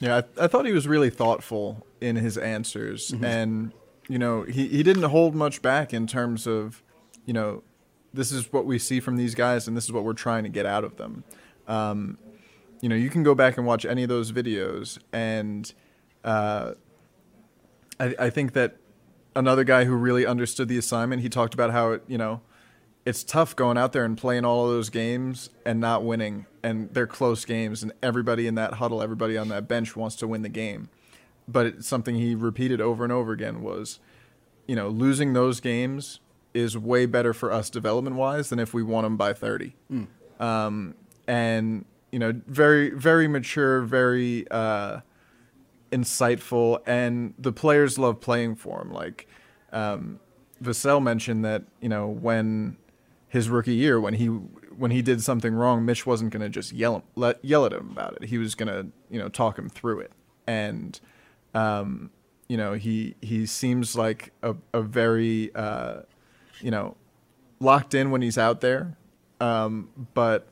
Yeah, 0.00 0.16
I, 0.16 0.44
I 0.44 0.46
thought 0.48 0.66
he 0.66 0.72
was 0.72 0.88
really 0.88 1.10
thoughtful 1.10 1.86
in 2.00 2.16
his 2.16 2.36
answers, 2.36 3.12
mm-hmm. 3.12 3.24
and 3.24 3.72
you 4.08 4.18
know, 4.18 4.42
he, 4.42 4.68
he 4.68 4.82
didn't 4.82 5.04
hold 5.04 5.34
much 5.34 5.62
back 5.62 5.94
in 5.94 6.06
terms 6.06 6.46
of, 6.46 6.82
you 7.24 7.32
know, 7.32 7.62
this 8.12 8.30
is 8.30 8.52
what 8.52 8.64
we 8.64 8.78
see 8.78 9.00
from 9.00 9.16
these 9.16 9.34
guys 9.34 9.66
and 9.66 9.76
this 9.76 9.84
is 9.84 9.92
what 9.92 10.04
we're 10.04 10.12
trying 10.12 10.44
to 10.44 10.48
get 10.48 10.66
out 10.66 10.84
of 10.84 10.96
them. 10.96 11.24
Um, 11.66 12.18
you 12.80 12.88
know, 12.88 12.96
you 12.96 13.10
can 13.10 13.22
go 13.22 13.34
back 13.34 13.56
and 13.56 13.66
watch 13.66 13.84
any 13.84 14.02
of 14.02 14.10
those 14.10 14.30
videos, 14.30 14.98
and 15.10 15.72
uh, 16.22 16.72
I, 17.98 18.14
I 18.18 18.30
think 18.30 18.52
that 18.52 18.76
another 19.34 19.64
guy 19.64 19.84
who 19.84 19.94
really 19.94 20.26
understood 20.26 20.68
the 20.68 20.76
assignment, 20.76 21.22
he 21.22 21.30
talked 21.30 21.54
about 21.54 21.70
how 21.70 21.92
it, 21.92 22.02
you 22.06 22.18
know, 22.18 22.42
it's 23.06 23.24
tough 23.24 23.56
going 23.56 23.78
out 23.78 23.92
there 23.92 24.04
and 24.04 24.18
playing 24.18 24.44
all 24.44 24.66
of 24.66 24.70
those 24.70 24.90
games 24.90 25.48
and 25.64 25.80
not 25.80 26.04
winning, 26.04 26.44
and 26.62 26.92
they're 26.92 27.06
close 27.06 27.46
games, 27.46 27.82
and 27.82 27.92
everybody 28.02 28.46
in 28.46 28.54
that 28.56 28.74
huddle, 28.74 29.02
everybody 29.02 29.38
on 29.38 29.48
that 29.48 29.66
bench 29.66 29.96
wants 29.96 30.16
to 30.16 30.28
win 30.28 30.42
the 30.42 30.50
game. 30.50 30.90
But 31.46 31.66
it's 31.66 31.86
something 31.86 32.14
he 32.14 32.34
repeated 32.34 32.80
over 32.80 33.04
and 33.04 33.12
over 33.12 33.32
again 33.32 33.62
was, 33.62 34.00
you 34.66 34.74
know, 34.74 34.88
losing 34.88 35.32
those 35.32 35.60
games 35.60 36.20
is 36.54 36.78
way 36.78 37.04
better 37.04 37.34
for 37.34 37.52
us 37.52 37.68
development 37.68 38.16
wise 38.16 38.48
than 38.48 38.58
if 38.58 38.72
we 38.72 38.82
won 38.82 39.04
them 39.04 39.16
by 39.16 39.32
30. 39.32 39.74
Mm. 39.92 40.06
Um, 40.40 40.94
and, 41.26 41.84
you 42.12 42.18
know, 42.18 42.40
very, 42.46 42.90
very 42.90 43.28
mature, 43.28 43.82
very 43.82 44.46
uh, 44.50 45.00
insightful, 45.90 46.80
and 46.86 47.34
the 47.38 47.52
players 47.52 47.98
love 47.98 48.20
playing 48.20 48.54
for 48.54 48.80
him. 48.80 48.92
Like, 48.92 49.26
um, 49.72 50.20
Vassell 50.62 51.02
mentioned 51.02 51.44
that, 51.44 51.64
you 51.80 51.88
know, 51.88 52.06
when 52.06 52.76
his 53.34 53.48
rookie 53.48 53.74
year 53.74 54.00
when 54.00 54.14
he 54.14 54.26
when 54.26 54.92
he 54.92 55.02
did 55.02 55.20
something 55.20 55.52
wrong, 55.54 55.84
Mitch 55.84 56.06
wasn't 56.06 56.32
going 56.32 56.40
to 56.40 56.48
just 56.48 56.72
yell 56.72 57.02
let 57.16 57.44
yell 57.44 57.66
at 57.66 57.72
him 57.72 57.90
about 57.90 58.16
it. 58.22 58.28
He 58.28 58.38
was 58.38 58.54
going 58.54 58.68
to 58.68 58.86
you 59.10 59.18
know 59.18 59.28
talk 59.28 59.58
him 59.58 59.68
through 59.68 59.98
it, 60.00 60.12
and 60.46 61.00
um, 61.54 62.10
you 62.48 62.56
know 62.56 62.74
he 62.74 63.14
he 63.20 63.46
seems 63.46 63.96
like 63.96 64.32
a 64.42 64.54
a 64.72 64.82
very 64.82 65.54
uh, 65.54 66.02
you 66.60 66.70
know 66.70 66.96
locked 67.60 67.94
in 67.94 68.10
when 68.10 68.22
he's 68.22 68.38
out 68.38 68.60
there, 68.60 68.96
um, 69.40 69.88
but 70.14 70.48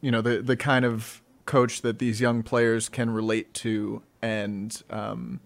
you 0.00 0.10
know 0.10 0.20
the 0.20 0.40
the 0.42 0.56
kind 0.56 0.84
of 0.84 1.22
coach 1.44 1.82
that 1.82 1.98
these 1.98 2.20
young 2.20 2.42
players 2.42 2.88
can 2.88 3.10
relate 3.10 3.52
to 3.52 4.02
and 4.22 4.82
um, 4.90 5.40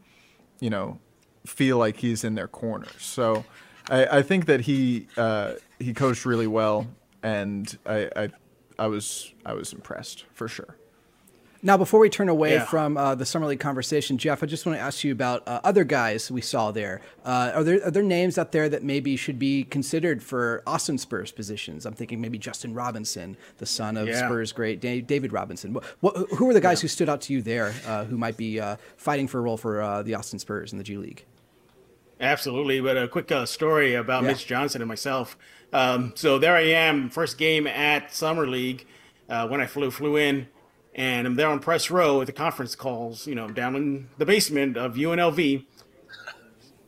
you 0.60 0.70
know 0.70 0.98
feel 1.46 1.78
like 1.78 1.98
he's 1.98 2.24
in 2.24 2.34
their 2.34 2.48
corner. 2.48 2.88
So 2.98 3.44
I, 3.88 4.18
I 4.18 4.22
think 4.22 4.46
that 4.46 4.62
he 4.62 5.08
uh, 5.16 5.54
he 5.78 5.94
coached 5.94 6.24
really 6.24 6.46
well, 6.46 6.86
and 7.22 7.76
I, 7.86 8.10
I 8.16 8.28
I 8.78 8.86
was 8.86 9.32
I 9.44 9.54
was 9.54 9.72
impressed 9.72 10.24
for 10.32 10.48
sure. 10.48 10.76
Now, 11.66 11.76
before 11.76 11.98
we 11.98 12.08
turn 12.08 12.28
away 12.28 12.52
yeah. 12.52 12.64
from 12.64 12.96
uh, 12.96 13.16
the 13.16 13.26
summer 13.26 13.44
league 13.48 13.58
conversation, 13.58 14.18
Jeff, 14.18 14.40
I 14.40 14.46
just 14.46 14.66
want 14.66 14.78
to 14.78 14.80
ask 14.80 15.02
you 15.02 15.10
about 15.10 15.42
uh, 15.48 15.58
other 15.64 15.82
guys 15.82 16.30
we 16.30 16.40
saw 16.40 16.70
there. 16.70 17.00
Uh, 17.24 17.50
are 17.56 17.64
there 17.64 17.84
are 17.84 17.90
there 17.90 18.04
names 18.04 18.38
out 18.38 18.52
there 18.52 18.68
that 18.68 18.84
maybe 18.84 19.16
should 19.16 19.36
be 19.36 19.64
considered 19.64 20.22
for 20.22 20.62
Austin 20.64 20.96
Spurs 20.96 21.32
positions? 21.32 21.84
I'm 21.84 21.92
thinking 21.92 22.20
maybe 22.20 22.38
Justin 22.38 22.72
Robinson, 22.72 23.36
the 23.58 23.66
son 23.66 23.96
of 23.96 24.06
yeah. 24.06 24.28
Spurs 24.28 24.52
great 24.52 24.80
David 24.80 25.32
Robinson. 25.32 25.74
What, 25.74 25.84
what, 25.98 26.16
who 26.36 26.48
are 26.48 26.54
the 26.54 26.60
guys 26.60 26.78
yeah. 26.78 26.82
who 26.82 26.88
stood 26.88 27.08
out 27.08 27.20
to 27.22 27.32
you 27.32 27.42
there, 27.42 27.74
uh, 27.84 28.04
who 28.04 28.16
might 28.16 28.36
be 28.36 28.60
uh, 28.60 28.76
fighting 28.96 29.26
for 29.26 29.40
a 29.40 29.42
role 29.42 29.56
for 29.56 29.82
uh, 29.82 30.04
the 30.04 30.14
Austin 30.14 30.38
Spurs 30.38 30.70
in 30.70 30.78
the 30.78 30.84
G 30.84 30.96
League? 30.96 31.24
Absolutely, 32.20 32.80
but 32.80 32.96
a 32.96 33.08
quick 33.08 33.28
story 33.46 33.94
about 33.94 34.22
Mitch 34.22 34.46
Johnson 34.46 34.82
and 34.82 34.88
myself. 34.88 35.36
Um, 35.72 36.12
so 36.14 36.38
there 36.38 36.54
I 36.54 36.66
am, 36.66 37.10
first 37.10 37.38
game 37.38 37.66
at 37.66 38.14
Summer 38.14 38.46
League 38.46 38.86
uh, 39.28 39.48
when 39.48 39.60
I 39.60 39.66
flew 39.66 39.90
flew 39.90 40.16
in, 40.16 40.46
and 40.96 41.26
I'm 41.26 41.36
there 41.36 41.48
on 41.48 41.60
press 41.60 41.90
row 41.90 42.20
at 42.20 42.26
the 42.26 42.32
conference 42.32 42.74
calls. 42.74 43.26
You 43.26 43.36
know, 43.36 43.48
down 43.48 43.76
in 43.76 44.08
the 44.18 44.26
basement 44.26 44.76
of 44.76 44.94
UNLV. 44.94 45.64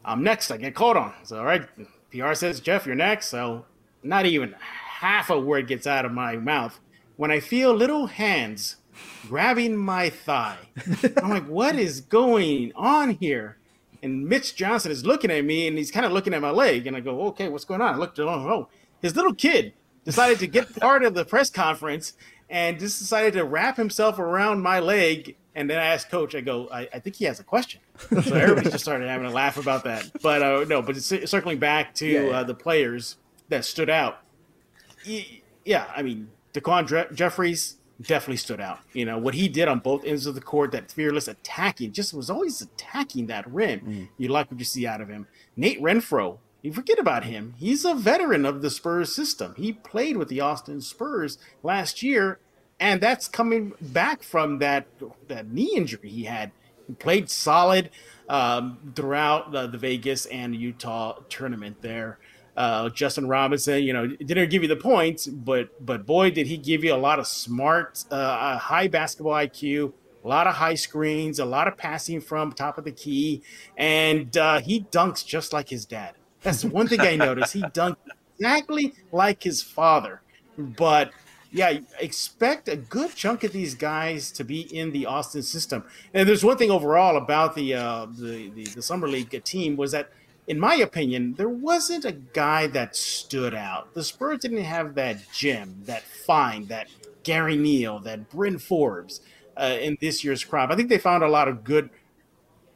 I'm 0.04 0.22
next. 0.24 0.50
I 0.50 0.56
get 0.56 0.74
called 0.74 0.96
on. 0.96 1.14
So 1.22 1.38
all 1.38 1.44
right, 1.44 1.68
PR 2.10 2.34
says 2.34 2.58
Jeff, 2.58 2.86
you're 2.86 2.96
next. 2.96 3.28
So 3.28 3.66
not 4.02 4.26
even 4.26 4.54
half 4.58 5.30
a 5.30 5.38
word 5.38 5.68
gets 5.68 5.86
out 5.86 6.04
of 6.04 6.12
my 6.12 6.36
mouth 6.36 6.80
when 7.16 7.30
I 7.30 7.38
feel 7.38 7.72
little 7.72 8.06
hands 8.06 8.76
grabbing 9.28 9.76
my 9.76 10.10
thigh. 10.10 10.58
I'm 11.22 11.30
like, 11.30 11.46
what 11.46 11.76
is 11.76 12.00
going 12.00 12.72
on 12.74 13.10
here? 13.10 13.58
and 14.02 14.26
Mitch 14.26 14.54
Johnson 14.54 14.92
is 14.92 15.04
looking 15.04 15.30
at 15.30 15.44
me 15.44 15.66
and 15.66 15.76
he's 15.76 15.90
kind 15.90 16.06
of 16.06 16.12
looking 16.12 16.34
at 16.34 16.42
my 16.42 16.50
leg. 16.50 16.86
And 16.86 16.96
I 16.96 17.00
go, 17.00 17.22
okay, 17.28 17.48
what's 17.48 17.64
going 17.64 17.80
on? 17.80 17.94
I 17.94 17.96
looked, 17.96 18.18
oh, 18.18 18.28
oh, 18.28 18.48
oh. 18.48 18.68
his 19.00 19.16
little 19.16 19.34
kid 19.34 19.72
decided 20.04 20.38
to 20.40 20.46
get 20.46 20.74
part 20.78 21.02
of 21.02 21.14
the 21.14 21.24
press 21.24 21.50
conference 21.50 22.14
and 22.50 22.78
just 22.78 22.98
decided 22.98 23.34
to 23.34 23.44
wrap 23.44 23.76
himself 23.76 24.18
around 24.18 24.62
my 24.62 24.80
leg. 24.80 25.36
And 25.54 25.68
then 25.68 25.78
I 25.78 25.86
asked 25.86 26.10
coach, 26.10 26.34
I 26.34 26.40
go, 26.40 26.68
I, 26.70 26.88
I 26.92 26.98
think 27.00 27.16
he 27.16 27.24
has 27.24 27.40
a 27.40 27.44
question. 27.44 27.80
So 28.10 28.18
everybody 28.34 28.70
just 28.70 28.84
started 28.84 29.08
having 29.08 29.26
a 29.26 29.30
laugh 29.30 29.56
about 29.56 29.84
that. 29.84 30.10
But 30.22 30.42
uh, 30.42 30.64
no, 30.68 30.82
but 30.82 30.96
circling 30.96 31.58
back 31.58 31.94
to 31.96 32.06
yeah, 32.06 32.22
yeah. 32.22 32.30
Uh, 32.30 32.44
the 32.44 32.54
players 32.54 33.16
that 33.48 33.64
stood 33.64 33.90
out. 33.90 34.20
Yeah, 35.64 35.86
I 35.96 36.02
mean, 36.02 36.30
DaQuan 36.54 37.14
Jeffries, 37.14 37.78
definitely 38.00 38.36
stood 38.36 38.60
out. 38.60 38.80
You 38.92 39.04
know, 39.04 39.18
what 39.18 39.34
he 39.34 39.48
did 39.48 39.68
on 39.68 39.80
both 39.80 40.04
ends 40.04 40.26
of 40.26 40.34
the 40.34 40.40
court, 40.40 40.72
that 40.72 40.90
fearless 40.90 41.28
attacking, 41.28 41.92
just 41.92 42.14
was 42.14 42.30
always 42.30 42.60
attacking 42.60 43.26
that 43.26 43.50
rim. 43.50 43.80
Mm. 43.80 44.08
You 44.18 44.28
like 44.28 44.50
what 44.50 44.58
you 44.58 44.64
see 44.64 44.86
out 44.86 45.00
of 45.00 45.08
him. 45.08 45.26
Nate 45.56 45.80
Renfro, 45.80 46.38
you 46.62 46.72
forget 46.72 46.98
about 46.98 47.24
him. 47.24 47.54
He's 47.58 47.84
a 47.84 47.94
veteran 47.94 48.44
of 48.44 48.62
the 48.62 48.70
Spurs 48.70 49.14
system. 49.14 49.54
He 49.56 49.72
played 49.72 50.16
with 50.16 50.28
the 50.28 50.40
Austin 50.40 50.80
Spurs 50.80 51.38
last 51.62 52.02
year, 52.02 52.40
and 52.80 53.00
that's 53.00 53.28
coming 53.28 53.72
back 53.80 54.22
from 54.22 54.58
that 54.58 54.86
that 55.28 55.50
knee 55.50 55.72
injury 55.76 56.08
he 56.08 56.24
had. 56.24 56.50
He 56.86 56.94
played 56.94 57.30
solid 57.30 57.90
um, 58.28 58.92
throughout 58.96 59.52
the, 59.52 59.68
Vegas 59.78 60.26
and 60.26 60.56
Utah 60.56 61.18
tournament 61.28 61.82
there. 61.82 62.18
Uh, 62.56 62.88
Justin 62.88 63.28
Robinson, 63.28 63.82
you 63.84 63.92
know, 63.92 64.08
didn't 64.08 64.50
give 64.50 64.62
you 64.62 64.68
the 64.68 64.76
points, 64.76 65.28
but 65.28 65.84
but 65.84 66.06
boy, 66.06 66.30
did 66.32 66.48
he 66.48 66.56
give 66.56 66.82
you 66.82 66.92
a 66.92 66.96
lot 66.96 67.20
of 67.20 67.28
smart, 67.28 68.04
uh, 68.10 68.58
high 68.58 68.88
basketball 68.88 69.34
IQ, 69.34 69.92
a 70.24 70.28
lot 70.28 70.48
of 70.48 70.56
high 70.56 70.74
screens, 70.74 71.38
a 71.38 71.44
lot 71.44 71.68
of 71.68 71.76
passing 71.76 72.20
from 72.20 72.50
top 72.50 72.76
of 72.76 72.84
the 72.84 72.90
key, 72.90 73.42
and 73.76 74.36
uh, 74.36 74.58
he 74.58 74.80
dunks 74.90 75.24
just 75.24 75.52
like 75.52 75.68
his 75.68 75.86
dad. 75.86 76.14
That's 76.42 76.64
one 76.64 76.88
thing 76.88 77.00
I 77.00 77.16
noticed. 77.16 77.52
He 77.52 77.62
dunked 77.62 77.96
exactly 78.38 78.94
like 79.12 79.42
his 79.42 79.62
father, 79.62 80.20
but 80.56 81.10
yeah, 81.50 81.78
expect 81.98 82.68
a 82.68 82.76
good 82.76 83.14
chunk 83.14 83.42
of 83.44 83.52
these 83.52 83.74
guys 83.74 84.30
to 84.32 84.44
be 84.44 84.60
in 84.60 84.92
the 84.92 85.06
Austin 85.06 85.42
system. 85.42 85.84
And 86.12 86.28
there's 86.28 86.44
one 86.44 86.58
thing 86.58 86.70
overall 86.70 87.16
about 87.16 87.54
the 87.54 87.74
uh, 87.74 88.06
the, 88.06 88.50
the, 88.50 88.64
the 88.64 88.82
summer 88.82 89.08
league 89.08 89.42
team 89.44 89.76
was 89.76 89.92
that 89.92 90.10
in 90.48 90.58
my 90.58 90.76
opinion, 90.76 91.34
there 91.34 91.48
wasn't 91.48 92.06
a 92.06 92.12
guy 92.12 92.66
that 92.68 92.96
stood 92.96 93.54
out. 93.54 93.92
The 93.92 94.02
Spurs 94.02 94.38
didn't 94.40 94.64
have 94.64 94.94
that 94.94 95.30
Jim, 95.30 95.82
that 95.84 96.02
Fine, 96.02 96.66
that 96.66 96.88
Gary 97.22 97.56
Neal, 97.56 97.98
that 98.00 98.30
Bryn 98.30 98.58
Forbes 98.58 99.20
uh, 99.58 99.76
in 99.78 99.98
this 100.00 100.24
year's 100.24 100.42
crop. 100.44 100.70
I 100.70 100.76
think 100.76 100.88
they 100.88 100.98
found 100.98 101.22
a 101.22 101.28
lot 101.28 101.48
of 101.48 101.64
good 101.64 101.90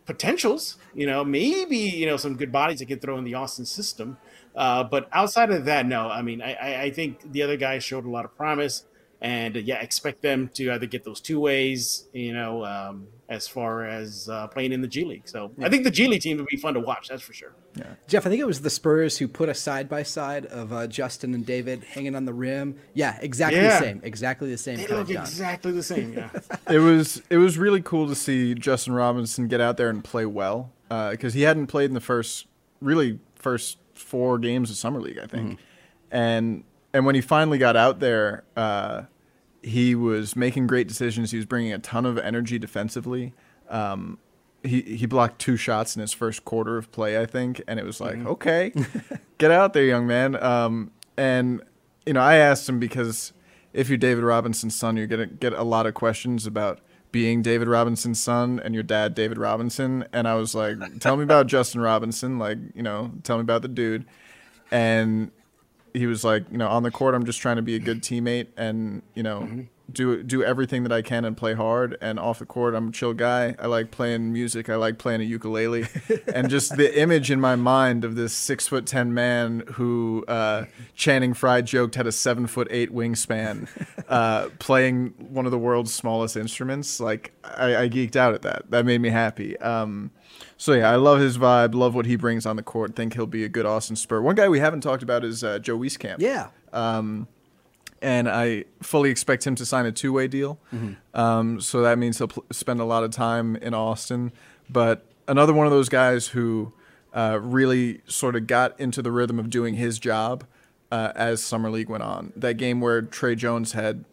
potentials. 0.07 0.77
You 0.95 1.07
know, 1.07 1.25
maybe 1.25 1.77
you 1.77 2.07
know 2.07 2.17
some 2.17 2.37
good 2.37 2.53
bodies 2.53 2.79
that 2.81 2.87
can 2.87 2.99
throw 2.99 3.19
in 3.19 3.25
the 3.25 3.35
Austin 3.35 3.67
system. 3.67 4.19
Uh, 4.55 4.85
but 4.85 5.09
outside 5.13 5.51
of 5.51 5.65
that, 5.65 5.87
no. 5.87 6.09
I 6.09 6.23
mean, 6.23 6.43
I, 6.43 6.83
I 6.83 6.91
think 6.91 7.33
the 7.33 7.43
other 7.43 7.57
guys 7.57 7.83
showed 7.83 8.05
a 8.05 8.11
lot 8.11 8.25
of 8.25 8.37
promise 8.37 8.85
and 9.23 9.57
uh, 9.57 9.61
yeah, 9.61 9.81
expect 9.81 10.21
them 10.21 10.51
to 10.55 10.73
either 10.73 10.85
get 10.85 11.05
those 11.05 11.21
two 11.21 11.39
ways, 11.39 12.09
you 12.13 12.33
know, 12.33 12.65
um, 12.65 13.07
as 13.29 13.47
far 13.47 13.87
as 13.87 14.29
uh, 14.29 14.49
playing 14.49 14.73
in 14.73 14.83
the 14.83 14.89
G 14.89 15.05
League. 15.05 15.29
So 15.29 15.53
yeah. 15.57 15.67
I 15.67 15.71
think 15.71 15.85
the 15.85 15.93
G 15.93 16.09
League 16.09 16.23
team 16.23 16.39
would 16.39 16.47
be 16.47 16.57
fun 16.57 16.75
to 16.75 16.81
watch. 16.81 17.09
That's 17.09 17.23
for 17.23 17.33
sure. 17.33 17.55
Yeah. 17.77 17.85
Jeff, 18.09 18.27
I 18.27 18.31
think 18.31 18.41
it 18.41 18.47
was 18.47 18.63
the 18.63 18.69
Spurs 18.69 19.19
who 19.19 19.29
put 19.29 19.49
a 19.49 19.55
side 19.55 19.89
by 19.89 20.03
side 20.03 20.47
of 20.47 20.73
uh, 20.73 20.89
Justin 20.89 21.35
and 21.35 21.47
David 21.47 21.85
hanging 21.85 22.17
on 22.17 22.25
the 22.25 22.35
rim. 22.35 22.77
Yeah, 22.95 23.17
exactly 23.23 23.61
yeah. 23.61 23.79
the 23.79 23.85
same. 23.85 24.01
Exactly 24.03 24.51
the 24.51 24.59
same. 24.59 24.79
They 24.79 24.89
look 24.89 25.09
exactly 25.09 25.71
the 25.71 25.85
same. 25.85 26.15
Yeah. 26.15 26.31
it 26.69 26.81
was 26.81 27.23
it 27.31 27.37
was 27.37 27.59
really 27.59 27.81
cool 27.81 28.09
to 28.09 28.17
see 28.17 28.55
Justin 28.55 28.93
Robinson 28.93 29.47
get 29.47 29.61
out 29.61 29.77
there 29.77 29.89
and 29.89 30.03
play 30.03 30.27
well 30.27 30.73
because 30.89 31.33
uh, 31.33 31.37
he 31.37 31.43
hadn't 31.43 31.69
played 31.69 31.87
in 31.87 31.95
the 31.95 32.01
first 32.01 32.49
really 32.81 33.21
first 33.37 33.79
four 33.95 34.41
games 34.41 34.69
of 34.69 34.77
summer 34.77 35.01
league, 35.01 35.19
I 35.19 35.27
think, 35.27 35.51
mm-hmm. 35.51 35.63
and 36.11 36.65
and 36.93 37.07
when 37.07 37.15
he 37.15 37.21
finally 37.21 37.59
got 37.59 37.77
out 37.77 38.01
there, 38.01 38.45
uh, 38.57 39.03
he 39.63 39.95
was 39.95 40.37
making 40.37 40.67
great 40.67 40.89
decisions. 40.89 41.31
He 41.31 41.37
was 41.37 41.47
bringing 41.47 41.73
a 41.73 41.79
ton 41.79 42.05
of 42.05 42.19
energy 42.19 42.59
defensively. 42.59 43.33
Um, 43.69 44.19
he 44.63 44.83
he 44.83 45.07
blocked 45.07 45.41
two 45.41 45.57
shots 45.57 45.97
in 45.97 46.01
his 46.01 46.13
first 46.13 46.45
quarter 46.45 46.77
of 46.77 46.91
play, 46.93 47.21
I 47.21 47.27
think, 47.27 47.63
and 47.67 47.81
it 47.81 47.85
was 47.85 48.01
like, 48.01 48.17
mm-hmm. 48.17 48.29
okay, 48.29 48.73
get 49.39 49.51
out 49.51 49.73
there, 49.73 49.85
young 49.85 50.07
man. 50.07 50.41
Um, 50.43 50.91
and 51.17 51.63
you 52.07 52.13
know, 52.13 52.21
I 52.21 52.37
asked 52.37 52.69
him 52.69 52.79
because 52.79 53.33
if 53.73 53.89
you're 53.89 53.99
David 53.99 54.25
Robinson's 54.25 54.77
son, 54.77 54.97
you're 54.97 55.07
gonna 55.07 55.27
get 55.27 55.53
a 55.53 55.63
lot 55.63 55.87
of 55.87 55.95
questions 55.95 56.47
about 56.47 56.81
being 57.11 57.43
David 57.43 57.69
Robinson's 57.69 58.23
son 58.23 58.61
and 58.65 58.75
your 58.75 58.83
dad, 58.83 59.15
David 59.15 59.37
Robinson. 59.37 60.07
And 60.13 60.27
I 60.27 60.35
was 60.35 60.55
like, 60.55 60.99
tell 60.99 61.17
me 61.17 61.25
about 61.25 61.47
Justin 61.49 61.81
Robinson, 61.81 62.39
like 62.39 62.59
you 62.75 62.83
know, 62.83 63.13
tell 63.23 63.37
me 63.37 63.43
about 63.43 63.63
the 63.63 63.69
dude. 63.69 64.05
And 64.71 65.31
he 65.95 66.07
was 66.07 66.25
like, 66.25 66.45
you 66.51 66.59
know, 66.59 66.69
on 66.69 66.83
the 66.83 66.91
court, 66.91 67.15
I'm 67.15 67.25
just 67.25 67.41
trying 67.41 67.57
to 67.57 67.63
be 67.63 67.75
a 67.75 67.79
good 67.79 68.03
teammate 68.03 68.49
and, 68.57 69.03
you 69.15 69.23
know, 69.23 69.41
mm-hmm. 69.41 69.63
Do 69.93 70.23
do 70.23 70.43
everything 70.43 70.83
that 70.83 70.93
I 70.93 71.03
can 71.03 71.25
and 71.25 71.37
play 71.37 71.55
hard. 71.55 71.97
And 72.01 72.19
off 72.19 72.39
the 72.39 72.47
court, 72.47 72.75
I'm 72.75 72.89
a 72.89 72.93
chill 72.93 73.15
guy. 73.15 73.55
I 73.59 73.67
like 73.67 73.91
playing 73.91 74.33
music. 74.33 74.69
I 74.69 74.77
like 74.77 74.99
playing 74.99 75.21
a 75.21 75.25
ukulele, 75.25 75.87
and 76.35 76.49
just 76.51 76.77
the 76.77 76.99
image 77.01 77.31
in 77.31 77.41
my 77.41 77.57
mind 77.57 78.05
of 78.05 78.17
this 78.17 78.35
six 78.35 78.69
foot 78.69 78.87
ten 78.87 79.15
man 79.15 79.65
who 79.73 80.25
uh, 80.29 80.67
Channing 80.95 81.35
Frye 81.35 81.63
joked 81.63 81.95
had 81.95 82.07
a 82.07 82.13
seven 82.13 82.47
foot 82.47 82.69
eight 82.71 82.93
wingspan, 82.93 83.69
uh, 84.09 84.49
playing 84.59 85.15
one 85.19 85.45
of 85.45 85.51
the 85.51 85.59
world's 85.59 85.93
smallest 85.93 86.37
instruments. 86.37 87.01
Like 87.01 87.33
I, 87.45 87.77
I 87.77 87.89
geeked 87.89 88.17
out 88.17 88.35
at 88.35 88.43
that. 88.43 88.71
That 88.71 88.87
made 88.87 89.01
me 89.01 89.11
happy. 89.11 89.59
Um, 89.59 90.11
so 90.57 90.75
yeah, 90.75 90.91
I 90.91 90.97
love 90.97 91.19
his 91.19 91.39
vibe. 91.39 91.75
Love 91.75 91.95
what 91.95 92.07
he 92.07 92.17
brings 92.17 92.47
on 92.47 92.57
the 92.57 92.63
court. 92.63 92.95
Think 92.95 93.15
he'll 93.15 93.27
be 93.27 93.45
a 93.45 93.49
good 93.49 93.67
Austin 93.67 93.97
Spur. 93.97 94.21
One 94.21 94.35
guy 94.35 94.49
we 94.49 94.61
haven't 94.61 94.81
talked 94.83 95.03
about 95.03 95.25
is 95.25 95.43
uh, 95.43 95.59
Joe 95.59 95.79
Wieskamp. 95.79 96.17
Yeah. 96.21 96.51
Um, 96.73 97.27
and 98.03 98.29
I 98.29 98.65
fully 98.83 99.11
expect 99.11 99.47
him 99.47 99.55
to 99.55 99.65
sign 99.65 99.87
a 99.87 99.93
two-way 99.93 100.29
deal. 100.29 100.59
Mm-hmm. 100.75 101.19
Um, 101.19 101.61
so 101.61 101.83
that 101.83 101.99
means 101.99 102.19
he'll 102.19 102.29
pl- 102.29 102.45
spend 102.51 102.81
a 102.81 102.85
lot 102.85 103.05
of 103.05 103.13
time 103.13 103.57
in 103.57 103.73
Austin. 103.73 104.33
But 104.69 105.07
another 105.29 105.53
one 105.53 105.67
of 105.67 105.73
those 105.73 105.89
guys 105.89 106.29
who 106.29 106.73
uh, 107.15 107.39
really 107.41 108.01
sort 108.07 108.37
of 108.37 108.47
got 108.47 108.79
into 108.81 109.03
the 109.03 109.13
rhythm 109.13 109.39
of 109.39 109.51
doing 109.51 109.75
his 109.75 109.99
job 109.99 110.45
uh, 110.91 111.13
as 111.15 111.43
summer 111.43 111.71
league 111.71 111.89
went 111.89 112.03
on. 112.03 112.33
That 112.37 112.55
game 112.55 112.81
where 112.81 113.03
Tre 113.03 113.35
Jones 113.35 113.73
had 113.73 114.05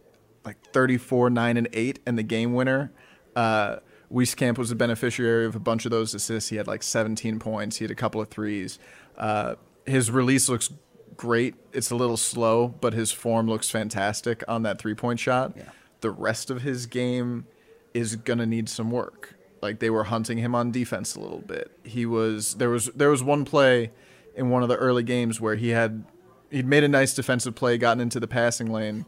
like 0.44 0.56
34, 0.72 1.30
nine, 1.30 1.56
and 1.56 1.68
eight, 1.72 1.98
and 2.06 2.16
the 2.16 2.22
game 2.22 2.54
winner. 2.54 2.92
Uh, 3.36 3.76
Wieskamp 4.12 4.58
was 4.58 4.70
the 4.70 4.74
beneficiary 4.74 5.46
of 5.46 5.54
a 5.54 5.60
bunch 5.60 5.84
of 5.84 5.90
those 5.90 6.14
assists. 6.14 6.50
He 6.50 6.56
had 6.56 6.66
like 6.66 6.82
17 6.82 7.38
points. 7.38 7.76
He 7.76 7.84
had 7.84 7.90
a 7.90 7.96
couple 7.96 8.20
of 8.20 8.28
threes. 8.28 8.78
Uh, 9.16 9.56
his 9.86 10.10
release 10.10 10.48
looks 10.48 10.70
great. 11.20 11.54
It's 11.74 11.90
a 11.90 11.96
little 11.96 12.16
slow, 12.16 12.68
but 12.68 12.94
his 12.94 13.12
form 13.12 13.46
looks 13.46 13.68
fantastic 13.68 14.42
on 14.48 14.62
that 14.62 14.78
three 14.78 14.94
point 14.94 15.20
shot. 15.20 15.52
Yeah. 15.54 15.64
The 16.00 16.10
rest 16.10 16.48
of 16.48 16.62
his 16.62 16.86
game 16.86 17.46
is 17.92 18.16
gonna 18.16 18.46
need 18.46 18.70
some 18.70 18.90
work. 18.90 19.34
Like 19.60 19.80
they 19.80 19.90
were 19.90 20.04
hunting 20.04 20.38
him 20.38 20.54
on 20.54 20.72
defense 20.72 21.14
a 21.14 21.20
little 21.20 21.42
bit. 21.42 21.70
He 21.84 22.06
was 22.06 22.54
there 22.54 22.70
was 22.70 22.86
there 22.86 23.10
was 23.10 23.22
one 23.22 23.44
play 23.44 23.90
in 24.34 24.48
one 24.48 24.62
of 24.62 24.70
the 24.70 24.76
early 24.76 25.02
games 25.02 25.42
where 25.42 25.56
he 25.56 25.68
had 25.68 26.06
he'd 26.50 26.66
made 26.66 26.84
a 26.84 26.88
nice 26.88 27.12
defensive 27.12 27.54
play, 27.54 27.76
gotten 27.76 28.00
into 28.00 28.18
the 28.18 28.26
passing 28.26 28.72
lane, 28.72 29.04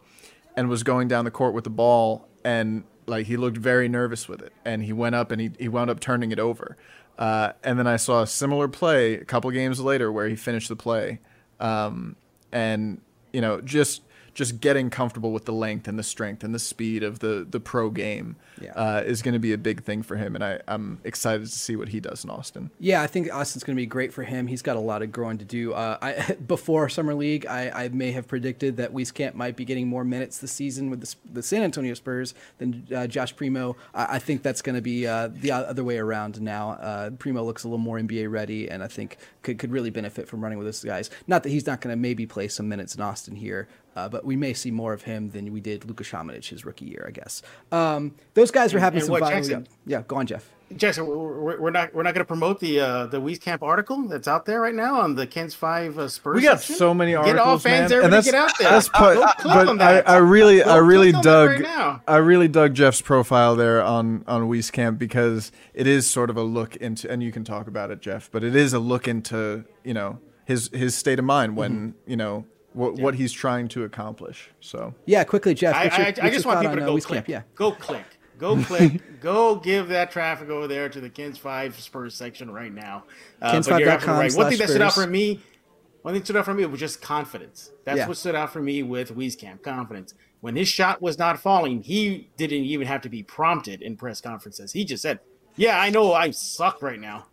and 0.54 0.68
was 0.68 0.82
going 0.82 1.08
down 1.08 1.24
the 1.24 1.30
court 1.30 1.54
with 1.54 1.64
the 1.64 1.70
ball 1.70 2.28
and 2.44 2.84
like 3.06 3.24
he 3.24 3.38
looked 3.38 3.56
very 3.56 3.88
nervous 3.88 4.28
with 4.28 4.42
it 4.42 4.52
and 4.66 4.82
he 4.82 4.92
went 4.92 5.14
up 5.14 5.30
and 5.30 5.40
he, 5.40 5.50
he 5.58 5.66
wound 5.66 5.88
up 5.88 5.98
turning 5.98 6.30
it 6.30 6.38
over 6.38 6.76
uh, 7.18 7.52
and 7.64 7.78
then 7.78 7.86
i 7.86 7.96
saw 7.96 8.22
a 8.22 8.26
similar 8.26 8.68
play 8.68 9.14
a 9.14 9.24
couple 9.24 9.50
games 9.50 9.80
later 9.80 10.12
where 10.12 10.28
he 10.28 10.36
finished 10.36 10.68
the 10.68 10.76
play 10.76 11.18
um, 11.62 12.16
and 12.52 13.00
you 13.32 13.40
know 13.40 13.60
just 13.62 14.02
just 14.34 14.60
getting 14.60 14.88
comfortable 14.90 15.32
with 15.32 15.44
the 15.44 15.52
length 15.52 15.86
and 15.88 15.98
the 15.98 16.02
strength 16.02 16.42
and 16.44 16.54
the 16.54 16.58
speed 16.58 17.02
of 17.02 17.18
the 17.18 17.46
the 17.48 17.60
pro 17.60 17.90
game 17.90 18.36
Yeah. 18.60 18.72
uh, 18.74 19.02
is 19.04 19.22
going 19.22 19.34
to 19.34 19.38
be 19.40 19.52
a 19.52 19.58
big 19.58 19.82
thing 19.82 20.02
for 20.02 20.16
him 20.16 20.34
and 20.34 20.42
I, 20.44 20.60
i'm 20.68 21.00
excited 21.04 21.44
to 21.46 21.58
see 21.58 21.76
what 21.76 21.88
he 21.88 22.00
does 22.00 22.24
in 22.24 22.30
austin 22.30 22.70
Yeah, 22.78 23.02
I 23.02 23.06
think 23.06 23.32
Austin's 23.32 23.64
going 23.64 23.76
to 23.76 23.80
be 23.82 23.86
great 23.86 24.12
for 24.12 24.22
him. 24.22 24.46
He's 24.46 24.62
got 24.62 24.76
a 24.76 24.80
lot 24.80 25.02
of 25.02 25.12
growing 25.12 25.38
to 25.38 25.44
do. 25.44 25.72
Uh, 25.72 25.98
I, 26.00 26.32
before 26.46 26.88
summer 26.88 27.14
league, 27.14 27.46
I, 27.46 27.84
I 27.84 27.88
may 27.88 28.12
have 28.12 28.26
predicted 28.28 28.76
that 28.76 28.92
Wieskamp 28.92 29.34
might 29.34 29.56
be 29.56 29.64
getting 29.64 29.86
more 29.88 30.04
minutes 30.04 30.38
this 30.38 30.52
season 30.52 30.90
with 30.90 31.00
the, 31.00 31.14
the 31.32 31.42
San 31.42 31.62
Antonio 31.62 31.94
Spurs 31.94 32.34
than 32.58 32.86
uh, 32.94 33.06
Josh 33.06 33.34
Primo. 33.36 33.76
I, 33.94 34.16
I 34.16 34.18
think 34.18 34.42
that's 34.42 34.62
going 34.62 34.74
to 34.76 34.82
be 34.82 35.06
uh, 35.06 35.28
the 35.32 35.52
other 35.52 35.84
way 35.84 35.98
around 35.98 36.40
now. 36.40 36.70
Uh, 36.72 37.10
Primo 37.10 37.42
looks 37.42 37.64
a 37.64 37.68
little 37.68 37.78
more 37.78 37.98
NBA 37.98 38.30
ready, 38.30 38.68
and 38.70 38.82
I 38.82 38.88
think 38.88 39.16
could 39.42 39.58
could 39.58 39.70
really 39.72 39.90
benefit 39.90 40.28
from 40.28 40.42
running 40.42 40.58
with 40.58 40.66
those 40.66 40.82
guys. 40.84 41.10
Not 41.26 41.42
that 41.44 41.50
he's 41.50 41.66
not 41.66 41.80
going 41.80 41.92
to 41.92 42.00
maybe 42.00 42.26
play 42.26 42.48
some 42.48 42.68
minutes 42.68 42.94
in 42.94 43.00
Austin 43.02 43.36
here. 43.36 43.68
Uh, 43.94 44.08
but 44.08 44.24
we 44.24 44.36
may 44.36 44.54
see 44.54 44.70
more 44.70 44.92
of 44.92 45.02
him 45.02 45.30
than 45.30 45.52
we 45.52 45.60
did 45.60 45.84
Luka 45.84 46.02
Šamanić 46.04 46.48
his 46.48 46.64
rookie 46.64 46.86
year, 46.86 47.04
I 47.06 47.10
guess. 47.10 47.42
Um, 47.70 48.14
those 48.34 48.50
guys 48.50 48.72
were 48.72 48.80
having 48.80 48.98
and 49.00 49.06
some 49.06 49.12
what, 49.12 49.20
fun. 49.22 49.32
Jackson? 49.32 49.66
Yeah, 49.86 50.02
go 50.08 50.16
on, 50.16 50.26
Jeff. 50.26 50.48
Jackson, 50.74 51.06
we're, 51.06 51.60
we're 51.60 51.70
not 51.70 51.94
we're 51.94 52.02
not 52.02 52.14
going 52.14 52.24
to 52.24 52.28
promote 52.28 52.58
the 52.58 52.80
uh, 52.80 53.04
the 53.04 53.20
Wieskamp 53.20 53.60
article 53.60 54.08
that's 54.08 54.26
out 54.26 54.46
there 54.46 54.58
right 54.62 54.74
now 54.74 55.02
on 55.02 55.14
the 55.16 55.26
KENS 55.26 55.54
Five 55.54 55.98
uh, 55.98 56.08
Spurs. 56.08 56.34
we 56.36 56.40
got 56.40 56.60
section. 56.60 56.76
so 56.76 56.94
many 56.94 57.14
articles 57.14 57.36
Get 57.36 57.46
all 57.46 57.58
fans, 57.58 57.90
man. 57.90 58.04
everybody 58.04 58.04
and 58.04 58.12
that's, 58.14 58.24
get 58.26 58.34
out 58.34 58.58
there. 58.58 58.70
that's 58.70 58.88
put, 58.88 59.14
Go 59.16 59.26
click 59.36 59.54
but 59.54 59.68
on 59.68 59.76
that. 59.76 60.08
I, 60.08 60.14
I 60.14 60.16
really 60.16 60.60
Go 60.60 60.70
i 60.70 60.76
really 60.78 61.12
click 61.12 61.26
on 61.26 61.46
that 61.48 61.58
dug 61.58 61.60
right 61.60 62.00
i 62.08 62.16
really 62.16 62.48
dug 62.48 62.72
jeff's 62.72 63.02
profile 63.02 63.54
there 63.54 63.82
on 63.82 64.24
on 64.26 64.48
Wieskamp 64.48 64.96
because 64.98 65.52
it 65.74 65.86
is 65.86 66.08
sort 66.08 66.30
of 66.30 66.38
a 66.38 66.42
look 66.42 66.74
into 66.76 67.10
and 67.10 67.22
you 67.22 67.32
can 67.32 67.44
talk 67.44 67.66
about 67.66 67.90
it 67.90 68.00
jeff 68.00 68.30
but 68.32 68.42
it 68.42 68.56
is 68.56 68.72
a 68.72 68.78
look 68.78 69.06
into 69.06 69.66
you 69.84 69.92
know 69.92 70.20
his 70.46 70.70
his 70.72 70.94
state 70.94 71.18
of 71.18 71.26
mind 71.26 71.54
when 71.54 71.72
Mm-hmm. 71.92 72.10
you 72.10 72.16
know 72.16 72.46
what 72.74 72.94
what 72.94 73.14
he's 73.14 73.32
trying 73.32 73.68
to 73.68 73.84
accomplish 73.84 74.50
so 74.60 74.94
Yeah, 75.06 75.24
quickly, 75.24 75.54
Jeff. 75.54 75.74
I, 75.74 75.84
your- 75.84 75.92
I, 75.94 76.14
I 76.26 76.30
just 76.30 76.46
want 76.46 76.60
people 76.60 76.76
to 76.76 76.82
on, 76.82 76.88
uh, 76.88 76.92
go 76.92 76.94
Wieskamp? 76.96 77.04
click. 77.06 77.28
Yeah. 77.28 77.42
Go 77.54 77.72
click. 77.72 78.04
Go 78.38 78.56
click. 78.64 79.20
go 79.20 79.56
give 79.56 79.88
that 79.88 80.10
traffic 80.10 80.48
over 80.48 80.66
there 80.66 80.88
to 80.88 81.00
the 81.00 81.08
KENS 81.10 81.38
Five 81.38 81.78
Spurs 81.78 82.14
section 82.14 82.50
right 82.50 82.72
now. 82.72 83.04
Uh, 83.40 83.60
but 83.60 83.78
you're 83.80 83.88
Kens5.com 83.90 84.18
right. 84.18 84.32
One 84.34 84.48
thing 84.48 84.58
that 84.58 84.68
slash 84.68 84.68
stood 84.70 84.82
out 84.82 84.94
for 84.94 85.06
me, 85.06 85.40
one 86.02 86.14
thing 86.14 86.24
stood 86.24 86.36
out 86.36 86.44
for 86.46 86.54
me 86.54 86.64
was 86.66 86.80
just 86.80 87.00
confidence. 87.02 87.70
That's 87.84 87.98
Yeah. 87.98 88.08
what 88.08 88.16
stood 88.16 88.34
out 88.34 88.52
for 88.52 88.60
me 88.60 88.82
with 88.82 89.14
Wieskamp. 89.16 89.62
Confidence. 89.62 90.14
When 90.40 90.56
his 90.56 90.66
shot 90.66 91.00
was 91.00 91.18
not 91.20 91.38
falling, 91.38 91.82
he 91.82 92.30
didn't 92.36 92.64
even 92.64 92.88
have 92.88 93.00
to 93.02 93.08
be 93.08 93.22
prompted 93.22 93.80
in 93.80 93.96
press 93.96 94.20
conferences. 94.20 94.72
He 94.72 94.84
just 94.84 95.00
said, 95.02 95.20
"Yeah, 95.54 95.78
I 95.78 95.90
know 95.90 96.12
I 96.12 96.32
suck 96.32 96.82
right 96.82 96.98
now, 96.98 97.26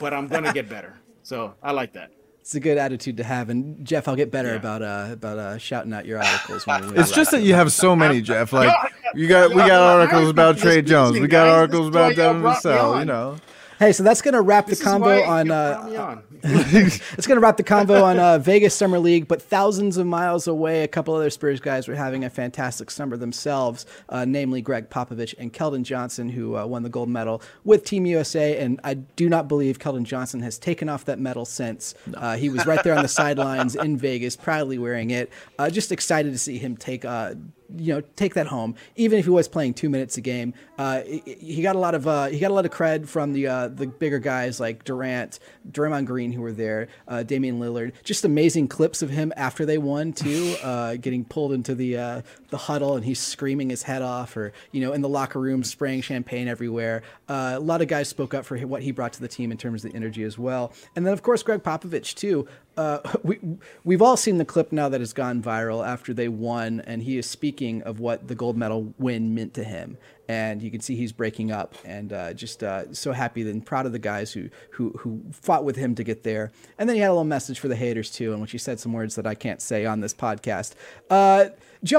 but 0.00 0.12
I'm 0.12 0.26
gonna 0.26 0.52
get 0.52 0.68
better." 0.68 0.94
So 1.22 1.54
I 1.60 1.72
like 1.72 1.92
that. 1.94 2.12
It's 2.46 2.54
a 2.54 2.60
good 2.60 2.78
attitude 2.78 3.16
to 3.16 3.24
have, 3.24 3.50
and 3.50 3.84
Jeff, 3.84 4.06
I'll 4.06 4.14
get 4.14 4.30
better 4.30 4.50
Yeah. 4.50 4.54
about 4.54 4.80
uh, 4.80 5.08
about 5.14 5.36
uh, 5.36 5.58
shouting 5.58 5.92
out 5.92 6.06
your 6.06 6.22
articles. 6.22 6.64
When 6.64 6.92
we 6.92 6.96
it's 6.96 7.10
just 7.10 7.32
that 7.32 7.42
you 7.42 7.54
have 7.54 7.72
so 7.72 7.96
many 7.96 8.20
jeff 8.20 8.52
like 8.52 8.72
you 9.16 9.26
got 9.26 9.48
we 9.50 9.56
got 9.56 9.80
articles 9.98 10.30
about 10.30 10.54
was 10.54 10.62
Tre 10.62 10.80
Jones 10.80 11.18
we 11.18 11.26
got 11.26 11.48
articles 11.48 11.90
This 11.90 11.90
is 11.90 11.94
why 11.96 12.00
about 12.12 12.16
y'all 12.16 12.26
devin 12.28 12.42
brought 12.42 12.62
vassell 12.62 12.98
you 13.00 13.04
know 13.04 13.36
Hey, 13.78 13.92
so 13.92 14.02
that's 14.02 14.22
gonna 14.22 14.42
wrap 14.42 14.66
This 14.66 14.78
the 14.78 14.84
combo 14.84 15.22
on. 15.22 15.50
Uh, 15.50 15.96
on. 15.98 16.22
it's 16.42 17.26
going 17.26 17.36
to 17.36 17.40
wrap 17.40 17.56
the 17.56 17.62
combo 17.62 18.04
on 18.04 18.18
uh, 18.18 18.38
Vegas 18.38 18.74
Summer 18.74 18.98
League, 18.98 19.26
but 19.26 19.42
thousands 19.42 19.96
of 19.96 20.06
miles 20.06 20.46
away, 20.46 20.82
a 20.82 20.88
couple 20.88 21.14
other 21.14 21.30
Spurs 21.30 21.60
guys 21.60 21.88
were 21.88 21.94
having 21.94 22.24
a 22.24 22.30
fantastic 22.30 22.90
summer 22.90 23.16
themselves, 23.16 23.86
uh, 24.10 24.24
namely 24.24 24.60
Gregg 24.60 24.88
Popovich 24.88 25.34
and 25.38 25.52
Keldon 25.52 25.82
Johnson, 25.82 26.28
who 26.28 26.56
uh, 26.56 26.66
won 26.66 26.82
the 26.82 26.88
gold 26.88 27.08
medal 27.08 27.42
with 27.64 27.84
Team 27.84 28.06
USA. 28.06 28.58
And 28.58 28.80
I 28.84 28.94
do 28.94 29.28
not 29.28 29.48
believe 29.48 29.78
Keldon 29.78 30.04
Johnson 30.04 30.40
has 30.40 30.58
taken 30.58 30.88
off 30.88 31.04
that 31.06 31.18
medal 31.18 31.44
since. 31.44 31.94
Uh, 32.14 32.36
he 32.36 32.48
was 32.48 32.64
right 32.66 32.82
there 32.84 32.94
on 32.94 33.02
the 33.02 33.08
sidelines 33.22 33.74
in 33.74 33.96
Vegas, 33.96 34.36
proudly 34.36 34.78
wearing 34.78 35.10
it. 35.10 35.32
Uh, 35.58 35.70
just 35.70 35.90
excited 35.90 36.32
to 36.32 36.38
see 36.38 36.58
him 36.58 36.76
take. 36.76 37.04
You 37.74 37.94
know, 37.94 38.00
take 38.16 38.34
that 38.34 38.46
home. 38.46 38.74
Even 38.96 39.18
if 39.18 39.24
he 39.24 39.30
was 39.30 39.48
playing 39.48 39.74
two 39.74 39.88
minutes 39.88 40.16
a 40.16 40.20
game, 40.20 40.54
uh, 40.78 41.02
he, 41.02 41.20
he 41.40 41.62
got 41.62 41.76
a 41.76 41.78
lot 41.78 41.94
of 41.94 42.06
uh, 42.06 42.26
he 42.26 42.38
got 42.38 42.50
a 42.50 42.54
lot 42.54 42.66
of 42.66 42.70
cred 42.72 43.08
from 43.08 43.32
the 43.32 43.46
uh, 43.46 43.68
the 43.68 43.86
bigger 43.86 44.18
guys 44.18 44.60
like 44.60 44.84
Durant, 44.84 45.38
Draymond 45.70 46.06
Green, 46.06 46.32
who 46.32 46.42
were 46.42 46.52
there, 46.52 46.88
uh, 47.08 47.22
Damian 47.22 47.58
Lillard. 47.58 47.92
Just 48.04 48.24
amazing 48.24 48.68
clips 48.68 49.02
of 49.02 49.10
him 49.10 49.32
after 49.36 49.66
they 49.66 49.78
won 49.78 50.12
too, 50.12 50.56
uh, 50.62 50.96
getting 50.96 51.24
pulled 51.24 51.52
into 51.52 51.74
the 51.74 51.96
uh, 51.96 52.22
the 52.50 52.56
huddle 52.56 52.96
and 52.96 53.04
he's 53.04 53.20
screaming 53.20 53.70
his 53.70 53.82
head 53.82 54.02
off, 54.02 54.36
or 54.36 54.52
you 54.72 54.80
know, 54.80 54.92
in 54.92 55.02
the 55.02 55.08
locker 55.08 55.40
room 55.40 55.64
spraying 55.64 56.00
champagne 56.00 56.48
everywhere. 56.48 57.02
Uh, 57.28 57.54
a 57.56 57.60
lot 57.60 57.82
of 57.82 57.88
guys 57.88 58.08
spoke 58.08 58.34
up 58.34 58.44
for 58.44 58.58
what 58.58 58.82
he 58.82 58.90
brought 58.90 59.12
to 59.14 59.20
the 59.20 59.28
team 59.28 59.50
in 59.50 59.58
terms 59.58 59.84
of 59.84 59.90
the 59.90 59.96
energy 59.96 60.22
as 60.22 60.38
well. 60.38 60.72
And 60.94 61.06
then 61.06 61.12
of 61.12 61.22
course 61.22 61.42
Gregg 61.42 61.62
Popovich 61.62 62.14
too. 62.14 62.46
Uh, 62.76 62.98
we 63.22 63.38
we've 63.84 64.02
all 64.02 64.16
seen 64.16 64.38
the 64.38 64.44
clip 64.44 64.70
now 64.72 64.88
that 64.88 65.00
has 65.00 65.12
gone 65.12 65.42
viral 65.42 65.86
after 65.86 66.12
they 66.12 66.28
won, 66.28 66.80
and 66.80 67.02
he 67.02 67.16
is 67.18 67.28
speaking 67.28 67.82
of 67.82 68.00
what 68.00 68.28
the 68.28 68.34
gold 68.34 68.56
medal 68.56 68.92
win 68.98 69.34
meant 69.34 69.54
to 69.54 69.64
him. 69.64 69.96
And 70.28 70.60
you 70.60 70.70
can 70.70 70.80
see 70.80 70.96
he's 70.96 71.12
breaking 71.12 71.52
up, 71.52 71.74
and 71.84 72.12
uh, 72.12 72.32
just 72.32 72.62
uh, 72.62 72.92
so 72.92 73.12
happy 73.12 73.48
and 73.48 73.64
proud 73.64 73.86
of 73.86 73.92
the 73.92 73.98
guys 73.98 74.32
who 74.32 74.50
who 74.72 74.90
who 74.98 75.22
fought 75.32 75.64
with 75.64 75.76
him 75.76 75.94
to 75.94 76.04
get 76.04 76.24
there. 76.24 76.50
And 76.78 76.88
then 76.88 76.96
he 76.96 77.02
had 77.02 77.08
a 77.08 77.12
little 77.12 77.24
message 77.24 77.60
for 77.60 77.68
the 77.68 77.76
haters 77.76 78.10
too, 78.10 78.32
in 78.32 78.40
which 78.40 78.52
he 78.52 78.58
said 78.58 78.80
some 78.80 78.92
words 78.92 79.14
that 79.14 79.26
I 79.26 79.34
can't 79.34 79.62
say 79.62 79.86
on 79.86 80.00
this 80.00 80.14
podcast. 80.14 80.74
Uh, 81.08 81.50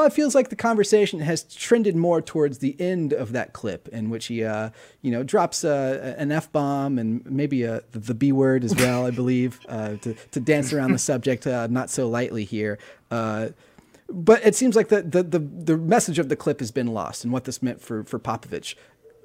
it 0.05 0.13
feels 0.13 0.35
like 0.35 0.49
the 0.49 0.55
conversation 0.55 1.19
has 1.19 1.43
trended 1.43 1.95
more 1.95 2.21
towards 2.21 2.57
the 2.57 2.75
end 2.79 3.13
of 3.13 3.31
that 3.31 3.53
clip, 3.53 3.87
in 3.89 4.09
which 4.09 4.27
he, 4.27 4.43
uh, 4.43 4.71
you 5.01 5.11
know, 5.11 5.23
drops 5.23 5.63
uh, 5.63 6.15
an 6.17 6.31
f 6.31 6.51
bomb 6.51 6.99
and 6.99 7.25
maybe 7.25 7.63
a, 7.63 7.81
the 7.91 8.13
b 8.13 8.31
word 8.31 8.63
as 8.63 8.75
well, 8.75 9.05
I 9.05 9.11
believe, 9.11 9.59
uh, 9.69 9.95
to 9.97 10.13
to 10.31 10.39
dance 10.39 10.73
around 10.73 10.91
the 10.91 10.99
subject 10.99 11.47
uh, 11.47 11.67
not 11.67 11.89
so 11.89 12.09
lightly 12.09 12.43
here. 12.43 12.77
But 14.09 14.45
it 14.45 14.55
seems 14.55 14.75
like 14.75 14.87
the, 14.87 15.01
the 15.01 15.23
the 15.23 15.39
the 15.39 15.77
message 15.77 16.19
of 16.19 16.29
the 16.29 16.35
clip 16.35 16.59
has 16.59 16.71
been 16.71 16.87
lost, 16.87 17.23
and 17.23 17.33
what 17.33 17.43
this 17.43 17.61
meant 17.61 17.81
for 17.81 18.03
for 18.03 18.19
Popovich. 18.19 18.75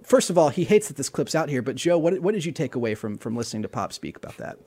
First 0.03 0.31
of 0.31 0.37
all, 0.37 0.49
he 0.49 0.65
hates 0.65 0.89
that 0.89 0.97
this 0.97 1.09
clip's 1.09 1.35
out 1.35 1.49
here. 1.49 1.63
But 1.63 1.77
Joe, 1.77 1.99
what 1.99 2.19
what 2.21 2.35
did 2.35 2.45
you 2.45 2.53
take 2.53 2.75
away 2.75 2.95
from 2.95 3.17
from 3.17 3.37
listening 3.37 3.63
to 3.63 3.69
Pop 3.69 3.93
speak 3.93 4.17
about 4.17 4.37
that? 4.39 4.59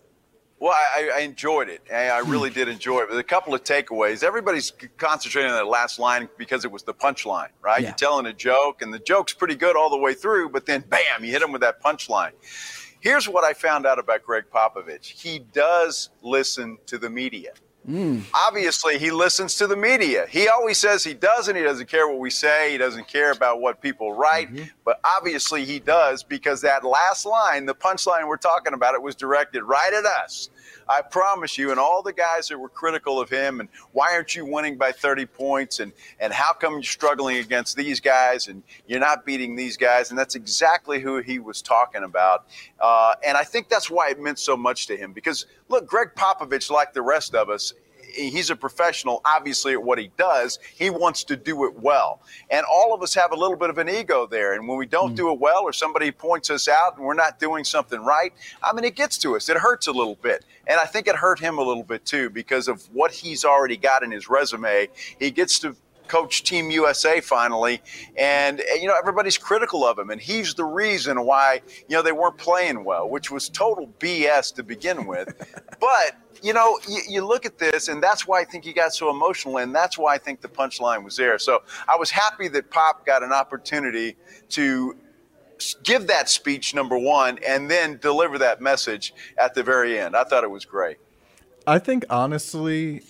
Well, 0.57 0.71
I, 0.71 1.11
I 1.15 1.19
enjoyed 1.19 1.67
it. 1.67 1.81
I 1.93 2.07
I 2.07 2.19
really 2.19 2.49
did 2.49 2.69
enjoy 2.69 3.01
it. 3.01 3.09
But 3.09 3.17
a 3.17 3.23
couple 3.23 3.53
of 3.53 3.63
takeaways. 3.63 4.23
Everybody's 4.23 4.71
concentrating 4.97 5.51
on 5.51 5.57
that 5.57 5.67
last 5.67 5.99
line 5.99 6.29
because 6.37 6.63
it 6.63 6.71
was 6.71 6.83
the 6.83 6.93
punchline, 6.93 7.49
right? 7.61 7.81
Yeah. 7.81 7.89
You're 7.89 7.95
telling 7.95 8.25
a 8.27 8.33
joke, 8.33 8.81
and 8.81 8.93
the 8.93 8.99
joke's 8.99 9.33
pretty 9.33 9.55
good 9.55 9.75
all 9.75 9.89
the 9.89 9.97
way 9.97 10.13
through, 10.13 10.49
but 10.49 10.65
then 10.65 10.85
bam, 10.87 11.23
you 11.23 11.31
hit 11.31 11.41
him 11.41 11.51
with 11.51 11.61
that 11.61 11.83
punchline. 11.83 12.31
Here's 13.01 13.27
what 13.27 13.43
I 13.43 13.53
found 13.53 13.85
out 13.85 13.99
about 13.99 14.23
Gregg 14.23 14.45
Popovich. 14.51 15.05
He 15.05 15.39
does 15.39 16.09
listen 16.23 16.77
to 16.87 16.97
the 16.97 17.09
media. 17.09 17.51
Mm. 17.89 18.23
Obviously, 18.33 18.97
he 18.97 19.11
listens 19.11 19.55
to 19.55 19.67
the 19.67 19.75
media. 19.75 20.25
He 20.29 20.47
always 20.47 20.77
says 20.77 21.03
he 21.03 21.13
doesn't. 21.13 21.55
He 21.55 21.61
doesn't 21.61 21.87
care 21.87 22.07
what 22.07 22.19
we 22.19 22.29
say. 22.29 22.71
He 22.71 22.77
doesn't 22.77 23.07
care 23.07 23.31
about 23.31 23.61
what 23.61 23.81
people 23.81 24.13
write. 24.13 24.51
Mm-hmm. 24.51 24.65
But 24.83 24.99
obviously, 25.17 25.65
he 25.65 25.79
does 25.79 26.23
because 26.23 26.61
that 26.61 26.83
last 26.83 27.25
line, 27.25 27.65
the 27.65 27.75
punchline 27.75 28.27
we're 28.27 28.37
talking 28.37 28.73
about, 28.73 28.95
it 28.95 29.01
was 29.01 29.15
directed 29.15 29.63
right 29.63 29.93
at 29.93 30.05
us. 30.05 30.49
I 30.87 31.01
promise 31.01 31.57
you, 31.57 31.71
and 31.71 31.79
all 31.79 32.01
the 32.01 32.13
guys 32.13 32.47
that 32.49 32.57
were 32.57 32.69
critical 32.69 33.19
of 33.19 33.29
him, 33.29 33.59
and 33.59 33.69
why 33.91 34.13
aren't 34.13 34.35
you 34.35 34.45
winning 34.45 34.77
by 34.77 34.91
30 34.91 35.25
points, 35.25 35.79
and 35.79 35.91
and 36.19 36.31
how 36.31 36.53
come 36.53 36.73
you're 36.73 36.83
struggling 36.83 37.37
against 37.37 37.75
these 37.75 37.99
guys, 37.99 38.47
and 38.47 38.63
you're 38.87 38.99
not 38.99 39.25
beating 39.25 39.55
these 39.55 39.77
guys, 39.77 40.09
and 40.09 40.19
that's 40.19 40.35
exactly 40.35 40.99
who 40.99 41.19
he 41.19 41.39
was 41.39 41.61
talking 41.61 42.03
about, 42.03 42.45
uh, 42.79 43.15
and 43.25 43.37
I 43.37 43.43
think 43.43 43.69
that's 43.69 43.89
why 43.89 44.09
it 44.09 44.19
meant 44.19 44.39
so 44.39 44.55
much 44.55 44.87
to 44.87 44.97
him 44.97 45.13
because 45.13 45.45
look, 45.69 45.87
Gregg 45.87 46.09
Popovich, 46.15 46.69
like 46.69 46.93
the 46.93 47.01
rest 47.01 47.35
of 47.35 47.49
us, 47.49 47.73
he's 48.15 48.49
a 48.49 48.55
professional, 48.55 49.21
obviously, 49.25 49.73
at 49.73 49.83
what 49.83 49.97
he 49.97 50.11
does. 50.17 50.59
He 50.75 50.89
wants 50.89 51.23
to 51.25 51.35
do 51.35 51.65
it 51.65 51.79
well. 51.79 52.21
And 52.49 52.65
all 52.71 52.93
of 52.93 53.01
us 53.01 53.13
have 53.13 53.31
a 53.31 53.35
little 53.35 53.57
bit 53.57 53.69
of 53.69 53.77
an 53.77 53.89
ego 53.89 54.25
there. 54.25 54.53
And 54.53 54.67
when 54.67 54.77
we 54.77 54.85
don't 54.85 55.13
mm. 55.13 55.17
do 55.17 55.31
it 55.31 55.39
well 55.39 55.63
or 55.63 55.73
somebody 55.73 56.11
points 56.11 56.49
us 56.49 56.67
out 56.67 56.97
and 56.97 57.05
we're 57.05 57.13
not 57.13 57.39
doing 57.39 57.63
something 57.63 58.03
right, 58.03 58.33
I 58.63 58.73
mean, 58.73 58.85
it 58.85 58.95
gets 58.95 59.17
to 59.19 59.35
us. 59.35 59.49
It 59.49 59.57
hurts 59.57 59.87
a 59.87 59.91
little 59.91 60.15
bit. 60.15 60.45
And 60.67 60.79
I 60.79 60.85
think 60.85 61.07
it 61.07 61.15
hurt 61.15 61.39
him 61.39 61.57
a 61.57 61.63
little 61.63 61.83
bit 61.83 62.05
too 62.05 62.29
because 62.29 62.67
of 62.67 62.83
what 62.93 63.11
he's 63.11 63.45
already 63.45 63.77
got 63.77 64.03
in 64.03 64.11
his 64.11 64.29
resume. 64.29 64.87
He 65.19 65.31
gets 65.31 65.59
to 65.59 65.75
coach 66.07 66.43
Team 66.43 66.69
USA 66.71 67.21
finally, 67.21 67.81
and 68.17 68.61
eh, 68.61 68.75
you 68.75 68.87
know 68.87 68.95
everybody's 68.97 69.37
critical 69.37 69.85
of 69.85 69.97
him, 69.97 70.09
and 70.09 70.21
he's 70.21 70.53
the 70.53 70.63
reason 70.63 71.25
why 71.25 71.61
you 71.87 71.95
know 71.95 72.01
they 72.01 72.11
weren't 72.11 72.37
playing 72.37 72.83
well, 72.83 73.09
which 73.09 73.31
was 73.31 73.49
total 73.49 73.87
BS 73.99 74.53
to 74.55 74.63
begin 74.63 75.05
with. 75.05 75.33
but 75.79 76.17
you 76.41 76.53
know, 76.53 76.77
you, 76.87 77.01
you, 77.07 77.25
look 77.25 77.45
at 77.45 77.57
this, 77.57 77.87
and 77.87 78.03
that's 78.03 78.27
why 78.27 78.41
I 78.41 78.43
think 78.43 78.65
he 78.65 78.73
got 78.73 78.93
so 78.93 79.09
emotional, 79.09 79.57
and 79.57 79.73
that's 79.73 79.97
why 79.97 80.13
I 80.13 80.17
think 80.17 80.41
the 80.41 80.47
punchline 80.47 81.03
was 81.03 81.15
there. 81.15 81.39
So 81.39 81.63
I 81.87 81.95
was 81.95 82.11
happy 82.11 82.47
that 82.49 82.69
Pop 82.69 83.05
got 83.05 83.23
an 83.23 83.31
opportunity 83.31 84.15
to 84.49 84.95
give 85.83 86.07
that 86.07 86.29
speech, 86.29 86.75
number 86.75 86.97
one, 86.97 87.39
and 87.47 87.69
then 87.69 87.97
deliver 88.01 88.37
that 88.39 88.61
message 88.61 89.13
at 89.37 89.53
the 89.53 89.63
very 89.63 89.97
end. 89.97 90.15
I 90.15 90.23
thought 90.23 90.43
it 90.43 90.51
was 90.51 90.65
great. 90.65 90.97
I 91.67 91.79
think, 91.79 92.05
honestly, 92.09 93.01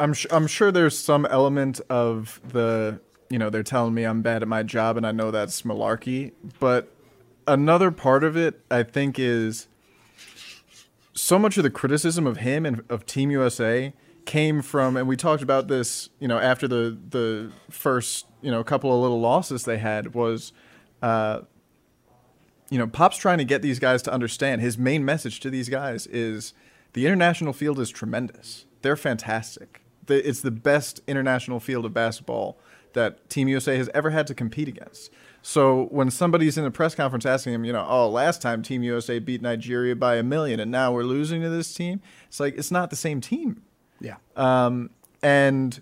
I'm, 0.00 0.14
sh- 0.14 0.26
I'm 0.30 0.46
sure 0.46 0.72
there's 0.72 0.98
some 0.98 1.26
element 1.26 1.80
of 1.88 2.40
the, 2.48 3.00
you 3.28 3.38
know, 3.38 3.50
they're 3.50 3.62
telling 3.62 3.94
me 3.94 4.04
I'm 4.04 4.22
bad 4.22 4.42
at 4.42 4.48
my 4.48 4.62
job, 4.62 4.96
and 4.96 5.06
I 5.06 5.12
know 5.12 5.30
that's 5.30 5.62
malarkey, 5.62 6.32
but 6.58 6.92
another 7.46 7.90
part 7.90 8.24
of 8.24 8.36
it, 8.36 8.60
I 8.70 8.82
think, 8.82 9.18
is 9.18 9.68
so 11.12 11.38
much 11.38 11.56
of 11.56 11.62
the 11.62 11.70
criticism 11.70 12.26
of 12.26 12.38
him 12.38 12.64
and 12.64 12.82
of 12.88 13.04
Team 13.06 13.30
USA 13.30 13.92
came 14.24 14.62
from, 14.62 14.96
and 14.96 15.06
we 15.06 15.16
talked 15.16 15.42
about 15.42 15.68
this, 15.68 16.08
you 16.18 16.28
know, 16.28 16.38
after 16.38 16.66
the 16.66 16.96
the 17.10 17.52
first, 17.68 18.26
you 18.42 18.50
know, 18.50 18.62
couple 18.64 18.94
of 18.94 19.00
little 19.00 19.20
losses 19.20 19.64
they 19.64 19.78
had 19.78 20.14
was, 20.14 20.52
uh, 21.02 21.40
you 22.70 22.78
know, 22.78 22.86
Pop's 22.86 23.16
trying 23.16 23.38
to 23.38 23.44
get 23.44 23.62
these 23.62 23.78
guys 23.78 24.02
to 24.02 24.12
understand. 24.12 24.60
His 24.60 24.78
main 24.78 25.04
message 25.04 25.40
to 25.40 25.50
these 25.50 25.68
guys 25.68 26.06
is 26.06 26.54
the 26.92 27.06
international 27.06 27.52
field 27.52 27.78
is 27.80 27.90
tremendous. 27.90 28.66
They're 28.82 28.96
fantastic. 28.96 29.79
It's 30.16 30.40
the 30.40 30.50
best 30.50 31.00
international 31.06 31.60
field 31.60 31.84
of 31.84 31.94
basketball 31.94 32.58
that 32.92 33.28
Team 33.30 33.48
USA 33.48 33.76
has 33.76 33.88
ever 33.94 34.10
had 34.10 34.26
to 34.26 34.34
compete 34.34 34.68
against. 34.68 35.10
So 35.42 35.84
when 35.90 36.10
somebody's 36.10 36.58
in 36.58 36.64
a 36.64 36.70
press 36.70 36.94
conference 36.94 37.24
asking 37.24 37.54
him, 37.54 37.64
you 37.64 37.72
know, 37.72 37.86
oh, 37.88 38.08
last 38.08 38.42
time 38.42 38.62
Team 38.62 38.82
USA 38.82 39.18
beat 39.18 39.40
Nigeria 39.40 39.96
by 39.96 40.16
a 40.16 40.22
million 40.22 40.60
and 40.60 40.70
now 40.70 40.92
we're 40.92 41.04
losing 41.04 41.40
to 41.42 41.48
this 41.48 41.72
team, 41.72 42.00
it's 42.28 42.40
like 42.40 42.56
it's 42.56 42.70
not 42.70 42.90
the 42.90 42.96
same 42.96 43.20
team. 43.20 43.62
Yeah. 44.00 44.16
Um, 44.36 44.90
and 45.22 45.80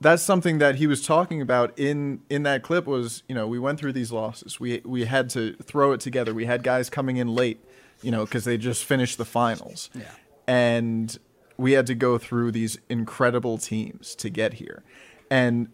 that's 0.00 0.22
something 0.22 0.58
that 0.58 0.76
he 0.76 0.86
was 0.86 1.04
talking 1.04 1.40
about 1.40 1.78
in 1.78 2.20
in 2.30 2.42
that 2.44 2.62
clip 2.62 2.86
was, 2.86 3.22
you 3.28 3.34
know, 3.34 3.46
we 3.46 3.58
went 3.58 3.78
through 3.78 3.92
these 3.92 4.12
losses. 4.12 4.58
We 4.60 4.80
we 4.84 5.04
had 5.04 5.28
to 5.30 5.54
throw 5.62 5.92
it 5.92 6.00
together. 6.00 6.32
We 6.32 6.46
had 6.46 6.62
guys 6.62 6.88
coming 6.88 7.16
in 7.18 7.28
late, 7.28 7.62
you 8.02 8.10
know, 8.10 8.24
because 8.24 8.44
they 8.44 8.56
just 8.56 8.84
finished 8.84 9.18
the 9.18 9.24
finals. 9.24 9.90
Yeah. 9.94 10.04
And 10.46 11.18
we 11.58 11.72
had 11.72 11.86
to 11.86 11.94
go 11.94 12.18
through 12.18 12.52
these 12.52 12.78
incredible 12.88 13.58
teams 13.58 14.14
to 14.16 14.28
get 14.30 14.54
here. 14.54 14.82
And 15.30 15.68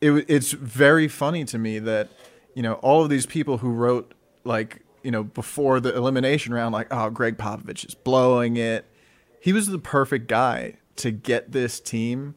it, 0.00 0.24
it's 0.28 0.52
very 0.52 1.08
funny 1.08 1.44
to 1.44 1.58
me 1.58 1.78
that 1.78 2.10
you 2.54 2.62
know 2.62 2.74
all 2.74 3.02
of 3.02 3.08
these 3.08 3.26
people 3.26 3.58
who 3.58 3.70
wrote 3.70 4.12
like 4.44 4.82
you 5.02 5.10
know 5.10 5.22
before 5.24 5.80
the 5.80 5.94
elimination 5.94 6.52
round 6.52 6.72
like 6.72 6.88
oh 6.90 7.10
Gregg 7.10 7.38
Popovich 7.38 7.86
is 7.86 7.94
blowing 7.94 8.56
it. 8.56 8.84
He 9.40 9.52
was 9.52 9.68
the 9.68 9.78
perfect 9.78 10.28
guy 10.28 10.76
to 10.96 11.10
get 11.10 11.52
this 11.52 11.80
team 11.80 12.34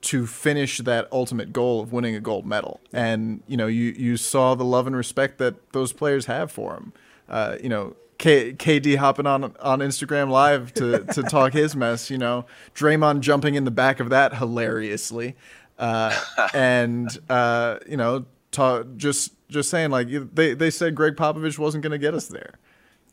to 0.00 0.26
finish 0.26 0.78
that 0.78 1.08
ultimate 1.10 1.52
goal 1.52 1.80
of 1.80 1.92
winning 1.92 2.14
a 2.14 2.20
gold 2.20 2.46
medal. 2.46 2.80
And 2.92 3.42
you 3.46 3.56
know 3.56 3.66
you 3.66 3.94
you 3.96 4.16
saw 4.16 4.54
the 4.54 4.64
love 4.64 4.86
and 4.86 4.96
respect 4.96 5.38
that 5.38 5.72
those 5.72 5.92
players 5.92 6.26
have 6.26 6.50
for 6.50 6.74
him. 6.74 6.92
Uh, 7.28 7.56
you 7.62 7.68
know 7.68 7.94
K- 8.18 8.52
KD 8.52 8.96
hopping 8.96 9.26
on 9.26 9.44
on 9.60 9.78
Instagram 9.78 10.28
Live 10.28 10.74
to 10.74 11.04
to 11.04 11.22
talk 11.22 11.52
his 11.52 11.74
mess. 11.76 12.10
You 12.10 12.18
know, 12.18 12.46
Draymond 12.74 13.20
jumping 13.20 13.54
in 13.54 13.64
the 13.64 13.70
back 13.70 14.00
of 14.00 14.10
that 14.10 14.36
hilariously, 14.36 15.36
uh, 15.78 16.18
and 16.52 17.08
uh, 17.30 17.78
you 17.88 17.96
know, 17.96 18.26
ta- 18.50 18.82
just 18.96 19.32
just 19.48 19.70
saying 19.70 19.90
like 19.90 20.08
they 20.34 20.54
they 20.54 20.70
said 20.70 20.94
Gregg 20.94 21.14
Popovich 21.14 21.58
wasn't 21.58 21.82
going 21.82 21.92
to 21.92 21.98
get 21.98 22.14
us 22.14 22.26
there. 22.26 22.54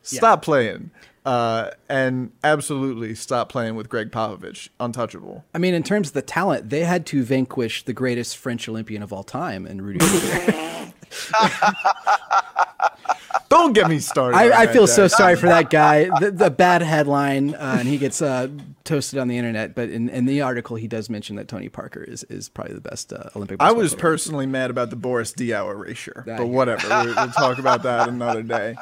Stop 0.01 0.41
yeah. 0.41 0.45
playing. 0.45 0.91
Uh, 1.25 1.71
and 1.89 2.31
absolutely 2.43 3.15
stop 3.15 3.49
playing 3.49 3.75
with 3.75 3.89
Gregg 3.89 4.11
Popovich. 4.11 4.69
Untouchable. 4.79 5.43
I 5.55 5.57
mean, 5.57 5.73
in 5.73 5.81
terms 5.81 6.09
of 6.09 6.13
the 6.13 6.21
talent, 6.21 6.69
they 6.69 6.81
had 6.81 7.07
to 7.07 7.23
vanquish 7.23 7.83
the 7.83 7.93
greatest 7.93 8.37
French 8.37 8.69
Olympian 8.69 9.01
of 9.01 9.11
all 9.11 9.23
time, 9.23 9.65
and 9.65 9.81
Rudy. 9.81 10.05
Don't 13.49 13.73
get 13.73 13.87
me 13.87 13.99
started. 13.99 14.37
I, 14.37 14.63
I 14.63 14.67
feel 14.67 14.85
so 14.85 15.07
sorry 15.07 15.35
for 15.35 15.47
that 15.47 15.69
guy. 15.69 16.09
The, 16.19 16.31
the 16.31 16.49
bad 16.51 16.81
headline, 16.81 17.55
uh, 17.55 17.77
and 17.79 17.87
he 17.87 17.97
gets 17.97 18.21
uh, 18.21 18.49
toasted 18.83 19.17
on 19.17 19.27
the 19.27 19.37
internet. 19.37 19.75
But 19.75 19.89
in, 19.89 20.09
in 20.09 20.25
the 20.25 20.41
article, 20.41 20.75
he 20.75 20.87
does 20.87 21.09
mention 21.09 21.35
that 21.37 21.47
Tony 21.47 21.69
Parker 21.69 22.03
is, 22.03 22.23
is 22.25 22.49
probably 22.49 22.73
the 22.73 22.81
best 22.81 23.13
uh, 23.13 23.29
Olympic. 23.35 23.57
I 23.61 23.71
was 23.71 23.95
personally 23.95 24.45
mad 24.45 24.69
about 24.69 24.89
the 24.89 24.95
Boris 24.95 25.31
Diaw 25.33 25.71
erasure, 25.71 26.23
but 26.25 26.47
whatever. 26.47 26.87
we'll, 26.87 27.15
we'll 27.15 27.27
talk 27.29 27.57
about 27.57 27.83
that 27.83 28.09
another 28.09 28.43
day. 28.43 28.75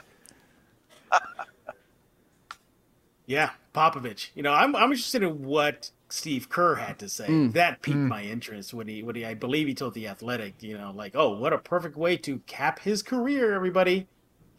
Yeah, 3.26 3.51
Popovich. 3.74 4.30
You 4.36 4.43
know, 4.43 4.53
I'm 4.53 4.76
I'm 4.76 4.91
interested 4.91 5.24
in 5.24 5.43
what 5.43 5.91
Steve 6.09 6.49
Kerr 6.49 6.76
had 6.76 6.99
to 6.99 7.09
say. 7.09 7.28
Mm. 7.28 7.53
That 7.53 7.82
piqued 7.82 7.97
mm. 7.97 8.07
my 8.07 8.24
interest 8.24 8.74
when 8.74 8.88
he 8.88 9.03
when 9.03 9.15
he 9.15 9.26
I 9.26 9.34
believe 9.34 9.67
he 9.67 9.74
told 9.74 9.93
the 9.93 10.07
Athletic, 10.07 10.55
you 10.61 10.78
know, 10.78 10.91
like, 10.91 11.13
oh, 11.15 11.36
what 11.38 11.53
a 11.53 11.57
perfect 11.57 11.95
way 11.95 12.17
to 12.17 12.39
cap 12.47 12.80
his 12.80 13.01
career, 13.01 13.53
everybody 13.53 14.07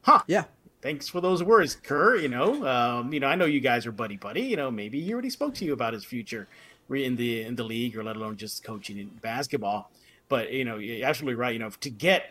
huh? 0.04 0.20
Yeah. 0.26 0.44
Thanks 0.80 1.08
for 1.08 1.20
those 1.20 1.42
words, 1.42 1.76
Kerr. 1.76 2.16
You 2.16 2.28
know, 2.28 2.66
um, 2.66 3.12
you 3.12 3.18
know, 3.18 3.26
I 3.26 3.34
know 3.34 3.46
you 3.46 3.60
guys 3.60 3.86
are 3.86 3.92
buddy 3.92 4.16
buddy. 4.16 4.42
You 4.42 4.56
know, 4.56 4.70
maybe 4.70 5.00
he 5.00 5.12
already 5.12 5.30
spoke 5.30 5.54
to 5.54 5.64
you 5.64 5.72
about 5.72 5.94
his 5.94 6.04
future 6.04 6.46
in 6.90 7.16
the 7.16 7.42
in 7.42 7.56
the 7.56 7.64
league, 7.64 7.96
or 7.96 8.04
let 8.04 8.16
alone 8.16 8.36
just 8.36 8.62
coaching 8.62 8.98
in 8.98 9.08
basketball. 9.22 9.90
But 10.28 10.52
you 10.52 10.64
know, 10.64 10.76
you're 10.76 11.06
absolutely 11.06 11.36
right. 11.36 11.54
You 11.54 11.58
know, 11.58 11.70
to 11.70 11.90
get 11.90 12.30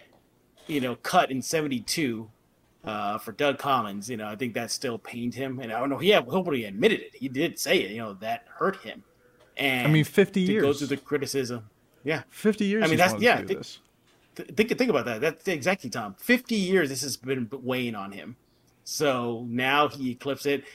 you 0.68 0.82
know 0.82 0.96
cut 0.98 1.32
in 1.32 1.42
'72 1.42 2.30
uh, 2.84 3.18
for 3.18 3.32
Doug 3.32 3.58
Collins, 3.58 4.10
you 4.10 4.18
know, 4.18 4.28
I 4.28 4.36
think 4.36 4.54
that 4.56 4.72
still 4.72 4.98
pained 4.98 5.34
him. 5.34 5.60
And 5.60 5.72
I 5.72 5.80
don't 5.80 5.90
know, 5.90 5.98
he 5.98 6.10
had, 6.10 6.26
hopefully 6.26 6.66
admitted 6.66 7.02
it. 7.02 7.16
He 7.16 7.30
did 7.30 7.58
say 7.60 7.82
it. 7.82 7.92
You 7.92 7.98
know, 7.98 8.14
that 8.16 8.46
hurt 8.48 8.78
him. 8.78 9.04
And 9.58 9.88
I 9.88 9.92
mean, 9.92 10.04
50 10.04 10.42
years. 10.42 10.64
Go 10.64 10.74
through 10.74 10.88
the 10.88 10.98
criticism. 10.98 11.70
Yeah, 12.04 12.24
50 12.30 12.66
years. 12.66 12.84
I 12.84 12.88
mean, 12.88 12.98
that's 12.98 13.22
yeah. 13.22 13.42
Think, 14.36 14.58
think 14.58 14.78
think 14.78 14.90
about 14.90 15.06
that. 15.06 15.22
That's 15.22 15.48
exactly 15.48 15.90
Tom. 15.90 16.16
Fifty 16.20 16.56
years 16.56 16.90
this 16.90 17.02
has 17.02 17.18
been 17.18 17.48
weighing 17.52 17.96
on 17.96 18.12
him. 18.12 18.36
So 18.84 19.46
now 19.48 19.88
he 19.88 20.12
eclipsed 20.12 20.46
it. 20.46 20.66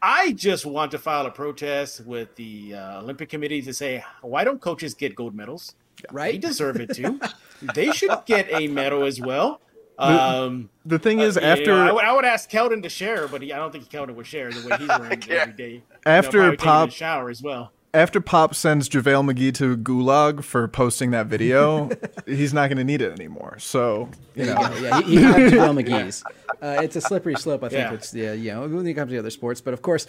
I 0.00 0.32
just 0.32 0.66
want 0.66 0.90
to 0.92 0.98
file 0.98 1.26
a 1.26 1.30
protest 1.30 2.04
with 2.04 2.34
the 2.34 2.74
uh, 2.74 3.00
Olympic 3.00 3.28
Committee 3.28 3.62
to 3.62 3.72
say, 3.72 4.02
why 4.20 4.42
don't 4.42 4.60
coaches 4.60 4.94
get 4.94 5.14
gold 5.14 5.34
medals? 5.34 5.76
Right? 6.10 6.32
They 6.32 6.38
deserve 6.38 6.80
it 6.80 6.92
too. 6.92 7.20
they 7.74 7.92
should 7.92 8.10
get 8.26 8.48
a 8.52 8.66
medal 8.66 9.04
as 9.04 9.20
well. 9.20 9.60
Um, 10.02 10.70
the, 10.84 10.96
the 10.96 10.98
thing 10.98 11.20
is, 11.20 11.36
uh, 11.36 11.40
after 11.40 11.62
you 11.64 11.84
know, 11.84 11.98
I, 11.98 12.12
would, 12.12 12.24
ask 12.24 12.50
Keldon 12.50 12.82
to 12.82 12.88
share, 12.88 13.28
but 13.28 13.42
he, 13.42 13.52
I 13.52 13.56
don't 13.56 13.72
think 13.72 13.88
Keldon 13.88 14.14
would 14.14 14.26
share 14.26 14.50
the 14.50 14.66
way 14.66 14.76
he's 14.78 14.88
wearing 14.88 15.12
it 15.12 15.30
every 15.30 15.52
day. 15.52 15.82
After 16.04 16.44
you 16.44 16.50
know, 16.50 16.56
Pop 16.56 16.90
shower 16.90 17.30
as 17.30 17.42
well 17.42 17.72
after 17.94 18.20
Pop 18.20 18.54
sends 18.54 18.88
JaVale 18.88 19.30
McGee 19.30 19.54
to 19.54 19.76
Gulag 19.76 20.44
for 20.44 20.66
posting 20.68 21.10
that 21.10 21.26
video, 21.26 21.90
he's 22.26 22.54
not 22.54 22.68
going 22.68 22.78
to 22.78 22.84
need 22.84 23.02
it 23.02 23.12
anymore. 23.12 23.56
So, 23.58 24.08
you 24.34 24.46
know. 24.46 24.60
yeah, 24.80 25.00
he, 25.02 25.16
he 25.16 25.22
JaVale 25.22 25.84
McGee's. 25.84 26.24
Uh, 26.62 26.80
it's 26.82 26.96
a 26.96 27.00
slippery 27.00 27.34
slope, 27.36 27.62
I 27.64 27.68
think. 27.68 27.90
Yeah. 27.90 27.94
It's, 27.94 28.14
yeah, 28.14 28.32
you 28.32 28.52
know, 28.52 28.66
when 28.66 28.86
it 28.86 28.94
comes 28.94 29.10
to 29.10 29.18
other 29.18 29.30
sports. 29.30 29.60
But 29.60 29.74
of 29.74 29.82
course, 29.82 30.06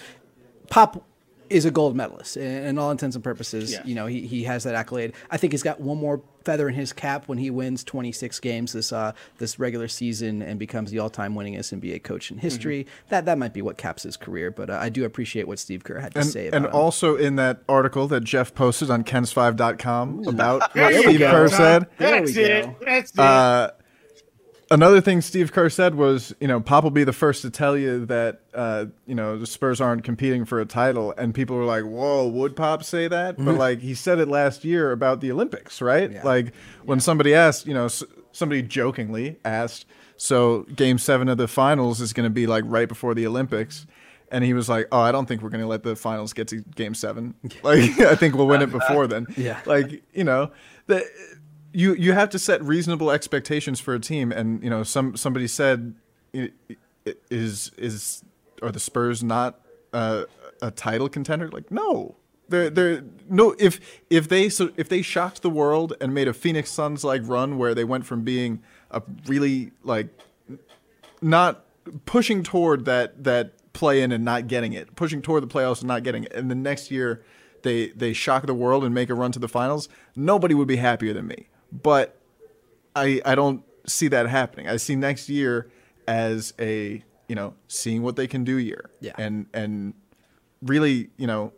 Pop 0.70 1.06
is 1.54 1.66
a 1.66 1.72
gold 1.72 1.96
medalist 1.96 2.36
in, 2.38 2.66
in 2.66 2.78
all 2.78 2.92
intents 2.92 3.16
and 3.16 3.24
purposes. 3.24 3.72
Yeah. 3.72 3.82
You 3.86 3.96
know, 3.96 4.08
he, 4.08 4.26
he 4.28 4.44
has 4.44 4.64
that 4.64 4.76
accolade. 4.76 5.14
I 5.32 5.38
think 5.38 5.54
he's 5.54 5.64
got 5.64 5.80
one 5.80 5.98
more 5.98 6.22
feather 6.44 6.68
in 6.68 6.76
his 6.76 6.92
cap 6.92 7.28
when 7.30 7.38
he 7.38 7.50
wins 7.50 7.84
26 7.86 8.40
games 8.42 8.74
this 8.74 8.92
uh, 8.92 9.14
this 9.38 9.60
regular 9.60 9.88
season 9.88 10.42
and 10.42 10.60
becomes 10.60 10.92
the 10.92 11.00
all-time 11.00 11.36
winningest 11.36 11.80
NBA 11.80 12.04
coach 12.04 12.32
in 12.32 12.38
history. 12.40 12.86
That 13.10 13.26
that 13.26 13.38
might 13.38 13.54
be 13.54 13.62
what 13.62 13.78
caps 13.78 14.04
his 14.04 14.18
career. 14.18 14.52
But 14.52 14.70
uh, 14.70 14.78
I 14.82 14.90
do 14.90 15.06
appreciate 15.06 15.48
what 15.48 15.60
Steve 15.60 15.84
Kerr 15.84 16.00
had 16.00 16.14
to 16.16 16.20
And, 16.22 16.28
say 16.30 16.48
about 16.48 16.58
and 16.58 16.66
him. 16.66 16.76
also 16.76 17.16
in 17.16 17.36
that 17.38 17.60
article 17.70 18.08
that 18.10 18.24
Jeff 18.24 18.54
posted 18.54 18.90
on 18.90 19.04
Kens5.com 19.04 20.28
about 20.28 20.62
what 20.76 20.94
Steve 20.96 21.20
go, 21.20 21.32
Kerr 21.32 21.48
Tom. 21.48 21.58
said. 21.58 21.88
There 21.98 22.12
That's 22.22 22.36
we 22.36 22.42
it. 22.44 22.66
go. 22.66 22.76
That's 22.86 23.12
it. 23.12 23.20
Uh, 23.20 23.72
another 24.74 25.00
thing 25.02 25.22
Steve 25.22 25.52
Kerr 25.52 25.70
said 25.70 25.96
was, 25.96 26.34
you 26.40 26.48
know, 26.48 26.60
Pop 26.60 26.84
will 26.84 26.92
be 26.92 27.04
the 27.04 27.14
first 27.14 27.44
to 27.44 27.50
tell 27.50 27.78
you 27.78 28.06
that, 28.08 28.42
uh, 28.54 28.86
you 29.06 29.16
know, 29.16 29.38
the 29.38 29.46
Spurs 29.46 29.80
aren't 29.80 30.04
competing 30.04 30.46
for 30.46 30.60
a 30.60 30.66
title. 30.66 31.14
And 31.18 31.34
people 31.34 31.56
were 31.56 31.66
like, 31.66 31.84
whoa, 31.84 32.28
would 32.28 32.56
Pop 32.56 32.84
say 32.84 33.08
that? 33.08 33.38
But, 33.38 33.56
like, 33.56 33.80
he 33.80 33.94
said 33.94 34.20
it 34.20 34.28
last 34.28 34.66
year 34.66 34.92
about 34.92 35.22
the 35.22 35.32
Olympics, 35.32 35.82
right? 35.82 36.12
Yeah. 36.12 36.24
Like, 36.24 36.54
when 36.84 37.00
somebody 37.00 37.34
asked, 37.36 37.68
you 37.68 37.74
know, 37.74 37.88
somebody 38.32 38.62
jokingly 38.64 39.38
asked, 39.46 39.86
so 40.18 40.64
game 40.76 40.98
seven 40.98 41.30
of 41.30 41.38
the 41.38 41.48
finals 41.48 42.02
is 42.02 42.12
going 42.12 42.26
to 42.26 42.34
be, 42.34 42.48
like, 42.48 42.64
right 42.68 42.88
before 42.88 43.14
the 43.14 43.28
Olympics. 43.28 43.86
And 44.32 44.44
he 44.44 44.56
was 44.56 44.68
like, 44.68 44.88
"Oh, 44.92 45.00
I 45.00 45.12
don't 45.12 45.28
think 45.28 45.44
we're 45.44 45.50
going 45.50 45.62
to 45.62 45.68
let 45.68 45.84
the 45.84 45.96
finals 45.96 46.34
get 46.34 46.48
to 46.48 46.62
Game 46.76 46.96
Seven. 46.96 47.36
Like, 47.64 48.00
I 48.00 48.16
think 48.16 48.34
we'll 48.34 48.48
win 48.48 48.64
it 48.64 48.72
before 48.72 49.06
then. 49.06 49.28
Yeah. 49.38 49.60
Like, 49.68 50.02
you 50.12 50.24
know, 50.24 50.50
the 50.88 51.06
you 51.74 51.96
you 51.96 52.14
have 52.14 52.30
to 52.30 52.40
set 52.40 52.64
reasonable 52.64 53.12
expectations 53.12 53.80
for 53.80 53.94
a 53.94 54.00
team, 54.00 54.32
and 54.32 54.64
you 54.64 54.70
know, 54.70 54.84
some 54.84 55.18
somebody 55.18 55.48
said, 55.48 55.96
"Is 57.30 57.72
is 57.78 58.24
are 58.62 58.72
the 58.72 58.80
Spurs 58.80 59.24
not 59.24 59.60
uh, 59.92 60.24
a 60.62 60.72
title 60.72 61.10
contender?" 61.10 61.50
Like, 61.50 61.72
no, 61.72 62.16
they're 62.48 62.70
they're 62.70 63.04
no. 63.28 63.56
If 63.60 63.80
if 64.10 64.30
they 64.30 64.50
so 64.50 64.70
if 64.78 64.88
they 64.88 65.02
shocked 65.02 65.42
the 65.42 65.50
world 65.50 65.94
and 66.00 66.14
made 66.14 66.28
a 66.28 66.34
Phoenix 66.34 66.72
Suns 66.72 67.04
like 67.04 67.22
run 67.26 67.58
where 67.58 67.74
they 67.74 67.84
went 67.84 68.06
from 68.06 68.22
being 68.22 68.62
a 68.92 69.02
really 69.26 69.72
like 69.84 70.08
not 71.22 71.66
pushing 72.06 72.44
toward 72.44 72.86
that 72.86 73.24
that 73.24 73.74
play 73.74 74.04
in 74.04 74.12
and 74.12 74.24
not 74.24 74.48
getting 74.48 74.74
it, 74.74 74.96
pushing 74.96 75.24
toward 75.24 75.42
the 75.42 75.48
playoffs 75.48 75.80
and 75.80 75.88
not 75.88 76.04
getting 76.04 76.26
it, 76.26 76.34
and 76.34 76.52
the 76.52 76.56
next 76.56 76.92
year 76.92 77.24
they 77.64 77.88
they 77.90 78.14
shock 78.14 78.46
the 78.46 78.54
world 78.54 78.84
and 78.84 78.94
make 78.94 79.10
a 79.10 79.16
run 79.16 79.32
to 79.32 79.40
the 79.40 79.48
finals, 79.48 79.90
nobody 80.16 80.54
would 80.54 80.68
be 80.68 80.76
happier 80.76 81.14
than 81.14 81.26
me. 81.26 81.48
But 81.82 82.20
I 82.96 83.22
I 83.26 83.36
don't 83.36 83.64
see 83.88 84.08
that 84.10 84.28
happening. 84.30 84.68
I 84.68 84.78
see 84.78 84.96
next 84.96 85.28
year 85.30 85.72
as 86.08 86.54
a 86.60 87.04
you 87.28 87.36
know 87.36 87.56
seeing 87.68 88.04
what 88.04 88.16
they 88.16 88.28
can 88.28 88.44
do 88.44 88.58
year, 88.58 88.90
Yeah. 89.00 89.14
and 89.18 89.48
and 89.54 89.94
really 90.62 91.10
you 91.18 91.28
know 91.28 91.54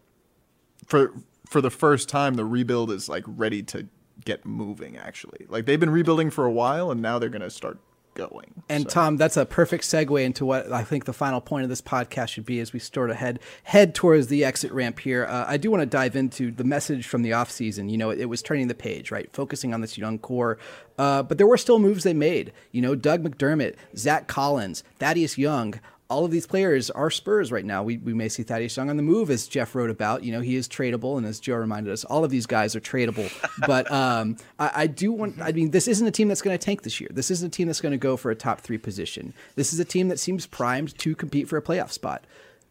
for 0.86 1.12
for 1.48 1.62
the 1.62 1.70
first 1.70 2.08
time 2.10 2.36
the 2.36 2.46
rebuild 2.46 2.92
is 2.92 3.10
like 3.10 3.24
ready 3.28 3.62
to 3.64 3.88
get 4.24 4.46
moving 4.46 4.98
actually 4.98 5.46
like 5.50 5.66
they've 5.66 5.80
been 5.80 5.90
rebuilding 5.92 6.32
for 6.32 6.46
a 6.46 6.52
while 6.52 6.90
and 6.90 7.02
now 7.02 7.20
they're 7.20 7.30
going 7.30 7.42
to 7.42 7.50
start 7.50 7.78
going 8.16 8.64
And 8.68 8.84
So- 8.86 8.90
Tom, 8.90 9.18
that's 9.18 9.38
a 9.38 9.46
perfect 9.46 9.84
segue 9.84 10.24
into 10.24 10.46
what 10.46 10.72
I 10.72 10.84
think 10.84 11.06
the 11.06 11.14
final 11.14 11.40
point 11.42 11.64
of 11.64 11.70
this 11.70 11.82
podcast 11.82 12.30
should 12.30 12.46
be 12.46 12.60
as 12.60 12.74
we 12.74 12.80
sort 12.80 13.12
of 13.12 13.18
head 13.18 13.40
head 13.66 13.94
towards 13.94 14.28
the 14.28 14.44
exit 14.44 14.72
ramp 14.72 15.00
here. 15.00 15.26
Uh, 15.26 15.46
I 15.48 15.58
do 15.58 15.70
want 15.70 15.82
to 15.82 15.86
dive 15.86 16.16
into 16.16 16.50
the 16.52 16.64
message 16.64 17.06
from 17.08 17.22
the 17.22 17.32
offseason. 17.32 17.92
You 17.92 17.98
know, 17.98 18.10
it, 18.10 18.20
it 18.20 18.26
was 18.26 18.42
turning 18.42 18.68
the 18.68 18.74
page, 18.76 19.12
right? 19.12 19.30
Focusing 19.34 19.74
on 19.74 19.82
this 19.82 19.98
young 19.98 20.18
core. 20.18 20.58
Uh, 20.98 21.22
but 21.22 21.38
there 21.38 21.46
were 21.48 21.58
still 21.58 21.78
moves 21.78 22.04
they 22.04 22.14
made. 22.14 22.52
You 22.72 22.82
know, 22.82 22.96
Doug 22.96 23.22
McDermott, 23.24 23.76
Zach 23.96 24.28
Collins, 24.28 24.84
Thaddeus 24.98 25.38
Young. 25.38 25.80
All 26.16 26.24
of 26.24 26.32
these 26.32 26.48
players 26.48 26.90
are 26.92 27.12
Spurs 27.12 27.52
right 27.52 27.66
now. 27.66 27.84
We, 27.84 27.98
we 27.98 28.14
may 28.14 28.30
see 28.30 28.44
Thaddeus 28.44 28.78
Young 28.78 28.90
on 28.90 28.96
the 28.96 29.04
move, 29.04 29.30
as 29.30 29.50
Jeff 29.50 29.76
wrote 29.76 29.90
about. 29.90 30.24
You 30.24 30.32
know, 30.32 30.40
he 30.40 30.56
is 30.56 30.66
tradable, 30.66 31.18
and 31.18 31.26
as 31.26 31.42
Joe 31.42 31.58
reminded 31.58 31.92
us, 31.92 32.06
all 32.06 32.24
of 32.24 32.32
these 32.32 32.46
guys 32.46 32.74
are 32.74 32.80
tradable. 32.80 33.30
but 33.68 33.92
um, 33.92 34.38
I, 34.58 34.72
I 34.74 34.88
do 34.88 35.12
want. 35.12 35.42
I 35.42 35.52
mean, 35.52 35.72
this 35.72 35.90
isn't 35.90 36.08
a 36.08 36.12
team 36.12 36.30
that's 36.30 36.42
going 36.42 36.58
to 36.58 36.66
tank 36.66 36.84
this 36.84 37.02
year. 37.02 37.10
This 37.12 37.30
isn't 37.32 37.48
a 37.48 37.52
team 37.52 37.68
that's 37.68 37.82
going 37.82 37.92
to 37.92 37.98
go 37.98 38.16
for 38.16 38.32
a 38.32 38.36
top 38.36 38.62
three 38.62 38.78
position. 38.78 39.34
This 39.56 39.74
is 39.74 39.80
a 39.82 39.84
team 39.84 40.08
that 40.08 40.18
seems 40.18 40.46
primed 40.46 40.98
to 41.00 41.16
compete 41.16 41.50
for 41.50 41.58
a 41.58 41.62
playoff 41.62 41.92
spot. 41.92 42.24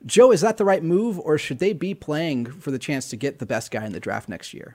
Joe, 0.06 0.32
is 0.32 0.40
that 0.40 0.56
the 0.56 0.64
right 0.64 0.82
move, 0.82 1.20
or 1.20 1.36
should 1.36 1.58
they 1.58 1.74
be 1.74 1.92
playing 1.92 2.46
for 2.46 2.70
the 2.70 2.78
chance 2.78 3.10
to 3.10 3.16
get 3.16 3.40
the 3.40 3.46
best 3.46 3.70
guy 3.70 3.84
in 3.84 3.92
the 3.92 4.00
draft 4.00 4.26
next 4.26 4.54
year? 4.54 4.74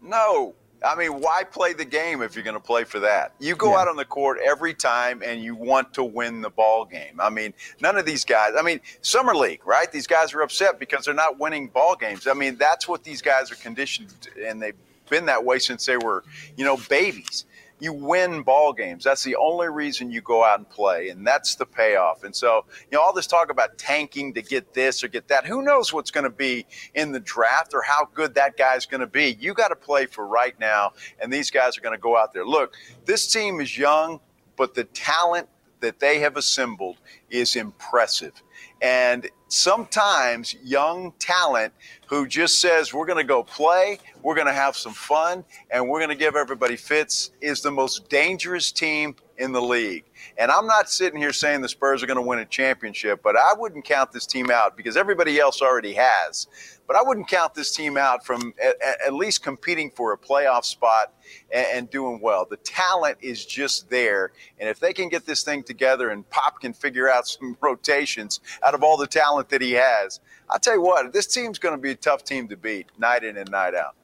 No. 0.00 0.54
I 0.86 0.94
mean, 0.94 1.20
why 1.20 1.42
play 1.44 1.72
the 1.72 1.84
game 1.84 2.22
if 2.22 2.34
you're 2.34 2.44
going 2.44 2.54
to 2.54 2.60
play 2.60 2.84
for 2.84 3.00
that? 3.00 3.32
You 3.38 3.56
go 3.56 3.72
Yeah. 3.72 3.80
out 3.80 3.88
on 3.88 3.96
the 3.96 4.04
court 4.04 4.38
every 4.44 4.72
time 4.74 5.22
and 5.24 5.42
you 5.42 5.54
want 5.54 5.92
to 5.94 6.04
win 6.04 6.40
the 6.42 6.50
ball 6.50 6.84
game. 6.84 7.18
I 7.20 7.28
mean, 7.30 7.52
none 7.80 7.96
of 7.96 8.06
these 8.06 8.24
guys, 8.24 8.52
I 8.58 8.62
mean, 8.62 8.80
Summer 9.00 9.34
League, 9.34 9.66
right? 9.66 9.90
These 9.90 10.06
guys 10.06 10.32
are 10.34 10.42
upset 10.42 10.78
because 10.78 11.04
they're 11.04 11.14
not 11.14 11.38
winning 11.38 11.68
ball 11.68 11.96
games. 11.96 12.26
I 12.26 12.34
mean, 12.34 12.56
that's 12.56 12.86
what 12.86 13.02
these 13.04 13.20
guys 13.20 13.50
are 13.50 13.56
conditioned 13.56 14.14
and 14.44 14.62
they've 14.62 14.76
been 15.10 15.26
that 15.26 15.44
way 15.44 15.58
since 15.58 15.84
they 15.86 15.96
were, 15.96 16.24
you 16.56 16.64
know, 16.64 16.76
babies. 16.88 17.44
You 17.78 17.92
win 17.92 18.42
ball 18.42 18.72
games. 18.72 19.04
That's 19.04 19.22
the 19.22 19.36
only 19.36 19.68
reason 19.68 20.10
you 20.10 20.22
go 20.22 20.42
out 20.42 20.58
and 20.58 20.68
play, 20.68 21.10
and 21.10 21.26
that's 21.26 21.56
the 21.56 21.66
payoff. 21.66 22.24
And 22.24 22.34
so, 22.34 22.64
you 22.90 22.96
know, 22.96 23.02
all 23.02 23.12
this 23.12 23.26
talk 23.26 23.50
about 23.50 23.76
tanking 23.76 24.32
to 24.34 24.42
get 24.42 24.72
this 24.72 25.04
or 25.04 25.08
get 25.08 25.28
that, 25.28 25.44
who 25.44 25.62
knows 25.62 25.92
what's 25.92 26.10
going 26.10 26.24
to 26.24 26.30
be 26.30 26.66
in 26.94 27.12
the 27.12 27.20
draft 27.20 27.74
or 27.74 27.82
how 27.82 28.08
good 28.14 28.34
that 28.34 28.56
guy's 28.56 28.86
going 28.86 29.02
to 29.02 29.06
be. 29.06 29.36
You 29.38 29.52
got 29.52 29.68
to 29.68 29.76
play 29.76 30.06
for 30.06 30.26
right 30.26 30.58
now, 30.58 30.92
and 31.20 31.32
these 31.32 31.50
guys 31.50 31.76
are 31.76 31.82
going 31.82 31.96
to 31.96 32.00
go 32.00 32.16
out 32.16 32.32
there. 32.32 32.46
Look, 32.46 32.74
this 33.04 33.30
team 33.30 33.60
is 33.60 33.76
young, 33.76 34.20
but 34.56 34.74
the 34.74 34.84
talent 34.84 35.48
that 35.80 36.00
they 36.00 36.20
have 36.20 36.36
assembled 36.36 36.96
is 37.28 37.56
impressive. 37.56 38.32
And 38.80 39.28
sometimes 39.48 40.54
young 40.62 41.12
talent 41.18 41.72
who 42.06 42.26
just 42.26 42.60
says, 42.60 42.92
we're 42.92 43.06
going 43.06 43.18
to 43.18 43.24
go 43.24 43.42
play, 43.42 43.98
we're 44.22 44.34
going 44.34 44.46
to 44.46 44.52
have 44.52 44.76
some 44.76 44.92
fun, 44.92 45.44
and 45.70 45.88
we're 45.88 45.98
going 45.98 46.10
to 46.10 46.16
give 46.16 46.36
everybody 46.36 46.76
fits 46.76 47.30
is 47.40 47.60
the 47.62 47.70
most 47.70 48.08
dangerous 48.08 48.72
team 48.72 49.14
in 49.38 49.52
the 49.52 49.62
league. 49.62 50.04
And 50.38 50.50
I'm 50.50 50.66
not 50.66 50.90
sitting 50.90 51.18
here 51.18 51.32
saying 51.32 51.60
the 51.60 51.68
Spurs 51.68 52.02
are 52.02 52.06
going 52.06 52.18
to 52.18 52.22
win 52.22 52.38
a 52.38 52.44
championship, 52.44 53.22
but 53.22 53.36
I 53.36 53.52
wouldn't 53.56 53.84
count 53.84 54.12
this 54.12 54.26
team 54.26 54.50
out 54.50 54.76
because 54.76 54.96
everybody 54.96 55.38
else 55.38 55.62
already 55.62 55.94
has. 55.94 56.46
But 56.86 56.96
I 56.96 57.02
wouldn't 57.02 57.28
count 57.28 57.54
this 57.54 57.74
team 57.74 57.96
out 57.96 58.24
from 58.24 58.54
at, 58.62 58.76
at 59.06 59.14
least 59.14 59.42
competing 59.42 59.90
for 59.90 60.12
a 60.12 60.18
playoff 60.18 60.64
spot 60.64 61.12
and, 61.50 61.66
and 61.72 61.90
doing 61.90 62.20
well. 62.22 62.46
The 62.48 62.58
talent 62.58 63.18
is 63.20 63.44
just 63.44 63.90
there. 63.90 64.32
And 64.60 64.68
if 64.68 64.78
they 64.78 64.92
can 64.92 65.08
get 65.08 65.26
this 65.26 65.42
thing 65.42 65.62
together 65.62 66.10
and 66.10 66.28
Pop 66.30 66.60
can 66.60 66.72
figure 66.72 67.10
out 67.10 67.26
some 67.26 67.56
rotations 67.62 68.40
out 68.64 68.74
of 68.74 68.82
all 68.82 68.96
the 68.96 69.06
talent 69.06 69.48
that 69.48 69.62
he 69.62 69.72
has, 69.72 70.20
I'll 70.48 70.60
tell 70.60 70.74
you 70.74 70.82
what, 70.82 71.12
this 71.12 71.26
team's 71.26 71.58
going 71.58 71.74
to 71.74 71.80
be 71.80 71.90
a 71.90 71.96
tough 71.96 72.22
team 72.24 72.46
to 72.48 72.56
beat 72.56 72.86
night 72.98 73.24
in 73.24 73.36
and 73.36 73.50
night 73.50 73.74
out. 73.74 73.96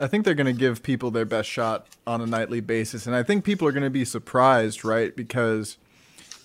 I 0.00 0.06
think 0.08 0.24
they're 0.24 0.34
going 0.34 0.46
to 0.46 0.52
give 0.52 0.82
people 0.82 1.10
their 1.10 1.24
best 1.24 1.48
shot 1.48 1.86
on 2.06 2.20
a 2.20 2.26
nightly 2.26 2.60
basis, 2.60 3.06
and 3.06 3.14
I 3.14 3.22
think 3.22 3.44
people 3.44 3.68
are 3.68 3.72
going 3.72 3.84
to 3.84 3.90
be 3.90 4.04
surprised, 4.04 4.84
right? 4.84 5.14
Because 5.14 5.78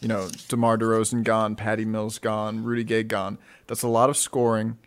you 0.01 0.07
know, 0.07 0.29
DeMar 0.47 0.77
DeRozan 0.77 1.23
gone, 1.23 1.55
Patty 1.55 1.85
Mills 1.85 2.19
gone, 2.19 2.63
Rudy 2.63 2.83
Gay 2.83 3.03
gone. 3.03 3.37
That's 3.67 3.83
a 3.83 3.87
lot 3.87 4.09
of 4.09 4.17
scoring, 4.17 4.77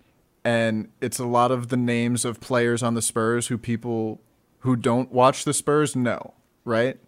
and 0.45 0.89
it's 1.01 1.19
a 1.19 1.27
lot 1.27 1.51
of 1.51 1.69
the 1.69 1.77
names 1.77 2.25
of 2.25 2.41
players 2.41 2.83
on 2.83 2.95
the 2.95 3.03
Spurs 3.03 3.49
who 3.49 3.59
people 3.59 4.21
who 4.61 4.77
don't 4.77 5.13
watch 5.13 5.45
the 5.45 5.53
Spurs 5.53 5.95
know, 5.95 6.35
right? 6.65 6.99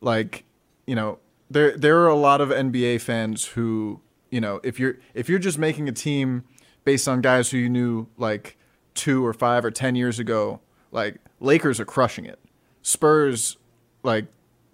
Like, 0.00 0.44
you 0.86 0.94
know, 0.94 1.18
there 1.50 1.76
there 1.76 1.98
are 2.00 2.08
a 2.08 2.16
lot 2.16 2.40
of 2.40 2.48
NBA 2.48 3.00
fans 3.00 3.44
who, 3.46 4.00
you 4.30 4.40
know, 4.40 4.60
if 4.64 4.80
you're 4.80 4.96
if 5.14 5.28
you're 5.28 5.38
just 5.38 5.58
making 5.58 5.88
a 5.88 5.92
team 5.92 6.44
based 6.84 7.06
on 7.06 7.20
guys 7.20 7.50
who 7.50 7.58
you 7.58 7.68
knew 7.68 8.08
like 8.16 8.56
two 8.94 9.24
or 9.24 9.32
five 9.32 9.64
or 9.64 9.70
ten 9.70 9.94
years 9.94 10.18
ago, 10.18 10.60
like 10.92 11.16
Lakers 11.40 11.80
are 11.80 11.84
crushing 11.84 12.26
it. 12.26 12.38
Spurs, 12.82 13.56
like 14.02 14.26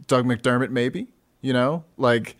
Doug 0.06 0.26
McDermott, 0.26 0.70
maybe, 0.70 1.06
you 1.40 1.52
know, 1.52 1.84
like 1.96 2.36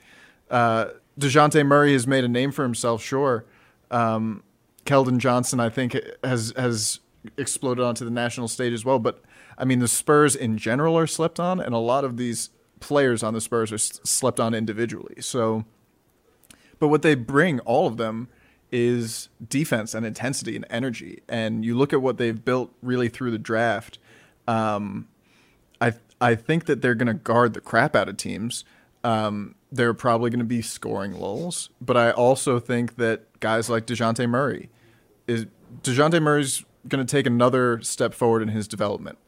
uh, 0.51 0.87
Dejounte 1.19 1.65
Murray 1.65 1.93
has 1.93 2.07
made 2.07 2.25
a 2.25 2.29
name 2.29 2.53
for 2.53 2.63
himself, 2.63 3.03
sure. 3.03 3.45
Um, 3.91 4.43
Keldon 4.85 5.19
Johnson, 5.19 5.61
I 5.61 5.69
think, 5.69 5.97
has 6.23 6.53
has 6.57 7.01
exploded 7.37 7.85
onto 7.85 8.05
the 8.05 8.11
national 8.11 8.49
stage 8.49 8.73
as 8.73 8.85
well. 8.85 8.99
But 8.99 9.23
I 9.57 9.65
mean, 9.65 9.81
the 9.81 9.89
Spurs 9.89 10.35
in 10.35 10.57
general 10.57 10.97
are 10.97 11.07
slept 11.07 11.39
on, 11.39 11.61
and 11.61 11.75
a 11.75 11.79
lot 11.79 12.05
of 12.05 12.17
these 12.17 12.51
players 12.81 13.23
on 13.23 13.35
the 13.35 13.41
Spurs 13.41 13.73
are 13.73 13.77
s- 13.77 14.01
slept 14.05 14.41
on 14.41 14.55
individually. 14.55 15.17
So, 15.21 15.65
but 16.79 16.89
what 16.89 17.03
they 17.03 17.15
bring, 17.15 17.61
all 17.61 17.87
of 17.87 17.97
them, 17.97 18.29
is 18.71 19.29
defense 19.49 19.95
and 19.95 20.05
intensity 20.05 20.57
and 20.57 20.67
energy. 20.71 21.23
And 21.29 21.65
you 21.65 21.77
look 21.77 21.93
at 21.93 22.03
what 22.03 22.19
they've 22.19 22.45
built 22.45 22.73
really 22.83 23.09
through 23.09 23.31
the 23.31 23.39
draft. 23.39 23.99
Um, 24.47 25.09
I 25.81 25.95
I 26.21 26.35
think 26.35 26.67
that 26.67 26.83
they're 26.83 26.95
going 26.95 27.07
to 27.09 27.15
guard 27.15 27.55
the 27.55 27.61
crap 27.61 27.95
out 27.95 28.09
of 28.09 28.17
teams. 28.17 28.65
Um, 29.05 29.55
there 29.71 29.89
are 29.89 29.95
probably 29.95 30.31
going 30.31 30.41
to 30.41 30.45
be 30.45 30.63
scoring 30.63 31.13
lulls, 31.13 31.71
but 31.81 31.97
I 31.97 32.11
also 32.11 32.59
think 32.59 32.97
that 32.97 33.39
guys 33.41 33.71
like 33.71 33.87
Dejounte 33.87 34.29
Murray 34.29 34.71
is 35.27 35.47
Dejounte 35.83 36.21
Murray's 36.21 36.65
going 36.89 37.05
to 37.05 37.11
take 37.11 37.27
another 37.27 37.81
step 37.83 38.15
forward 38.15 38.43
in 38.43 38.49
his 38.49 38.67
development. 38.67 39.19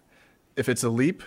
If 0.57 0.68
it's 0.68 0.82
a 0.82 0.91
leap, 0.91 1.22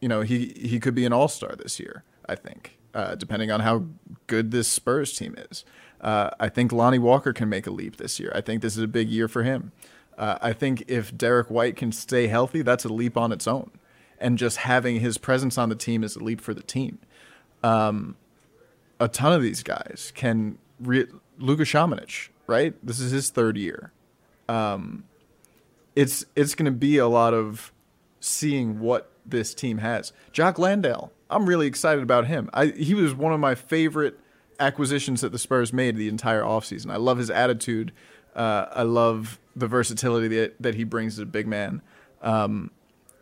you 0.00 0.08
know 0.08 0.22
he 0.22 0.52
he 0.56 0.80
could 0.80 0.94
be 0.94 1.04
an 1.04 1.12
all 1.12 1.28
star 1.28 1.54
this 1.56 1.78
year. 1.78 2.04
I 2.28 2.34
think, 2.34 2.78
uh, 2.94 3.14
depending 3.14 3.50
on 3.50 3.60
how 3.60 3.84
good 4.26 4.50
this 4.50 4.68
Spurs 4.68 5.16
team 5.16 5.36
is. 5.50 5.64
Uh, 6.00 6.30
I 6.38 6.48
think 6.48 6.72
Lonnie 6.72 6.98
Walker 6.98 7.32
can 7.32 7.48
make 7.48 7.66
a 7.66 7.70
leap 7.70 7.96
this 7.96 8.20
year. 8.20 8.32
I 8.34 8.40
think 8.40 8.62
this 8.62 8.76
is 8.76 8.82
a 8.82 8.88
big 8.88 9.08
year 9.08 9.28
for 9.28 9.42
him. 9.42 9.72
Uh, 10.16 10.38
I 10.40 10.52
think 10.52 10.84
if 10.88 11.16
Derrick 11.16 11.50
White 11.50 11.76
can 11.76 11.92
stay 11.92 12.26
healthy, 12.26 12.62
that's 12.62 12.84
a 12.84 12.88
leap 12.88 13.16
on 13.16 13.32
its 13.32 13.46
own. 13.46 13.70
And 14.18 14.38
just 14.38 14.58
having 14.58 15.00
his 15.00 15.18
presence 15.18 15.58
on 15.58 15.68
the 15.68 15.74
team 15.74 16.02
is 16.02 16.16
a 16.16 16.24
leap 16.24 16.40
for 16.40 16.54
the 16.54 16.62
team. 16.62 16.98
Um, 17.62 18.16
a 18.98 19.08
ton 19.08 19.32
of 19.32 19.42
these 19.42 19.62
guys 19.62 20.12
can. 20.14 20.58
Re- 20.80 21.06
Luka 21.38 21.62
Samanic, 21.62 22.28
right? 22.46 22.74
This 22.84 23.00
is 23.00 23.10
his 23.12 23.30
third 23.30 23.56
year. 23.56 23.92
Um, 24.48 25.04
it's 25.94 26.24
it's 26.34 26.54
going 26.54 26.66
to 26.66 26.76
be 26.76 26.98
a 26.98 27.08
lot 27.08 27.34
of 27.34 27.72
seeing 28.20 28.80
what 28.80 29.10
this 29.24 29.54
team 29.54 29.78
has. 29.78 30.12
Jock 30.32 30.58
Landale, 30.58 31.12
I'm 31.30 31.46
really 31.46 31.66
excited 31.66 32.02
about 32.02 32.26
him. 32.26 32.50
I 32.52 32.66
he 32.66 32.94
was 32.94 33.14
one 33.14 33.32
of 33.32 33.40
my 33.40 33.54
favorite 33.54 34.18
acquisitions 34.58 35.20
that 35.20 35.32
the 35.32 35.38
Spurs 35.38 35.72
made 35.72 35.96
the 35.96 36.08
entire 36.08 36.42
offseason. 36.42 36.90
I 36.90 36.96
love 36.96 37.18
his 37.18 37.30
attitude. 37.30 37.92
Uh, 38.34 38.66
I 38.72 38.82
love 38.82 39.38
the 39.54 39.66
versatility 39.66 40.28
that, 40.36 40.60
that 40.60 40.74
he 40.74 40.84
brings 40.84 41.14
as 41.14 41.20
a 41.20 41.26
big 41.26 41.46
man. 41.46 41.82
Um, 42.22 42.70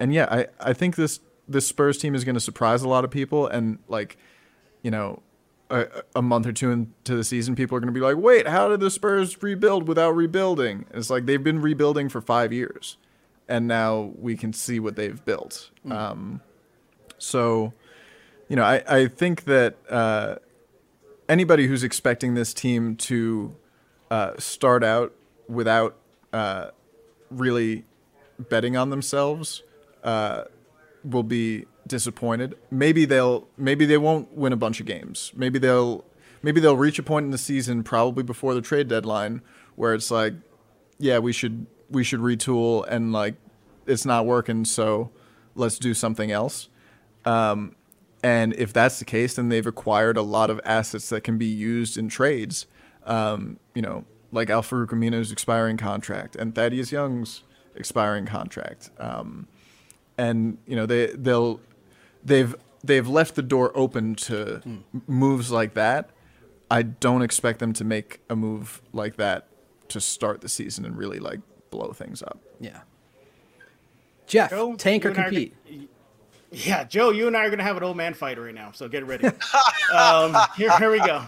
and 0.01 0.13
yeah, 0.13 0.27
I, 0.31 0.47
I 0.61 0.73
think 0.73 0.97
this 0.97 1.21
this 1.47 1.67
Spurs 1.67 1.99
team 1.99 2.15
is 2.15 2.25
going 2.25 2.35
to 2.35 2.41
surprise 2.41 2.83
a 2.83 2.89
lot 2.89 3.05
of 3.05 3.11
people. 3.11 3.47
And 3.47 3.79
like, 3.87 4.17
you 4.83 4.91
know, 4.91 5.23
a, 5.71 5.87
a, 6.17 6.23
month 6.23 6.47
or 6.47 6.53
two 6.53 6.71
into 6.71 7.15
the 7.17 7.25
season, 7.25 7.55
people 7.55 7.77
are 7.77 7.81
going 7.81 7.93
to 7.93 7.99
be 7.99 8.05
like, 8.05 8.17
"Wait, 8.17 8.47
how 8.47 8.69
did 8.69 8.81
the 8.81 8.91
Spurs 8.91 9.43
rebuild 9.43 9.89
without 9.89 10.11
rebuilding?" 10.13 10.87
It's 10.93 11.11
like 11.11 11.27
they've 11.27 11.43
been 11.43 11.61
rebuilding 11.61 12.09
for 12.09 12.21
five 12.21 12.53
years, 12.53 12.97
and 13.49 13.67
now 13.67 14.13
we 14.19 14.37
can 14.37 14.53
see 14.53 14.79
what 14.79 14.97
they've 14.97 15.23
built. 15.25 15.71
Mm. 15.87 15.93
Um, 15.93 16.41
so, 17.19 17.73
you 18.49 18.57
know, 18.57 18.65
I 18.65 18.83
I 18.87 19.07
think 19.07 19.45
that 19.45 19.77
uh, 19.89 20.37
anybody 21.29 21.67
who's 21.67 21.83
expecting 21.83 22.35
this 22.35 22.55
team 22.55 22.97
to 22.97 23.55
uh, 24.11 24.33
start 24.39 24.85
out 24.85 25.13
without 25.49 25.97
uh, 26.33 26.71
really 27.31 27.85
betting 28.39 28.77
on 28.77 28.91
themselves 28.91 29.63
uh, 30.03 30.45
will 31.05 31.23
be 31.23 31.67
disappointed. 31.87 32.57
Maybe 32.71 33.05
they'll 33.05 33.47
maybe 33.57 33.85
they 33.87 33.99
won't 33.99 34.33
win 34.37 34.53
a 34.53 34.57
bunch 34.57 34.81
of 34.81 34.87
games. 34.87 35.33
Maybe 35.35 35.59
they'll 35.59 36.05
maybe 36.43 36.61
they'll 36.61 36.77
reach 36.77 36.99
a 36.99 37.03
point 37.03 37.25
in 37.25 37.31
the 37.31 37.39
season 37.39 37.83
probably 37.83 38.23
before 38.23 38.55
the 38.55 38.63
trade 38.63 38.89
deadline 38.89 39.43
where 39.77 39.95
it's 39.95 40.11
like, 40.11 40.35
yeah, 40.99 41.19
we 41.19 41.33
should 41.33 41.67
we 41.91 42.05
should 42.05 42.21
retool 42.21 42.87
and 42.89 43.13
like 43.13 43.35
it's 43.87 44.05
not 44.05 44.27
working, 44.27 44.65
so 44.65 45.11
let's 45.55 45.79
do 45.79 45.93
something 45.95 46.31
else. 46.31 46.69
Um, 47.25 47.77
and 48.25 48.55
if 48.55 48.73
that's 48.73 48.99
the 48.99 49.05
case, 49.05 49.35
then 49.35 49.51
they've 49.51 49.67
acquired 49.67 50.17
a 50.17 50.23
lot 50.23 50.49
of 50.49 50.59
assets 50.65 51.11
that 51.11 51.21
can 51.21 51.37
be 51.37 51.45
used 51.45 51.99
in 51.99 52.09
trades. 52.09 52.67
Um, 53.05 53.59
you 53.75 53.83
know, 53.83 54.07
like 54.33 54.49
Al-Farouq 54.49 54.89
Aminu's 54.89 55.31
expiring 55.31 55.77
contract 55.77 56.35
and 56.35 56.55
Thaddeus 56.55 56.91
Young's 56.91 57.43
expiring 57.75 58.25
contract. 58.25 58.89
Um, 58.99 59.47
and 60.17 60.57
you 60.67 60.75
know 60.75 60.87
they 60.87 61.09
they'll 61.09 61.61
they've 62.25 62.57
they've 62.83 63.07
left 63.07 63.35
the 63.35 63.43
door 63.43 63.73
open 63.75 64.15
to 64.15 64.63
mm. 64.65 64.83
moves 65.07 65.51
like 65.51 65.75
that. 65.75 66.09
I 66.71 66.81
don't 66.81 67.21
expect 67.21 67.59
them 67.59 67.75
to 67.75 67.85
make 67.85 68.21
a 68.31 68.37
move 68.37 68.81
like 68.95 69.17
that 69.17 69.49
to 69.89 70.01
start 70.01 70.41
the 70.41 70.49
season 70.49 70.87
and 70.87 70.97
really 70.97 71.19
like 71.19 71.41
blow 71.71 71.93
things 71.93 72.23
up. 72.23 72.39
Yeah. 72.59 72.81
Jeff, 74.27 74.49
Joe, 74.49 74.77
tank 74.77 75.05
or 75.05 75.11
compete? 75.11 75.55
Gonna, 75.67 75.89
yeah, 76.55 76.85
Joe, 76.85 77.11
you 77.11 77.27
and 77.27 77.37
I 77.37 77.41
are 77.41 77.49
going 77.49 77.59
to 77.59 77.65
have 77.65 77.77
an 77.77 77.83
old 77.83 77.97
man 77.97 78.15
fight 78.15 78.39
right 78.39 78.55
now, 78.55 78.71
so 78.73 78.89
get 78.89 79.07
ready. 79.07 79.27
um, 79.93 80.37
here, 80.57 80.77
here 80.79 80.91
we 80.91 80.99
go. 80.99 81.27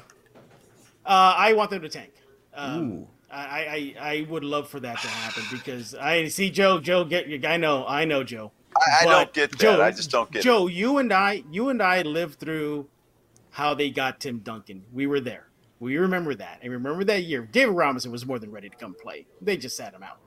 Uh, 1.04 1.34
I 1.36 1.52
want 1.52 1.70
them 1.70 1.82
to 1.82 1.88
tank. 1.88 2.12
Um, 2.54 3.06
I, 3.30 3.36
I, 3.38 3.94
I 4.00 4.26
would 4.28 4.44
love 4.44 4.68
for 4.68 4.80
that 4.80 5.00
to 5.00 5.08
happen 5.08 5.42
because 5.52 5.94
I 5.94 6.28
see 6.28 6.50
Joe. 6.50 6.80
Joe, 6.80 7.04
get 7.04 7.44
I 7.44 7.56
know, 7.56 7.86
I 7.86 8.04
know, 8.04 8.24
Joe. 8.24 8.52
I, 8.76 9.02
I 9.02 9.04
don't 9.04 9.32
get 9.32 9.50
that. 9.50 9.58
Joe, 9.58 9.82
I 9.82 9.90
just 9.90 10.10
don't 10.10 10.30
get 10.30 10.42
Joe, 10.42 10.68
it. 10.68 10.72
you 10.72 10.98
and 10.98 11.12
I, 11.12 11.42
you 11.50 11.68
and 11.68 11.82
I 11.82 12.02
lived 12.02 12.38
through 12.38 12.88
how 13.50 13.74
they 13.74 13.90
got 13.90 14.20
Tim 14.20 14.38
Duncan. 14.38 14.84
We 14.92 15.06
were 15.06 15.20
there. 15.20 15.48
We 15.80 15.96
remember 15.98 16.34
that. 16.34 16.58
And 16.62 16.72
remember 16.72 17.04
that 17.04 17.24
year, 17.24 17.42
David 17.50 17.72
Robinson 17.72 18.10
was 18.10 18.24
more 18.24 18.38
than 18.38 18.50
ready 18.50 18.68
to 18.68 18.76
come 18.76 18.94
play. 18.94 19.26
They 19.40 19.56
just 19.56 19.76
sat 19.76 19.92
him 19.94 20.02
out. 20.02 20.18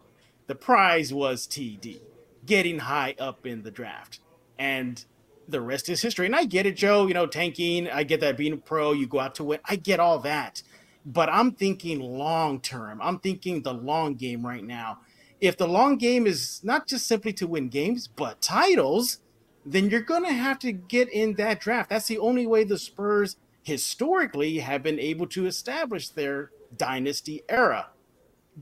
The 0.47 0.55
prize 0.55 1.13
was 1.13 1.47
TD, 1.47 1.99
getting 2.45 2.79
high 2.79 3.15
up 3.19 3.45
in 3.45 3.63
the 3.63 3.71
draft. 3.71 4.19
And 4.59 5.03
the 5.47 5.61
rest 5.61 5.89
is 5.89 6.03
history. 6.03 6.27
And 6.27 6.35
I 6.35 6.45
get 6.45 6.67
it, 6.67 6.75
Joe, 6.77 7.07
you 7.07 7.15
know, 7.15 7.25
tanking. 7.25 7.89
I 7.89 8.03
get 8.03 8.19
that 8.19 8.37
being 8.37 8.53
a 8.53 8.57
pro, 8.57 8.91
you 8.91 9.07
go 9.07 9.19
out 9.19 9.33
to 9.35 9.43
win. 9.43 9.59
I 9.65 9.77
get 9.77 9.99
all 9.99 10.19
that. 10.19 10.61
But 11.05 11.29
I'm 11.29 11.53
thinking 11.53 11.99
long 11.99 12.61
term. 12.61 12.99
I'm 13.01 13.19
thinking 13.19 13.63
the 13.63 13.73
long 13.73 14.13
game 14.15 14.45
right 14.45 14.63
now 14.63 14.99
if 15.41 15.57
the 15.57 15.67
long 15.67 15.97
game 15.97 16.27
is 16.27 16.61
not 16.63 16.87
just 16.87 17.07
simply 17.07 17.33
to 17.33 17.47
win 17.47 17.69
games, 17.69 18.07
but 18.07 18.41
titles, 18.41 19.19
then 19.65 19.89
you're 19.89 20.01
going 20.01 20.23
to 20.23 20.33
have 20.33 20.59
to 20.59 20.71
get 20.71 21.09
in 21.09 21.35
that 21.35 21.59
draft. 21.59 21.89
That's 21.89 22.07
the 22.07 22.17
only 22.17 22.45
way 22.45 22.63
the 22.63 22.77
Spurs 22.77 23.37
historically 23.63 24.59
have 24.59 24.83
been 24.83 24.99
able 24.99 25.27
to 25.27 25.45
establish 25.45 26.09
their 26.09 26.51
dynasty 26.75 27.43
era 27.47 27.87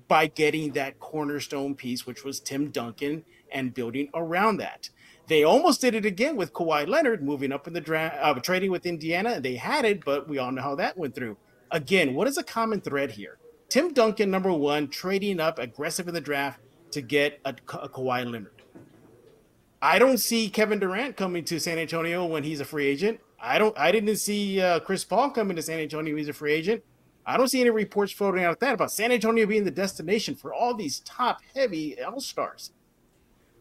by 0.08 0.28
getting 0.28 0.74
that 0.74 1.00
cornerstone 1.00 1.74
piece, 1.76 2.06
which 2.06 2.24
was 2.24 2.40
Tim 2.40 2.70
Duncan, 2.70 3.26
and 3.52 3.74
building 3.74 4.10
around 4.14 4.58
that. 4.58 4.90
They 5.28 5.44
almost 5.44 5.82
did 5.82 5.94
it 5.94 6.06
again 6.06 6.38
with 6.38 6.54
Kawhi 6.54 6.88
Leonard 6.88 7.22
moving 7.22 7.52
up 7.52 7.68
in 7.68 7.74
the 7.74 7.82
draft, 7.82 8.18
uh, 8.22 8.34
trading 8.36 8.72
with 8.72 8.86
Indiana. 8.86 9.42
They 9.42 9.56
had 9.56 9.84
it, 9.84 10.06
but 10.06 10.28
we 10.28 10.38
all 10.38 10.52
know 10.52 10.62
how 10.62 10.76
that 10.76 10.98
went 10.98 11.16
through. 11.16 11.38
Again, 11.72 12.14
what 12.14 12.28
is 12.28 12.38
a 12.38 12.44
common 12.44 12.80
thread 12.80 13.12
here? 13.12 13.38
Tim 13.68 13.92
Duncan, 13.92 14.32
number 14.32 14.54
one, 14.54 14.88
trading 14.88 15.42
up 15.42 15.60
aggressive 15.60 16.08
in 16.08 16.14
the 16.14 16.22
draft, 16.22 16.62
to 16.92 17.02
get 17.02 17.42
a, 17.44 17.50
a 17.50 17.90
Kawhi 17.90 18.24
Leonard. 18.24 18.62
I 19.82 20.00
don't 20.00 20.18
see 20.18 20.50
Kevin 20.50 20.80
Durant 20.80 21.18
coming 21.18 21.44
to 21.46 21.60
San 21.60 21.78
Antonio 21.78 22.26
when 22.26 22.44
he's 22.44 22.62
a 22.62 22.66
free 22.66 22.88
agent. 22.88 23.20
I 23.40 23.60
don't. 23.60 23.78
I 23.78 23.92
didn't 23.92 24.16
see 24.16 24.62
uh, 24.62 24.80
Chris 24.80 25.04
Paul 25.04 25.30
coming 25.32 25.56
to 25.58 25.62
San 25.62 25.80
Antonio 25.80 26.14
when 26.14 26.20
he's 26.20 26.30
a 26.30 26.34
free 26.34 26.54
agent. 26.54 26.84
I 27.26 27.36
don't 27.36 27.50
see 27.50 27.60
any 27.60 27.70
reports 27.70 28.14
floating 28.14 28.44
out 28.46 28.54
of 28.54 28.60
that 28.60 28.74
about 28.74 28.92
San 28.92 29.12
Antonio 29.12 29.46
being 29.46 29.66
the 29.66 29.72
destination 29.72 30.36
for 30.36 30.54
all 30.54 30.74
these 30.74 31.02
top 31.02 31.42
heavy 31.54 32.02
All 32.02 32.22
Stars. 32.22 32.72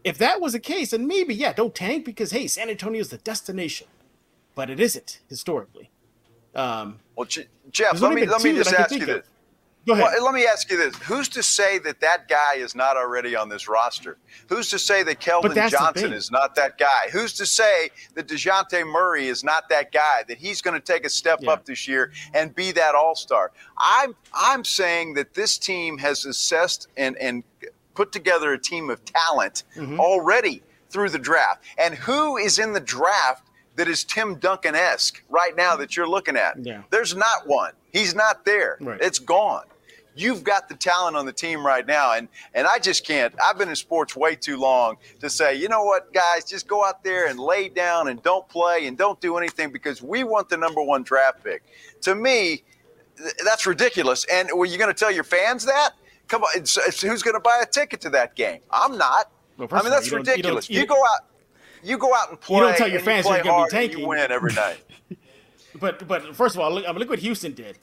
If 0.07 0.17
that 0.19 0.41
was 0.41 0.53
the 0.53 0.59
case, 0.59 0.91
then 0.91 1.07
maybe 1.07 1.35
yeah, 1.35 1.53
don't 1.53 1.75
tank 1.75 2.05
because 2.05 2.31
hey, 2.31 2.47
San 2.47 2.69
Antonio 2.69 3.01
is 3.01 3.09
the 3.09 3.17
destination, 3.17 3.87
but 4.55 4.69
it 4.69 4.79
isn't 4.79 5.19
historically. 5.27 5.89
Um, 6.55 6.99
well, 7.15 7.27
Jeff, 7.71 8.01
let 8.01 8.13
me 8.13 8.25
let 8.25 8.43
me 8.43 8.53
just 8.53 8.73
ask 8.73 8.91
you 8.91 9.05
this. 9.05 9.27
Go 9.87 9.93
Well, 9.93 10.23
let 10.23 10.33
me 10.33 10.45
ask 10.45 10.69
you 10.69 10.77
this: 10.77 10.95
Who's 11.03 11.29
to 11.29 11.41
say 11.41 11.79
that 11.79 12.01
that 12.01 12.27
guy 12.27 12.55
is 12.55 12.75
not 12.75 12.97
already 12.97 13.37
on 13.37 13.47
this 13.47 13.69
roster? 13.69 14.17
Who's 14.49 14.69
to 14.71 14.79
say 14.79 15.01
that 15.03 15.21
Keldon 15.21 15.69
Johnson 15.69 16.11
is 16.11 16.29
not 16.29 16.55
that 16.55 16.77
guy? 16.77 17.09
Who's 17.11 17.31
to 17.33 17.45
say 17.45 17.89
that 18.15 18.27
Dejounte 18.27 18.85
Murray 18.85 19.27
is 19.27 19.45
not 19.45 19.69
that 19.69 19.93
guy? 19.93 20.23
That 20.27 20.37
he's 20.37 20.61
going 20.61 20.73
to 20.73 20.85
take 20.85 21.05
a 21.05 21.09
step 21.09 21.39
yeah. 21.41 21.51
up 21.51 21.63
this 21.63 21.87
year 21.87 22.11
and 22.33 22.53
be 22.53 22.73
that 22.73 22.95
All 22.95 23.15
Star? 23.15 23.53
I'm 23.77 24.13
I'm 24.33 24.65
saying 24.65 25.13
that 25.13 25.33
this 25.33 25.57
team 25.57 25.97
has 25.99 26.25
assessed 26.25 26.89
and 26.97 27.15
and 27.17 27.43
put 27.97 28.11
together 28.11 28.53
a 28.53 28.59
team 28.59 28.91
of 28.91 29.03
talent 29.03 29.63
mm-hmm. 29.75 29.99
already 29.99 30.61
through 30.91 31.09
the 31.09 31.17
draft. 31.17 31.63
And 31.79 31.95
who 31.95 32.37
is 32.37 32.59
in 32.59 32.71
the 32.71 32.79
draft 32.79 33.47
that 33.75 33.87
is 33.87 34.03
Tim 34.03 34.35
Duncan 34.35 34.75
esque 34.75 35.23
right 35.29 35.55
now 35.57 35.75
that 35.77 35.97
you're 35.97 36.07
looking 36.07 36.37
at? 36.37 36.63
Yeah. 36.63 36.83
There's 36.91 37.15
not 37.15 37.47
one. 37.47 37.73
He's 37.91 38.13
not 38.13 38.45
there. 38.45 38.77
Right. 38.79 39.01
It's 39.01 39.17
gone 39.17 39.63
you've 40.19 40.43
got 40.43 40.67
the 40.67 40.73
talent 40.73 41.15
on 41.15 41.27
the 41.27 41.31
team 41.31 41.63
right 41.63 41.85
now. 41.85 42.13
And 42.13 42.27
and 42.55 42.65
I 42.65 42.79
just 42.79 43.05
can't. 43.05 43.35
I've 43.39 43.55
been 43.59 43.69
in 43.69 43.75
sports 43.75 44.15
way 44.15 44.35
too 44.35 44.57
long 44.57 44.97
to 45.19 45.29
say, 45.29 45.53
you 45.53 45.69
know 45.69 45.83
what, 45.83 46.11
guys, 46.11 46.43
just 46.43 46.67
go 46.67 46.83
out 46.83 47.03
there 47.03 47.27
and 47.27 47.39
lay 47.39 47.69
down 47.69 48.07
and 48.07 48.19
don't 48.23 48.49
play 48.49 48.87
and 48.87 48.97
don't 48.97 49.21
do 49.21 49.37
anything 49.37 49.71
because 49.71 50.01
we 50.01 50.23
want 50.23 50.49
the 50.49 50.57
number 50.57 50.81
one 50.81 51.03
draft 51.03 51.43
pick. 51.43 51.61
To 52.01 52.15
me, 52.15 52.63
that's 53.45 53.67
ridiculous. 53.67 54.25
And 54.25 54.49
were 54.55 54.65
you 54.65 54.79
going 54.79 54.91
to 54.91 54.99
tell 54.99 55.11
your 55.11 55.23
fans 55.23 55.65
that? 55.65 55.91
Come 56.27 56.43
on, 56.43 56.49
it's, 56.55 56.77
it's, 56.77 57.01
who's 57.01 57.23
going 57.23 57.35
to 57.35 57.39
buy 57.39 57.59
a 57.61 57.65
ticket 57.65 58.01
to 58.01 58.09
that 58.11 58.35
game? 58.35 58.59
I'm 58.71 58.97
not. 58.97 59.31
Well, 59.57 59.67
I 59.71 59.81
mean, 59.81 59.91
that's 59.91 60.11
you 60.11 60.17
ridiculous. 60.17 60.69
You, 60.69 60.81
you, 60.81 60.85
go 60.85 60.95
out, 60.95 61.21
you 61.83 61.97
go 61.97 62.13
out 62.13 62.29
and 62.29 62.39
play. 62.39 62.57
You 62.57 62.63
don't 62.63 62.77
tell 62.77 62.91
your 62.91 62.99
fans 62.99 63.25
you 63.25 63.31
are 63.31 63.43
going 63.43 63.69
to 63.69 63.75
be 63.75 63.79
tanking. 63.79 63.99
You 63.99 64.07
win 64.07 64.31
every 64.31 64.53
night. 64.55 64.83
but 65.79 66.07
but 66.07 66.35
first 66.35 66.55
of 66.55 66.61
all, 66.61 66.71
look, 66.71 66.85
I 66.87 66.91
mean, 66.91 66.99
look 66.99 67.09
what 67.09 67.19
Houston 67.19 67.53
did. 67.53 67.77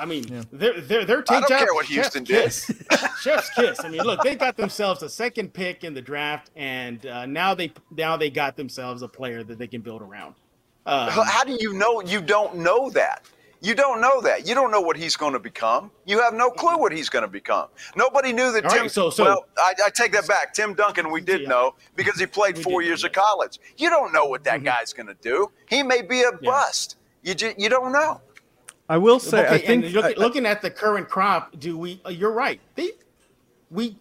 I 0.00 0.06
mean, 0.06 0.24
yeah. 0.28 0.42
they're 0.50 0.80
they're 0.80 1.04
they're 1.04 1.24
I 1.28 1.40
don't 1.40 1.48
care 1.48 1.74
what 1.74 1.84
Houston 1.86 2.24
did. 2.24 2.52
Chef's 3.20 3.50
kiss. 3.50 3.84
I 3.84 3.90
mean, 3.90 4.00
look, 4.00 4.22
they 4.22 4.34
got 4.34 4.56
themselves 4.56 5.02
a 5.02 5.10
second 5.10 5.52
pick 5.52 5.84
in 5.84 5.92
the 5.92 6.00
draft, 6.00 6.50
and 6.56 7.04
uh, 7.04 7.26
now 7.26 7.54
they 7.54 7.70
now 7.90 8.16
they 8.16 8.30
got 8.30 8.56
themselves 8.56 9.02
a 9.02 9.08
player 9.08 9.44
that 9.44 9.58
they 9.58 9.66
can 9.66 9.82
build 9.82 10.00
around. 10.00 10.36
Um, 10.86 11.10
How 11.10 11.44
do 11.44 11.56
you 11.60 11.74
know? 11.74 12.00
You 12.00 12.22
don't 12.22 12.56
know 12.56 12.88
that. 12.90 13.26
You 13.62 13.74
don't 13.74 14.00
know 14.00 14.22
that. 14.22 14.48
You 14.48 14.54
don't 14.54 14.70
know 14.70 14.80
what 14.80 14.96
he's 14.96 15.16
going 15.16 15.34
to 15.34 15.38
become. 15.38 15.90
You 16.06 16.20
have 16.20 16.32
no 16.32 16.50
clue 16.50 16.78
what 16.78 16.92
he's 16.92 17.10
going 17.10 17.24
to 17.24 17.28
become. 17.28 17.68
Nobody 17.94 18.32
knew 18.32 18.50
that 18.52 18.62
Tim. 18.62 18.82
Right, 18.82 18.90
so, 18.90 19.10
so, 19.10 19.24
well, 19.24 19.44
I, 19.58 19.74
I, 19.84 19.90
take 19.90 20.12
that 20.12 20.26
back. 20.26 20.54
Tim 20.54 20.72
Duncan, 20.72 21.10
we 21.10 21.20
did 21.20 21.42
yeah. 21.42 21.48
know 21.48 21.74
because 21.94 22.18
he 22.18 22.24
played 22.24 22.58
four 22.58 22.80
years 22.80 23.04
of 23.04 23.12
college. 23.12 23.58
You 23.76 23.90
don't 23.90 24.12
know 24.14 24.24
what 24.24 24.44
that 24.44 24.56
mm-hmm. 24.56 24.64
guy's 24.64 24.94
going 24.94 25.08
to 25.08 25.16
do. 25.20 25.50
He 25.68 25.82
may 25.82 26.00
be 26.00 26.22
a 26.22 26.30
yeah. 26.30 26.38
bust. 26.42 26.96
You 27.22 27.34
just, 27.34 27.58
you 27.58 27.68
don't 27.68 27.92
know. 27.92 28.22
I 28.88 28.96
will 28.96 29.20
say, 29.20 29.44
okay, 29.44 29.54
I 29.54 29.58
think 29.58 29.92
look, 29.92 30.04
I- 30.04 30.14
looking 30.20 30.46
at 30.46 30.62
the 30.62 30.70
current 30.70 31.08
crop, 31.08 31.58
do 31.58 31.76
we? 31.76 32.00
Uh, 32.04 32.10
you're 32.10 32.32
right. 32.32 32.60
They, 32.76 32.92
we, 33.70 33.96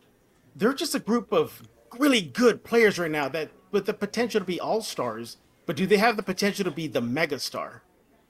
they're 0.55 0.73
just 0.73 0.95
a 0.95 0.99
group 0.99 1.33
of 1.33 1.61
really 1.97 2.21
good 2.21 2.63
players 2.63 2.97
right 2.97 3.11
now 3.11 3.27
that 3.29 3.49
with 3.71 3.85
the 3.85 3.93
potential 3.93 4.39
to 4.39 4.45
be 4.45 4.59
all 4.59 4.81
stars. 4.81 5.37
But 5.65 5.75
do 5.75 5.85
they 5.85 5.97
have 5.97 6.17
the 6.17 6.23
potential 6.23 6.65
to 6.65 6.71
be 6.71 6.87
the 6.87 7.01
megastar? 7.01 7.81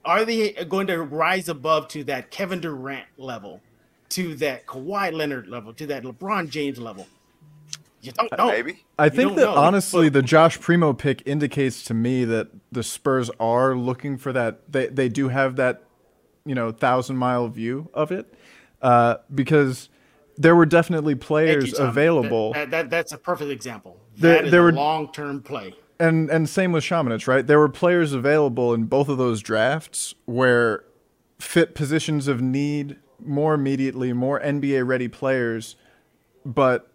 Are 0.09 0.25
they 0.25 0.53
going 0.67 0.87
to 0.87 1.03
rise 1.03 1.49
above 1.49 1.87
to 1.89 2.03
that 2.05 2.31
Kevin 2.31 2.59
Durant 2.61 3.05
level, 3.17 3.61
to 4.09 4.33
that 4.37 4.65
Kawhi 4.65 5.13
Leonard 5.13 5.47
level, 5.47 5.71
to 5.75 5.85
that 5.85 6.01
LeBron 6.01 6.49
James 6.49 6.79
level? 6.79 7.05
You 8.01 8.11
don't 8.13 8.35
know. 8.35 8.47
Maybe. 8.47 8.85
I 8.97 9.09
think 9.09 9.35
that 9.35 9.43
know. 9.43 9.53
honestly, 9.53 10.09
the 10.09 10.23
Josh 10.23 10.59
Primo 10.59 10.93
pick 10.93 11.21
indicates 11.27 11.83
to 11.83 11.93
me 11.93 12.25
that 12.25 12.47
the 12.71 12.81
Spurs 12.81 13.29
are 13.39 13.75
looking 13.75 14.17
for 14.17 14.33
that. 14.33 14.71
They 14.71 14.87
they 14.87 15.09
do 15.09 15.27
have 15.27 15.57
that, 15.57 15.83
you 16.43 16.55
know, 16.55 16.71
thousand 16.71 17.17
mile 17.17 17.47
view 17.47 17.87
of 17.93 18.11
it, 18.11 18.33
uh, 18.81 19.17
because 19.35 19.89
there 20.37 20.55
were 20.55 20.65
definitely 20.65 21.13
Thank 21.13 21.21
you, 21.21 21.27
players 21.27 21.77
available, 21.77 22.53
That, 22.53 22.71
that, 22.71 22.89
that's 22.89 23.11
a 23.11 23.17
perfect 23.19 23.51
example. 23.51 23.99
There- 24.17 24.35
that 24.37 24.45
is 24.45 24.51
there 24.51 24.61
a 24.61 24.63
were- 24.63 24.71
long-term 24.71 25.43
play. 25.43 25.75
And 25.99 26.29
and 26.29 26.47
same 26.47 26.71
with 26.71 26.83
Šamanić, 26.83 27.27
right? 27.27 27.45
There 27.45 27.59
were 27.59 27.69
players 27.69 28.13
available 28.13 28.73
in 28.73 28.85
both 28.85 29.09
of 29.09 29.17
those 29.17 29.41
drafts 29.41 30.15
where 30.25 30.85
fit 31.39 31.75
positions 31.75 32.27
of 32.27 32.41
need 32.41 32.97
more 33.23 33.53
immediately, 33.53 34.13
more 34.13 34.39
NBA 34.39 34.87
ready 34.87 35.07
players, 35.07 35.75
but 36.45 36.91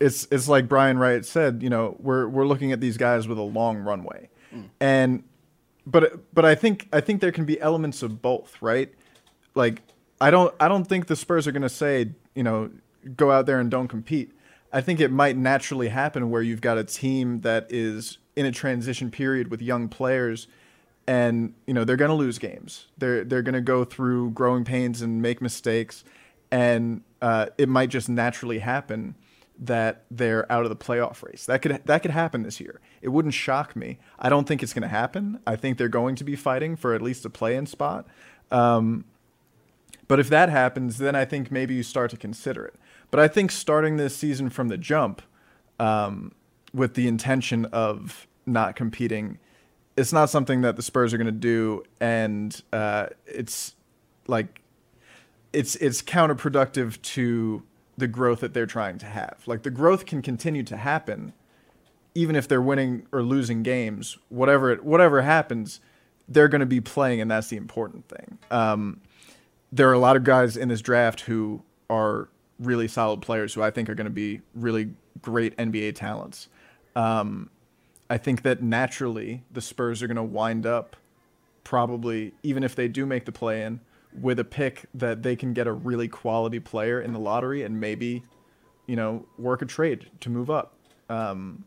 it's 0.00 0.26
it's 0.30 0.48
like 0.48 0.68
Brian 0.68 0.98
Wright 0.98 1.24
said, 1.24 1.62
you 1.62 1.70
know, 1.70 1.96
we're 1.98 2.28
we're 2.28 2.46
looking 2.46 2.72
at 2.72 2.80
these 2.80 2.96
guys 2.96 3.28
with 3.28 3.38
a 3.38 3.42
long 3.42 3.78
runway. 3.78 4.28
Mm. 4.54 4.68
And 4.80 5.24
but 5.86 6.34
but 6.34 6.44
I 6.44 6.54
think 6.54 6.88
I 6.92 7.00
think 7.00 7.20
there 7.20 7.32
can 7.32 7.44
be 7.44 7.60
elements 7.60 8.02
of 8.02 8.20
both, 8.20 8.60
right? 8.60 8.92
Like 9.54 9.82
I 10.20 10.30
don't 10.30 10.54
I 10.60 10.68
don't 10.68 10.84
think 10.84 11.06
the 11.06 11.16
Spurs 11.16 11.46
are 11.46 11.52
going 11.52 11.62
to 11.62 11.68
say, 11.68 12.10
you 12.34 12.42
know, 12.42 12.70
go 13.16 13.30
out 13.30 13.46
there 13.46 13.60
and 13.60 13.70
don't 13.70 13.88
compete. 13.88 14.32
I 14.72 14.80
think 14.80 15.00
it 15.00 15.10
might 15.10 15.36
naturally 15.36 15.88
happen 15.88 16.30
where 16.30 16.42
you've 16.42 16.60
got 16.60 16.76
a 16.76 16.84
team 16.84 17.40
that 17.42 17.66
is 17.70 18.18
in 18.36 18.46
a 18.46 18.52
transition 18.52 19.10
period 19.10 19.50
with 19.50 19.60
young 19.60 19.88
players 19.88 20.46
and 21.08 21.54
you 21.66 21.74
know 21.74 21.84
they're 21.84 21.96
going 21.96 22.10
to 22.10 22.14
lose 22.14 22.38
games. 22.38 22.86
They're 22.98 23.24
they're 23.24 23.42
going 23.42 23.54
to 23.54 23.60
go 23.60 23.84
through 23.84 24.30
growing 24.30 24.64
pains 24.64 25.02
and 25.02 25.22
make 25.22 25.40
mistakes 25.40 26.04
and 26.50 27.02
uh, 27.22 27.46
it 27.58 27.68
might 27.68 27.90
just 27.90 28.08
naturally 28.08 28.58
happen 28.58 29.14
that 29.58 30.04
they're 30.10 30.50
out 30.52 30.64
of 30.64 30.68
the 30.68 30.76
playoff 30.76 31.22
race. 31.22 31.46
That 31.46 31.62
could 31.62 31.80
that 31.84 32.02
could 32.02 32.10
happen 32.10 32.42
this 32.42 32.60
year. 32.60 32.80
It 33.00 33.08
wouldn't 33.08 33.34
shock 33.34 33.74
me. 33.74 33.98
I 34.18 34.28
don't 34.28 34.46
think 34.46 34.62
it's 34.62 34.72
going 34.72 34.82
to 34.82 34.88
happen. 34.88 35.40
I 35.46 35.56
think 35.56 35.78
they're 35.78 35.88
going 35.88 36.16
to 36.16 36.24
be 36.24 36.36
fighting 36.36 36.76
for 36.76 36.94
at 36.94 37.02
least 37.02 37.24
a 37.24 37.30
play-in 37.30 37.66
spot. 37.66 38.06
Um, 38.50 39.04
but 40.08 40.20
if 40.20 40.28
that 40.28 40.50
happens, 40.50 40.98
then 40.98 41.16
I 41.16 41.24
think 41.24 41.50
maybe 41.50 41.74
you 41.74 41.82
start 41.82 42.10
to 42.12 42.16
consider 42.16 42.64
it. 42.64 42.74
But 43.10 43.20
I 43.20 43.28
think 43.28 43.50
starting 43.50 43.96
this 43.96 44.16
season 44.16 44.50
from 44.50 44.68
the 44.68 44.76
jump, 44.76 45.22
um, 45.80 46.32
with 46.76 46.94
the 46.94 47.08
intention 47.08 47.64
of 47.66 48.28
not 48.44 48.76
competing, 48.76 49.38
it's 49.96 50.12
not 50.12 50.28
something 50.28 50.60
that 50.60 50.76
the 50.76 50.82
Spurs 50.82 51.14
are 51.14 51.16
going 51.16 51.26
to 51.26 51.32
do, 51.32 51.82
and 52.00 52.62
uh, 52.72 53.06
it's 53.26 53.74
like 54.28 54.60
it's 55.52 55.74
it's 55.76 56.02
counterproductive 56.02 57.00
to 57.00 57.62
the 57.96 58.06
growth 58.06 58.40
that 58.40 58.52
they're 58.52 58.66
trying 58.66 58.98
to 58.98 59.06
have. 59.06 59.42
Like 59.46 59.62
the 59.62 59.70
growth 59.70 60.04
can 60.04 60.20
continue 60.20 60.62
to 60.64 60.76
happen, 60.76 61.32
even 62.14 62.36
if 62.36 62.46
they're 62.46 62.60
winning 62.60 63.06
or 63.10 63.22
losing 63.22 63.62
games. 63.62 64.18
Whatever 64.28 64.70
it, 64.70 64.84
whatever 64.84 65.22
happens, 65.22 65.80
they're 66.28 66.48
going 66.48 66.60
to 66.60 66.66
be 66.66 66.82
playing, 66.82 67.22
and 67.22 67.30
that's 67.30 67.48
the 67.48 67.56
important 67.56 68.06
thing. 68.06 68.38
Um, 68.50 69.00
there 69.72 69.88
are 69.88 69.94
a 69.94 69.98
lot 69.98 70.16
of 70.16 70.24
guys 70.24 70.58
in 70.58 70.68
this 70.68 70.82
draft 70.82 71.22
who 71.22 71.62
are 71.88 72.28
really 72.58 72.88
solid 72.88 73.22
players 73.22 73.54
who 73.54 73.62
I 73.62 73.70
think 73.70 73.88
are 73.88 73.94
going 73.94 74.06
to 74.06 74.10
be 74.10 74.42
really 74.54 74.90
great 75.22 75.56
NBA 75.56 75.94
talents. 75.94 76.48
Um, 76.96 77.50
I 78.08 78.18
think 78.18 78.42
that 78.42 78.62
naturally 78.62 79.44
the 79.52 79.60
Spurs 79.60 80.02
are 80.02 80.06
going 80.06 80.16
to 80.16 80.22
wind 80.22 80.66
up 80.66 80.96
probably, 81.62 82.32
even 82.42 82.64
if 82.64 82.74
they 82.74 82.88
do 82.88 83.04
make 83.04 83.26
the 83.26 83.32
play 83.32 83.62
in, 83.62 83.80
with 84.18 84.38
a 84.38 84.44
pick 84.44 84.86
that 84.94 85.22
they 85.22 85.36
can 85.36 85.52
get 85.52 85.66
a 85.66 85.72
really 85.72 86.08
quality 86.08 86.58
player 86.58 87.00
in 87.00 87.12
the 87.12 87.18
lottery 87.18 87.62
and 87.62 87.78
maybe, 87.78 88.22
you 88.86 88.96
know, 88.96 89.26
work 89.36 89.60
a 89.62 89.66
trade 89.66 90.08
to 90.20 90.30
move 90.30 90.48
up. 90.48 90.72
Um, 91.10 91.64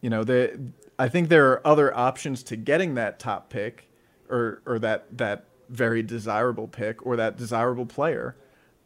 you 0.00 0.10
know, 0.10 0.24
they, 0.24 0.56
I 0.98 1.08
think 1.08 1.28
there 1.28 1.50
are 1.52 1.66
other 1.66 1.96
options 1.96 2.42
to 2.44 2.56
getting 2.56 2.94
that 2.94 3.18
top 3.20 3.50
pick 3.50 3.88
or, 4.28 4.62
or 4.66 4.78
that, 4.80 5.16
that 5.16 5.44
very 5.68 6.02
desirable 6.02 6.66
pick 6.66 7.06
or 7.06 7.14
that 7.16 7.36
desirable 7.36 7.86
player 7.86 8.36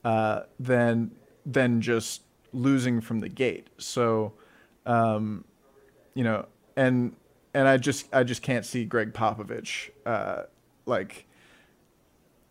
uh, 0.05 0.43
than, 0.61 1.13
than 1.47 1.81
just 1.81 2.23
losing 2.53 3.01
from 3.01 3.21
the 3.21 3.29
gate. 3.29 3.69
So, 3.79 4.35
um, 4.85 5.45
you 6.15 6.25
know, 6.25 6.47
and 6.77 7.15
and 7.53 7.69
I 7.69 7.77
just 7.77 8.07
I 8.13 8.25
just 8.25 8.43
can't 8.43 8.65
see 8.65 8.85
Gregg 8.85 9.13
Popovich 9.13 9.91
uh, 10.07 10.43
like 10.87 11.27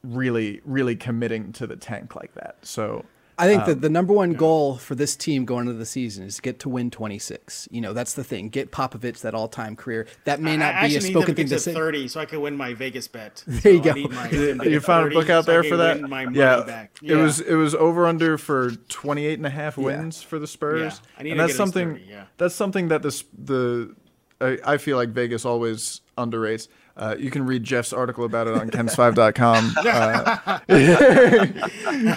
really 0.04 0.62
really 0.66 0.96
committing 0.96 1.52
to 1.54 1.68
the 1.68 1.76
tank 1.76 2.16
like 2.16 2.34
that. 2.36 2.58
So 2.62 3.06
I 3.38 3.48
think 3.48 3.64
Um, 3.64 3.68
that 3.70 3.82
the 3.82 3.90
number 3.90 4.14
one 4.14 4.34
goal 4.34 4.78
for 4.78 4.96
this 4.96 5.16
team 5.16 5.46
going 5.46 5.68
into 5.68 5.78
the 5.80 5.86
season 5.86 6.24
is 6.26 6.36
to 6.36 6.42
get 6.42 6.60
to 6.60 6.70
win 6.70 6.92
26. 6.92 7.68
You 7.72 7.82
know, 7.82 7.94
that's 7.94 8.14
the 8.14 8.24
thing. 8.24 8.50
Get 8.50 8.72
Popovich 8.72 9.22
that 9.22 9.34
all-time 9.34 9.76
career. 9.76 10.06
That 10.26 10.40
may 10.40 10.54
I 10.54 10.56
not 10.58 10.82
be 10.88 10.96
a 10.96 11.02
spoken 11.02 11.36
thing 11.36 11.46
to 11.48 11.50
to 11.50 11.56
get 11.56 11.62
say. 11.62 11.74
to 11.74 11.78
30 11.80 12.08
so 12.08 12.20
I 12.20 12.26
can 12.26 12.42
win 12.42 12.56
my 12.56 12.74
Vegas 12.74 13.08
bet. 13.08 13.44
There 13.48 13.74
you 13.74 13.84
So 13.84 13.90
I 13.92 13.94
go. 13.94 14.54
my- 14.56 14.64
you 14.66 14.80
found 14.80 15.12
a 15.12 15.16
book 15.16 15.30
out 15.30 15.46
there 15.46 15.62
can 15.62 15.72
for 15.72 15.78
that. 15.78 16.02
win 16.02 16.10
My 16.10 16.26
money 16.26 16.38
yeah. 16.38 16.62
back. 16.62 16.98
it 17.02 17.16
was 17.16 17.40
it 17.40 17.56
was 17.56 17.74
over 17.76 18.06
under 18.06 18.38
for 18.38 18.72
28 18.72 19.40
and 19.40 19.46
a 19.46 19.50
half 19.50 19.78
Yeah. 19.78 19.84
wins 19.86 20.22
for 20.22 20.38
the 20.40 20.48
Spurs. 20.48 20.82
Yeah, 21.02 21.10
I 21.20 21.24
need 21.24 21.32
and 21.32 21.38
to 21.40 21.44
that's 21.44 21.54
get 21.54 21.58
something 21.58 21.90
30, 21.94 22.06
yeah. 22.10 22.24
that's 22.38 22.56
something 22.56 22.88
that 22.90 23.02
this 23.02 23.24
the 23.38 23.96
I, 24.42 24.58
I 24.66 24.78
feel 24.78 24.98
like 24.98 25.10
Vegas 25.10 25.46
always 25.46 26.02
underrates. 26.18 26.68
Uh, 26.96 27.16
you 27.18 27.32
can 27.32 27.46
read 27.46 27.64
Jeff's 27.64 27.92
article 27.92 28.24
about 28.24 28.48
it 28.48 28.54
on 28.54 28.70
kens5.com. 28.70 29.74
Uh, 29.78 30.60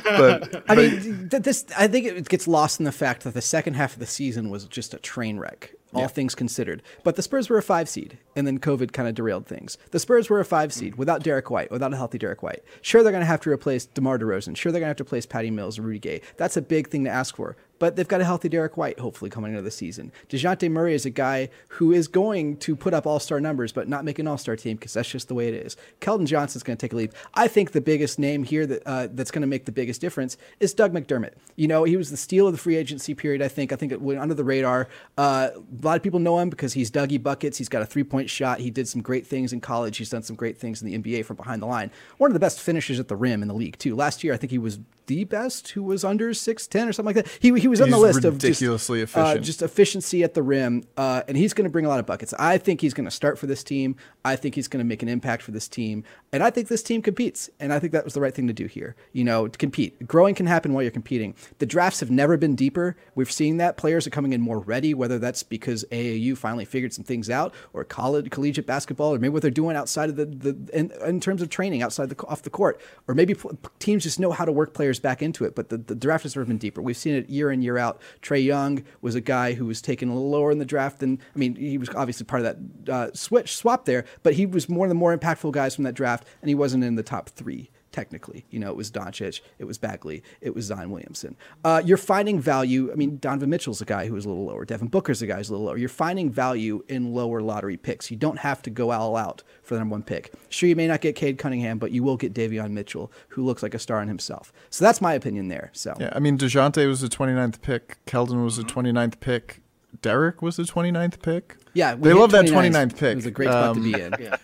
but 0.04 0.64
I 0.68 0.74
mean, 0.74 1.28
th- 1.30 1.42
this. 1.42 1.64
I 1.76 1.88
think 1.88 2.06
it 2.06 2.28
gets 2.28 2.46
lost 2.46 2.78
in 2.78 2.84
the 2.84 2.92
fact 2.92 3.24
that 3.24 3.32
the 3.34 3.40
second 3.40 3.74
half 3.74 3.94
of 3.94 4.00
the 4.00 4.06
season 4.06 4.50
was 4.50 4.66
just 4.66 4.92
a 4.92 4.98
train 4.98 5.38
wreck, 5.38 5.74
all 5.94 6.08
things 6.08 6.34
considered. 6.34 6.82
But 7.04 7.16
the 7.16 7.22
Spurs 7.22 7.48
were 7.48 7.56
a 7.56 7.62
five 7.62 7.88
seed, 7.88 8.18
and 8.34 8.46
then 8.46 8.58
COVID 8.58 8.92
kind 8.92 9.08
of 9.08 9.14
derailed 9.14 9.46
things. 9.46 9.78
The 9.92 9.98
Spurs 9.98 10.28
were 10.28 10.40
a 10.40 10.44
five 10.44 10.74
seed 10.74 10.96
without 10.96 11.22
Derrick 11.22 11.50
White, 11.50 11.70
without 11.70 11.94
a 11.94 11.96
healthy 11.96 12.18
Derrick 12.18 12.42
White. 12.42 12.62
Sure, 12.82 13.02
they're 13.02 13.12
going 13.12 13.22
to 13.22 13.26
have 13.26 13.40
to 13.42 13.50
replace 13.50 13.86
DeMar 13.86 14.18
DeRozan. 14.18 14.56
Sure, 14.56 14.70
they're 14.72 14.80
going 14.80 14.86
to 14.88 14.90
have 14.90 14.96
to 14.98 15.04
replace 15.04 15.24
Patty 15.24 15.50
Mills 15.50 15.78
and 15.78 15.86
Rudy 15.86 16.00
Gay. 16.00 16.20
That's 16.36 16.58
a 16.58 16.62
big 16.62 16.88
thing 16.88 17.04
to 17.04 17.10
ask 17.10 17.34
for. 17.36 17.56
But 17.78 17.96
they've 17.96 18.08
got 18.08 18.20
a 18.20 18.24
healthy 18.24 18.48
Derrick 18.48 18.76
White, 18.76 18.98
hopefully, 18.98 19.30
coming 19.30 19.52
into 19.52 19.62
the 19.62 19.70
season. 19.70 20.12
DeJounte 20.28 20.70
Murray 20.70 20.94
is 20.94 21.04
a 21.04 21.10
guy 21.10 21.50
who 21.68 21.92
is 21.92 22.08
going 22.08 22.56
to 22.58 22.74
put 22.74 22.94
up 22.94 23.06
all 23.06 23.20
star 23.20 23.40
numbers, 23.40 23.72
but 23.72 23.88
not 23.88 24.04
make 24.04 24.18
an 24.18 24.26
all 24.26 24.38
star 24.38 24.56
team 24.56 24.76
because 24.76 24.94
that's 24.94 25.10
just 25.10 25.28
the 25.28 25.34
way 25.34 25.48
it 25.48 25.54
is. 25.54 25.76
Keldon 26.00 26.26
Johnson's 26.26 26.62
going 26.62 26.76
to 26.76 26.80
take 26.80 26.92
a 26.92 26.96
leap. 26.96 27.12
I 27.34 27.48
think 27.48 27.72
the 27.72 27.80
biggest 27.80 28.18
name 28.18 28.44
here 28.44 28.66
that 28.66 28.82
uh, 28.86 29.08
that's 29.10 29.30
going 29.30 29.42
to 29.42 29.46
make 29.46 29.66
the 29.66 29.72
biggest 29.72 30.00
difference 30.00 30.36
is 30.60 30.72
Doug 30.74 30.92
McDermott. 30.92 31.32
You 31.56 31.68
know, 31.68 31.84
he 31.84 31.96
was 31.96 32.10
the 32.10 32.16
steal 32.16 32.46
of 32.46 32.52
the 32.52 32.58
free 32.58 32.76
agency 32.76 33.14
period, 33.14 33.42
I 33.42 33.48
think. 33.48 33.72
I 33.72 33.76
think 33.76 33.92
it 33.92 34.00
went 34.00 34.20
under 34.20 34.34
the 34.34 34.44
radar. 34.44 34.88
Uh, 35.18 35.50
a 35.54 35.86
lot 35.86 35.96
of 35.96 36.02
people 36.02 36.20
know 36.20 36.38
him 36.38 36.50
because 36.50 36.72
he's 36.72 36.90
Dougie 36.90 37.22
Buckets. 37.22 37.58
He's 37.58 37.68
got 37.68 37.82
a 37.82 37.86
three 37.86 38.04
point 38.04 38.30
shot. 38.30 38.60
He 38.60 38.70
did 38.70 38.88
some 38.88 39.02
great 39.02 39.26
things 39.26 39.52
in 39.52 39.60
college. 39.60 39.98
He's 39.98 40.10
done 40.10 40.22
some 40.22 40.36
great 40.36 40.58
things 40.58 40.82
in 40.82 40.90
the 40.90 40.98
NBA 40.98 41.24
from 41.24 41.36
behind 41.36 41.62
the 41.62 41.66
line. 41.66 41.90
One 42.18 42.30
of 42.30 42.34
the 42.34 42.40
best 42.40 42.60
finishers 42.60 42.98
at 43.00 43.08
the 43.08 43.16
rim 43.16 43.42
in 43.42 43.48
the 43.48 43.54
league, 43.54 43.78
too. 43.78 43.94
Last 43.94 44.24
year, 44.24 44.32
I 44.32 44.36
think 44.36 44.50
he 44.50 44.58
was 44.58 44.78
the 45.06 45.24
best 45.24 45.68
who 45.70 45.82
was 45.82 46.04
under 46.04 46.30
6'10 46.30 46.88
or 46.88 46.92
something 46.92 47.14
like 47.14 47.24
that. 47.24 47.38
He, 47.40 47.58
he 47.58 47.68
was 47.68 47.80
on 47.80 47.90
the 47.90 47.96
He's 47.96 48.02
list 48.02 48.24
of 48.24 48.38
just, 48.38 48.60
ridiculously 48.60 49.06
uh, 49.14 49.38
just 49.38 49.62
efficiency 49.62 50.22
at 50.24 50.34
the 50.34 50.42
rim, 50.42 50.84
uh, 50.96 51.22
and 51.28 51.36
he's 51.36 51.54
going 51.54 51.64
to 51.64 51.70
bring 51.70 51.86
a 51.86 51.88
lot 51.88 52.00
of 52.00 52.06
buckets. 52.06 52.34
I 52.38 52.58
think 52.58 52.80
he's 52.80 52.94
going 52.94 53.04
to 53.04 53.10
start 53.10 53.38
for 53.38 53.46
this 53.46 53.62
team. 53.62 53.96
I 54.24 54.36
think 54.36 54.54
he's 54.54 54.68
going 54.68 54.84
to 54.84 54.88
make 54.88 55.02
an 55.02 55.08
impact 55.08 55.42
for 55.42 55.52
this 55.52 55.68
team, 55.68 56.04
and 56.32 56.42
I 56.42 56.50
think 56.50 56.68
this 56.68 56.82
team 56.82 57.02
competes. 57.02 57.48
And 57.60 57.72
I 57.72 57.78
think 57.78 57.92
that 57.92 58.04
was 58.04 58.14
the 58.14 58.20
right 58.20 58.34
thing 58.34 58.46
to 58.48 58.52
do 58.52 58.66
here. 58.66 58.96
You 59.12 59.24
know, 59.24 59.48
to 59.48 59.58
compete. 59.58 60.06
Growing 60.06 60.34
can 60.34 60.46
happen 60.46 60.72
while 60.72 60.82
you're 60.82 60.90
competing. 60.90 61.34
The 61.58 61.66
drafts 61.66 62.00
have 62.00 62.10
never 62.10 62.36
been 62.36 62.54
deeper. 62.54 62.96
We've 63.14 63.30
seen 63.30 63.58
that 63.58 63.76
players 63.76 64.06
are 64.06 64.10
coming 64.10 64.32
in 64.32 64.40
more 64.40 64.58
ready, 64.58 64.94
whether 64.94 65.18
that's 65.18 65.42
because 65.42 65.84
AAU 65.92 66.36
finally 66.36 66.64
figured 66.64 66.92
some 66.92 67.04
things 67.04 67.30
out, 67.30 67.54
or 67.72 67.84
college 67.84 68.30
collegiate 68.30 68.66
basketball, 68.66 69.14
or 69.14 69.18
maybe 69.18 69.32
what 69.32 69.42
they're 69.42 69.50
doing 69.50 69.76
outside 69.76 70.10
of 70.10 70.16
the 70.16 70.26
the 70.26 70.56
in, 70.72 70.90
in 71.06 71.20
terms 71.20 71.42
of 71.42 71.48
training 71.48 71.82
outside 71.82 72.08
the 72.08 72.26
off 72.26 72.42
the 72.42 72.50
court, 72.50 72.80
or 73.06 73.14
maybe 73.14 73.36
teams 73.78 74.02
just 74.02 74.18
know 74.18 74.32
how 74.32 74.44
to 74.44 74.52
work 74.52 74.74
players 74.74 74.95
back 74.98 75.22
into 75.22 75.44
it. 75.44 75.54
But 75.54 75.68
the, 75.68 75.78
the 75.78 75.94
draft 75.94 76.22
has 76.24 76.36
never 76.36 76.46
been 76.46 76.58
deeper. 76.58 76.82
We've 76.82 76.96
seen 76.96 77.14
it 77.14 77.28
year 77.28 77.50
in 77.50 77.62
year 77.62 77.78
out. 77.78 78.00
Trae 78.22 78.44
Young 78.44 78.84
was 79.00 79.14
a 79.14 79.20
guy 79.20 79.54
who 79.54 79.66
was 79.66 79.80
taken 79.80 80.08
a 80.08 80.14
little 80.14 80.30
lower 80.30 80.50
in 80.50 80.58
the 80.58 80.64
draft 80.64 81.00
than 81.00 81.18
I 81.34 81.38
mean 81.38 81.54
he 81.56 81.78
was 81.78 81.88
obviously 81.90 82.24
part 82.24 82.44
of 82.44 82.56
that 82.84 82.92
uh, 82.92 83.10
switch 83.14 83.56
swap 83.56 83.84
there, 83.84 84.04
but 84.22 84.34
he 84.34 84.46
was 84.46 84.68
one 84.68 84.86
of 84.86 84.90
the 84.90 84.94
more 84.94 85.16
impactful 85.16 85.52
guys 85.52 85.74
from 85.74 85.84
that 85.84 85.94
draft, 85.94 86.26
and 86.42 86.48
he 86.48 86.54
wasn't 86.54 86.84
in 86.84 86.94
the 86.94 87.02
top 87.02 87.28
three 87.30 87.70
technically. 87.96 88.44
You 88.50 88.58
know, 88.58 88.68
it 88.68 88.76
was 88.76 88.90
Doncic, 88.90 89.40
it 89.58 89.64
was 89.64 89.78
Bagley, 89.78 90.22
it 90.42 90.54
was 90.54 90.66
Zion 90.66 90.90
Williamson. 90.90 91.34
Uh, 91.64 91.80
you're 91.82 91.96
finding 91.96 92.38
value. 92.38 92.92
I 92.92 92.94
mean, 92.94 93.16
Donovan 93.16 93.48
Mitchell's 93.48 93.80
a 93.80 93.86
guy 93.86 94.06
who 94.06 94.14
is 94.16 94.26
a 94.26 94.28
little 94.28 94.44
lower. 94.44 94.66
Devin 94.66 94.88
Booker's 94.88 95.22
a 95.22 95.26
guy 95.26 95.38
who's 95.38 95.48
a 95.48 95.52
little 95.52 95.64
lower. 95.64 95.78
You're 95.78 95.88
finding 95.88 96.30
value 96.30 96.84
in 96.88 97.14
lower 97.14 97.40
lottery 97.40 97.78
picks. 97.78 98.10
You 98.10 98.18
don't 98.18 98.38
have 98.40 98.60
to 98.62 98.70
go 98.70 98.90
all 98.90 99.16
out 99.16 99.42
for 99.62 99.72
the 99.72 99.80
number 99.80 99.94
one 99.94 100.02
pick. 100.02 100.34
Sure, 100.50 100.68
you 100.68 100.76
may 100.76 100.86
not 100.86 101.00
get 101.00 101.16
Cade 101.16 101.38
Cunningham, 101.38 101.78
but 101.78 101.90
you 101.90 102.02
will 102.02 102.18
get 102.18 102.34
Davion 102.34 102.72
Mitchell, 102.72 103.10
who 103.28 103.42
looks 103.42 103.62
like 103.62 103.72
a 103.72 103.78
star 103.78 104.02
in 104.02 104.08
himself. 104.08 104.52
So 104.68 104.84
that's 104.84 105.00
my 105.00 105.14
opinion 105.14 105.48
there. 105.48 105.70
So 105.72 105.94
Yeah, 105.98 106.12
I 106.14 106.18
mean, 106.18 106.36
DeJounte 106.36 106.86
was 106.86 107.00
the 107.00 107.08
29th 107.08 107.62
pick. 107.62 108.04
Keldon 108.04 108.44
was 108.44 108.58
the 108.58 108.64
29th 108.64 109.20
pick. 109.20 109.62
Derrick 110.02 110.42
was 110.42 110.56
the 110.56 110.64
29th 110.64 111.22
pick. 111.22 111.56
Yeah, 111.76 111.94
we 111.94 112.02
they 112.02 112.08
hit 112.10 112.20
love 112.20 112.30
that 112.32 112.46
29th. 112.46 112.72
29th 112.72 112.98
pick. 112.98 113.12
It 113.12 113.16
was 113.16 113.26
a 113.26 113.30
great 113.30 113.48
spot 113.48 113.74
to 113.74 113.80
Um, 113.80 113.92
be 113.92 114.00
in. 114.00 114.14
Yeah. 114.20 114.36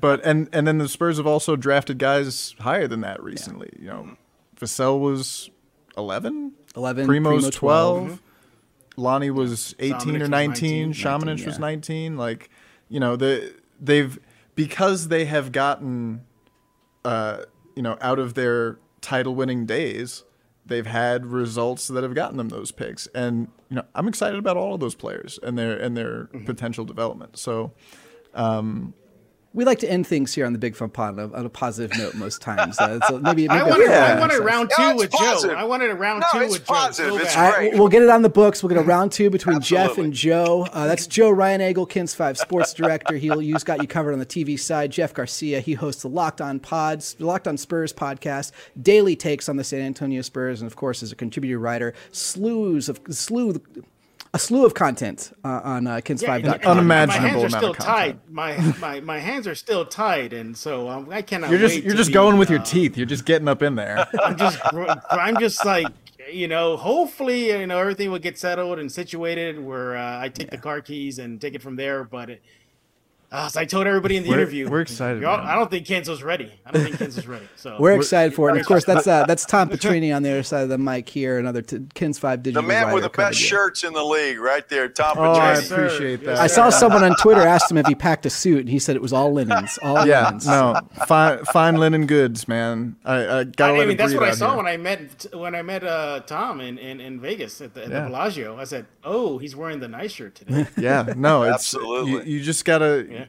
But 0.00 0.24
and 0.24 0.48
and 0.52 0.66
then 0.66 0.78
the 0.78 0.88
Spurs 0.88 1.16
have 1.16 1.26
also 1.26 1.56
drafted 1.56 1.98
guys 1.98 2.54
higher 2.60 2.86
than 2.88 3.00
that 3.02 3.22
recently. 3.22 3.70
You 3.78 3.86
know, 3.86 4.16
Vassell 4.58 5.00
was 5.00 5.50
11, 5.96 6.52
11, 6.76 7.06
Primo's 7.06 7.42
Primo 7.42 7.50
12, 7.50 8.06
12. 8.06 8.22
Lonnie 8.96 9.30
was 9.30 9.74
18 9.78 9.98
Dominic's 9.98 10.24
or 10.24 10.28
19, 10.28 10.90
19, 10.90 10.92
Šamanić 10.92 11.46
was 11.46 11.56
yeah. 11.56 11.60
19. 11.60 12.16
Like, 12.16 12.50
you 12.88 13.00
know, 13.00 13.16
the 13.16 13.54
they've 13.80 14.18
because 14.54 15.08
they 15.08 15.24
have 15.24 15.52
gotten 15.52 16.22
uh, 17.04 17.44
you 17.74 17.82
know, 17.82 17.96
out 18.00 18.18
of 18.18 18.34
their 18.34 18.78
title 19.00 19.34
winning 19.34 19.64
days, 19.66 20.24
they've 20.66 20.86
had 20.86 21.26
results 21.26 21.88
that 21.88 22.02
have 22.02 22.14
gotten 22.14 22.36
them 22.36 22.48
those 22.48 22.70
picks. 22.70 23.06
And, 23.08 23.48
you 23.68 23.76
know, 23.76 23.84
I'm 23.94 24.06
excited 24.08 24.38
about 24.38 24.56
all 24.56 24.74
of 24.74 24.80
those 24.80 24.94
players 24.94 25.38
and 25.42 25.58
their 25.58 25.76
and 25.76 25.96
their 25.96 26.28
Mm-hmm. 26.32 26.44
potential 26.44 26.84
development. 26.84 27.38
So 27.38 27.72
We 29.52 29.64
like 29.64 29.80
to 29.80 29.90
end 29.90 30.06
things 30.06 30.32
here 30.32 30.46
on 30.46 30.52
the 30.52 30.60
Big 30.60 30.76
Fun 30.76 30.90
Pod 30.90 31.18
on 31.18 31.30
a, 31.30 31.32
on 31.36 31.44
a 31.44 31.48
positive 31.48 31.98
note 31.98 32.14
most 32.14 32.40
times. 32.40 32.78
Uh, 32.78 33.00
so 33.08 33.18
maybe, 33.18 33.42
maybe 33.48 33.60
I 33.60 33.66
a 33.66 33.68
wanted, 33.68 33.86
fair 33.88 34.04
I 34.04 34.10
one, 34.10 34.20
wanted 34.20 34.36
so. 34.36 34.44
round 34.44 34.70
two 34.76 34.82
it's 34.82 35.00
with 35.00 35.10
positive. 35.10 35.56
Joe. 35.56 35.60
I 35.60 35.64
wanted 35.64 35.90
a 35.90 35.94
round 35.96 36.20
No, 36.32 36.38
two 36.38 36.44
it's 36.44 36.52
with 36.52 36.66
Joe. 36.68 36.74
positive. 36.74 37.12
So 37.14 37.18
It's 37.18 37.34
bad. 37.34 37.54
Great. 37.56 37.74
we'll 37.74 37.88
get 37.88 38.02
it 38.02 38.10
on 38.10 38.22
the 38.22 38.28
books. 38.28 38.62
We'll 38.62 38.68
get 38.68 38.78
a 38.78 38.82
round 38.86 39.10
two 39.10 39.28
between 39.28 39.60
Jeff 39.60 39.98
and 39.98 40.12
Joe. 40.12 40.68
Uh, 40.72 40.86
that's 40.86 41.08
Joe 41.08 41.30
Ryan 41.30 41.60
Agel, 41.62 41.88
KENS 41.88 42.14
Five 42.14 42.38
Sports 42.38 42.72
Director. 42.74 43.16
He'll 43.16 43.40
he's 43.40 43.64
got 43.64 43.82
you 43.82 43.88
covered 43.88 44.12
on 44.12 44.20
the 44.20 44.26
TV 44.26 44.56
side. 44.56 44.92
Jeff 44.92 45.12
Garcia, 45.12 45.58
he 45.58 45.74
hosts 45.74 46.02
the 46.02 46.08
Locked 46.08 46.40
On 46.40 46.60
Pods, 46.60 47.16
Locked 47.18 47.48
On 47.48 47.56
Spurs 47.56 47.92
podcast, 47.92 48.52
daily 48.80 49.16
takes 49.16 49.48
on 49.48 49.56
the 49.56 49.64
San 49.64 49.80
Antonio 49.80 50.22
Spurs, 50.22 50.60
and 50.60 50.70
of 50.70 50.76
course 50.76 51.02
is 51.02 51.10
a 51.10 51.16
contributor 51.16 51.58
writer. 51.58 51.92
Slews 52.12 52.88
of 52.88 53.00
slew. 53.10 53.60
A 54.32 54.38
slew 54.38 54.64
of 54.64 54.74
content 54.74 55.32
uh, 55.44 55.60
on 55.64 55.86
uh, 55.88 55.90
Yeah, 55.90 55.94
and- 55.96 56.04
kens5.com. 56.04 56.44
and 56.54 56.64
Unimaginable 56.64 57.20
My 57.22 57.28
hands 57.28 57.42
are 57.42 57.46
amount 57.46 57.52
still 57.52 57.70
of 57.70 57.76
content. 57.78 58.20
tied. 58.26 58.32
My, 58.32 58.56
my 58.80 59.00
my 59.00 59.18
hands 59.18 59.46
are 59.48 59.56
still 59.56 59.84
tied, 59.84 60.32
and 60.32 60.56
so 60.56 60.88
um, 60.88 61.08
I 61.10 61.20
cannot. 61.22 61.50
you're 61.50 61.58
just 61.58 61.74
wait 61.74 61.84
you're 61.84 61.96
just 61.96 62.10
be, 62.10 62.14
going 62.14 62.38
with 62.38 62.48
your 62.48 62.60
uh, 62.60 62.64
teeth. 62.64 62.96
You're 62.96 63.06
just 63.06 63.24
getting 63.24 63.48
up 63.48 63.60
in 63.60 63.74
there. 63.74 64.06
I'm 64.24 64.36
just 64.36 64.58
I'm 65.10 65.36
just 65.40 65.64
like 65.64 65.88
you 66.30 66.46
know. 66.46 66.76
Hopefully, 66.76 67.48
you 67.50 67.66
know 67.66 67.78
everything 67.78 68.12
will 68.12 68.20
get 68.20 68.38
settled 68.38 68.78
and 68.78 68.90
situated 68.92 69.58
where 69.58 69.96
uh, 69.96 70.20
I 70.20 70.28
take 70.28 70.50
the 70.50 70.58
car 70.58 70.80
keys 70.80 71.18
and 71.18 71.40
take 71.40 71.54
it 71.54 71.62
from 71.62 71.74
there. 71.74 72.04
But 72.04 72.30
it, 72.30 72.42
uh, 73.32 73.44
as 73.46 73.56
I 73.56 73.64
told 73.64 73.86
everybody 73.86 74.16
in 74.16 74.22
the 74.24 74.30
We're- 74.30 74.42
interview, 74.42 74.68
we're 74.68 74.80
excited, 74.80 75.22
y'all- 75.22 75.40
I 75.40 75.54
don't 75.54 75.70
think 75.70 75.86
Kenzo's 75.86 76.22
ready. 76.22 76.50
I 76.66 76.70
don't 76.72 76.82
think 76.82 76.96
Kenzo's 76.96 77.26
ready. 77.28 77.46
So 77.56 77.76
We're 77.80 77.92
excited 77.94 78.34
for 78.34 78.48
it. 78.48 78.52
And 78.52 78.60
of 78.60 78.66
course, 78.66 78.84
that's 78.84 79.06
uh, 79.06 79.24
that's 79.26 79.44
Tom 79.44 79.68
Petrini 79.70 80.14
on 80.14 80.22
the 80.22 80.30
other 80.30 80.42
side 80.42 80.62
of 80.62 80.68
the 80.68 80.78
mic 80.78 81.08
here, 81.08 81.38
another 81.38 81.62
t- 81.62 81.78
KENS 81.94 82.18
Five 82.18 82.42
digital. 82.42 82.62
The 82.62 82.68
digital 82.68 82.86
man 82.86 82.94
with 82.94 83.04
the 83.04 83.10
best 83.10 83.40
you. 83.40 83.46
shirts 83.46 83.84
in 83.84 83.92
the 83.92 84.02
league, 84.04 84.38
right 84.40 84.68
there, 84.68 84.88
Tom 84.88 85.16
Oh, 85.18 85.32
I 85.32 85.54
Petrini. 85.54 85.62
sir. 85.62 85.84
appreciate 85.86 86.22
Yes, 86.22 86.26
that. 86.26 86.38
I 86.38 86.46
saw 86.48 86.70
someone 86.70 87.04
on 87.04 87.14
Twitter 87.16 87.40
asked 87.46 87.70
him 87.70 87.76
if 87.76 87.86
he 87.86 87.94
packed 87.94 88.26
a 88.26 88.30
suit, 88.30 88.60
and 88.60 88.68
he 88.68 88.78
said 88.78 88.96
it 88.96 89.02
was 89.02 89.12
all 89.12 89.32
linens. 89.32 89.78
All 89.82 90.06
Yeah, 90.06 90.24
linens. 90.24 90.46
no, 90.46 90.80
fine, 91.06 91.44
fine 91.46 91.76
linen 91.76 92.06
goods, 92.06 92.48
man. 92.48 92.96
I, 93.04 93.14
I 93.40 93.44
gotta 93.44 93.74
I 93.74 93.86
mean, 93.86 93.96
that's 93.96 94.12
breathe 94.12 94.20
what 94.22 94.28
I 94.30 94.34
saw 94.34 94.48
here. 94.48 94.56
when 94.56 94.66
I 94.66 94.76
met 94.76 95.26
when 95.32 95.54
I 95.54 95.62
met 95.62 95.84
uh, 95.84 96.20
Tom 96.26 96.60
in, 96.60 96.78
in, 96.78 97.00
in 97.00 97.20
Vegas 97.20 97.60
at 97.60 97.74
the, 97.74 97.84
at 97.84 97.90
Yeah. 97.90 98.00
the 98.00 98.06
Bellagio. 98.08 98.58
I 98.58 98.64
said, 98.64 98.86
"Oh, 99.04 99.38
he's 99.38 99.54
wearing 99.54 99.78
the 99.80 99.88
nice 99.88 100.12
shirt 100.12 100.34
today." 100.34 100.66
Yeah, 100.76 101.12
no, 101.16 101.42
it's 101.44 101.54
Absolutely. 101.74 102.10
You, 102.12 102.22
you 102.38 102.40
just 102.42 102.64
gotta, 102.64 103.06
Yeah. 103.10 103.19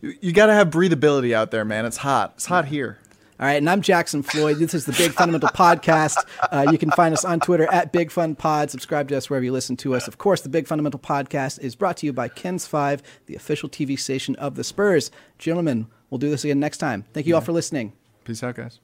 You, 0.00 0.14
you 0.20 0.32
gotta 0.32 0.54
have 0.54 0.70
breathability 0.70 1.32
out 1.32 1.50
there, 1.50 1.64
man. 1.64 1.84
It's 1.84 1.96
hot. 1.98 2.32
It's 2.36 2.46
hot 2.46 2.66
here. 2.66 2.98
All 3.40 3.46
right, 3.46 3.54
and 3.54 3.70
I'm 3.70 3.82
Jackson 3.82 4.22
Floyd. 4.24 4.56
This 4.58 4.74
is 4.74 4.84
the 4.84 4.92
Big 4.92 5.12
Fundamental 5.12 5.48
Podcast. 5.50 6.16
Uh, 6.50 6.66
you 6.72 6.78
can 6.78 6.90
find 6.90 7.14
us 7.14 7.24
on 7.24 7.38
Twitter 7.38 7.70
at 7.70 7.92
Big 7.92 8.10
Fun 8.10 8.34
Pod. 8.34 8.68
Subscribe 8.68 9.08
to 9.08 9.16
us 9.16 9.30
wherever 9.30 9.44
you 9.44 9.52
listen 9.52 9.76
to 9.76 9.94
us. 9.94 10.08
Of 10.08 10.18
course, 10.18 10.40
the 10.40 10.48
Big 10.48 10.66
Fundamental 10.66 10.98
Podcast 10.98 11.60
is 11.60 11.76
brought 11.76 11.96
to 11.98 12.06
you 12.06 12.12
by 12.12 12.28
KENS 12.28 12.66
Five, 12.66 13.00
the 13.26 13.36
official 13.36 13.68
TV 13.68 13.96
station 13.96 14.34
of 14.36 14.56
the 14.56 14.64
Spurs. 14.64 15.12
Gentlemen, 15.38 15.86
we'll 16.10 16.18
do 16.18 16.30
this 16.30 16.42
again 16.42 16.58
next 16.58 16.78
time. 16.78 17.04
Thank 17.12 17.28
you 17.28 17.36
all 17.36 17.40
for 17.40 17.52
listening. 17.52 17.92
Peace 18.24 18.42
out, 18.42 18.56
guys. 18.56 18.80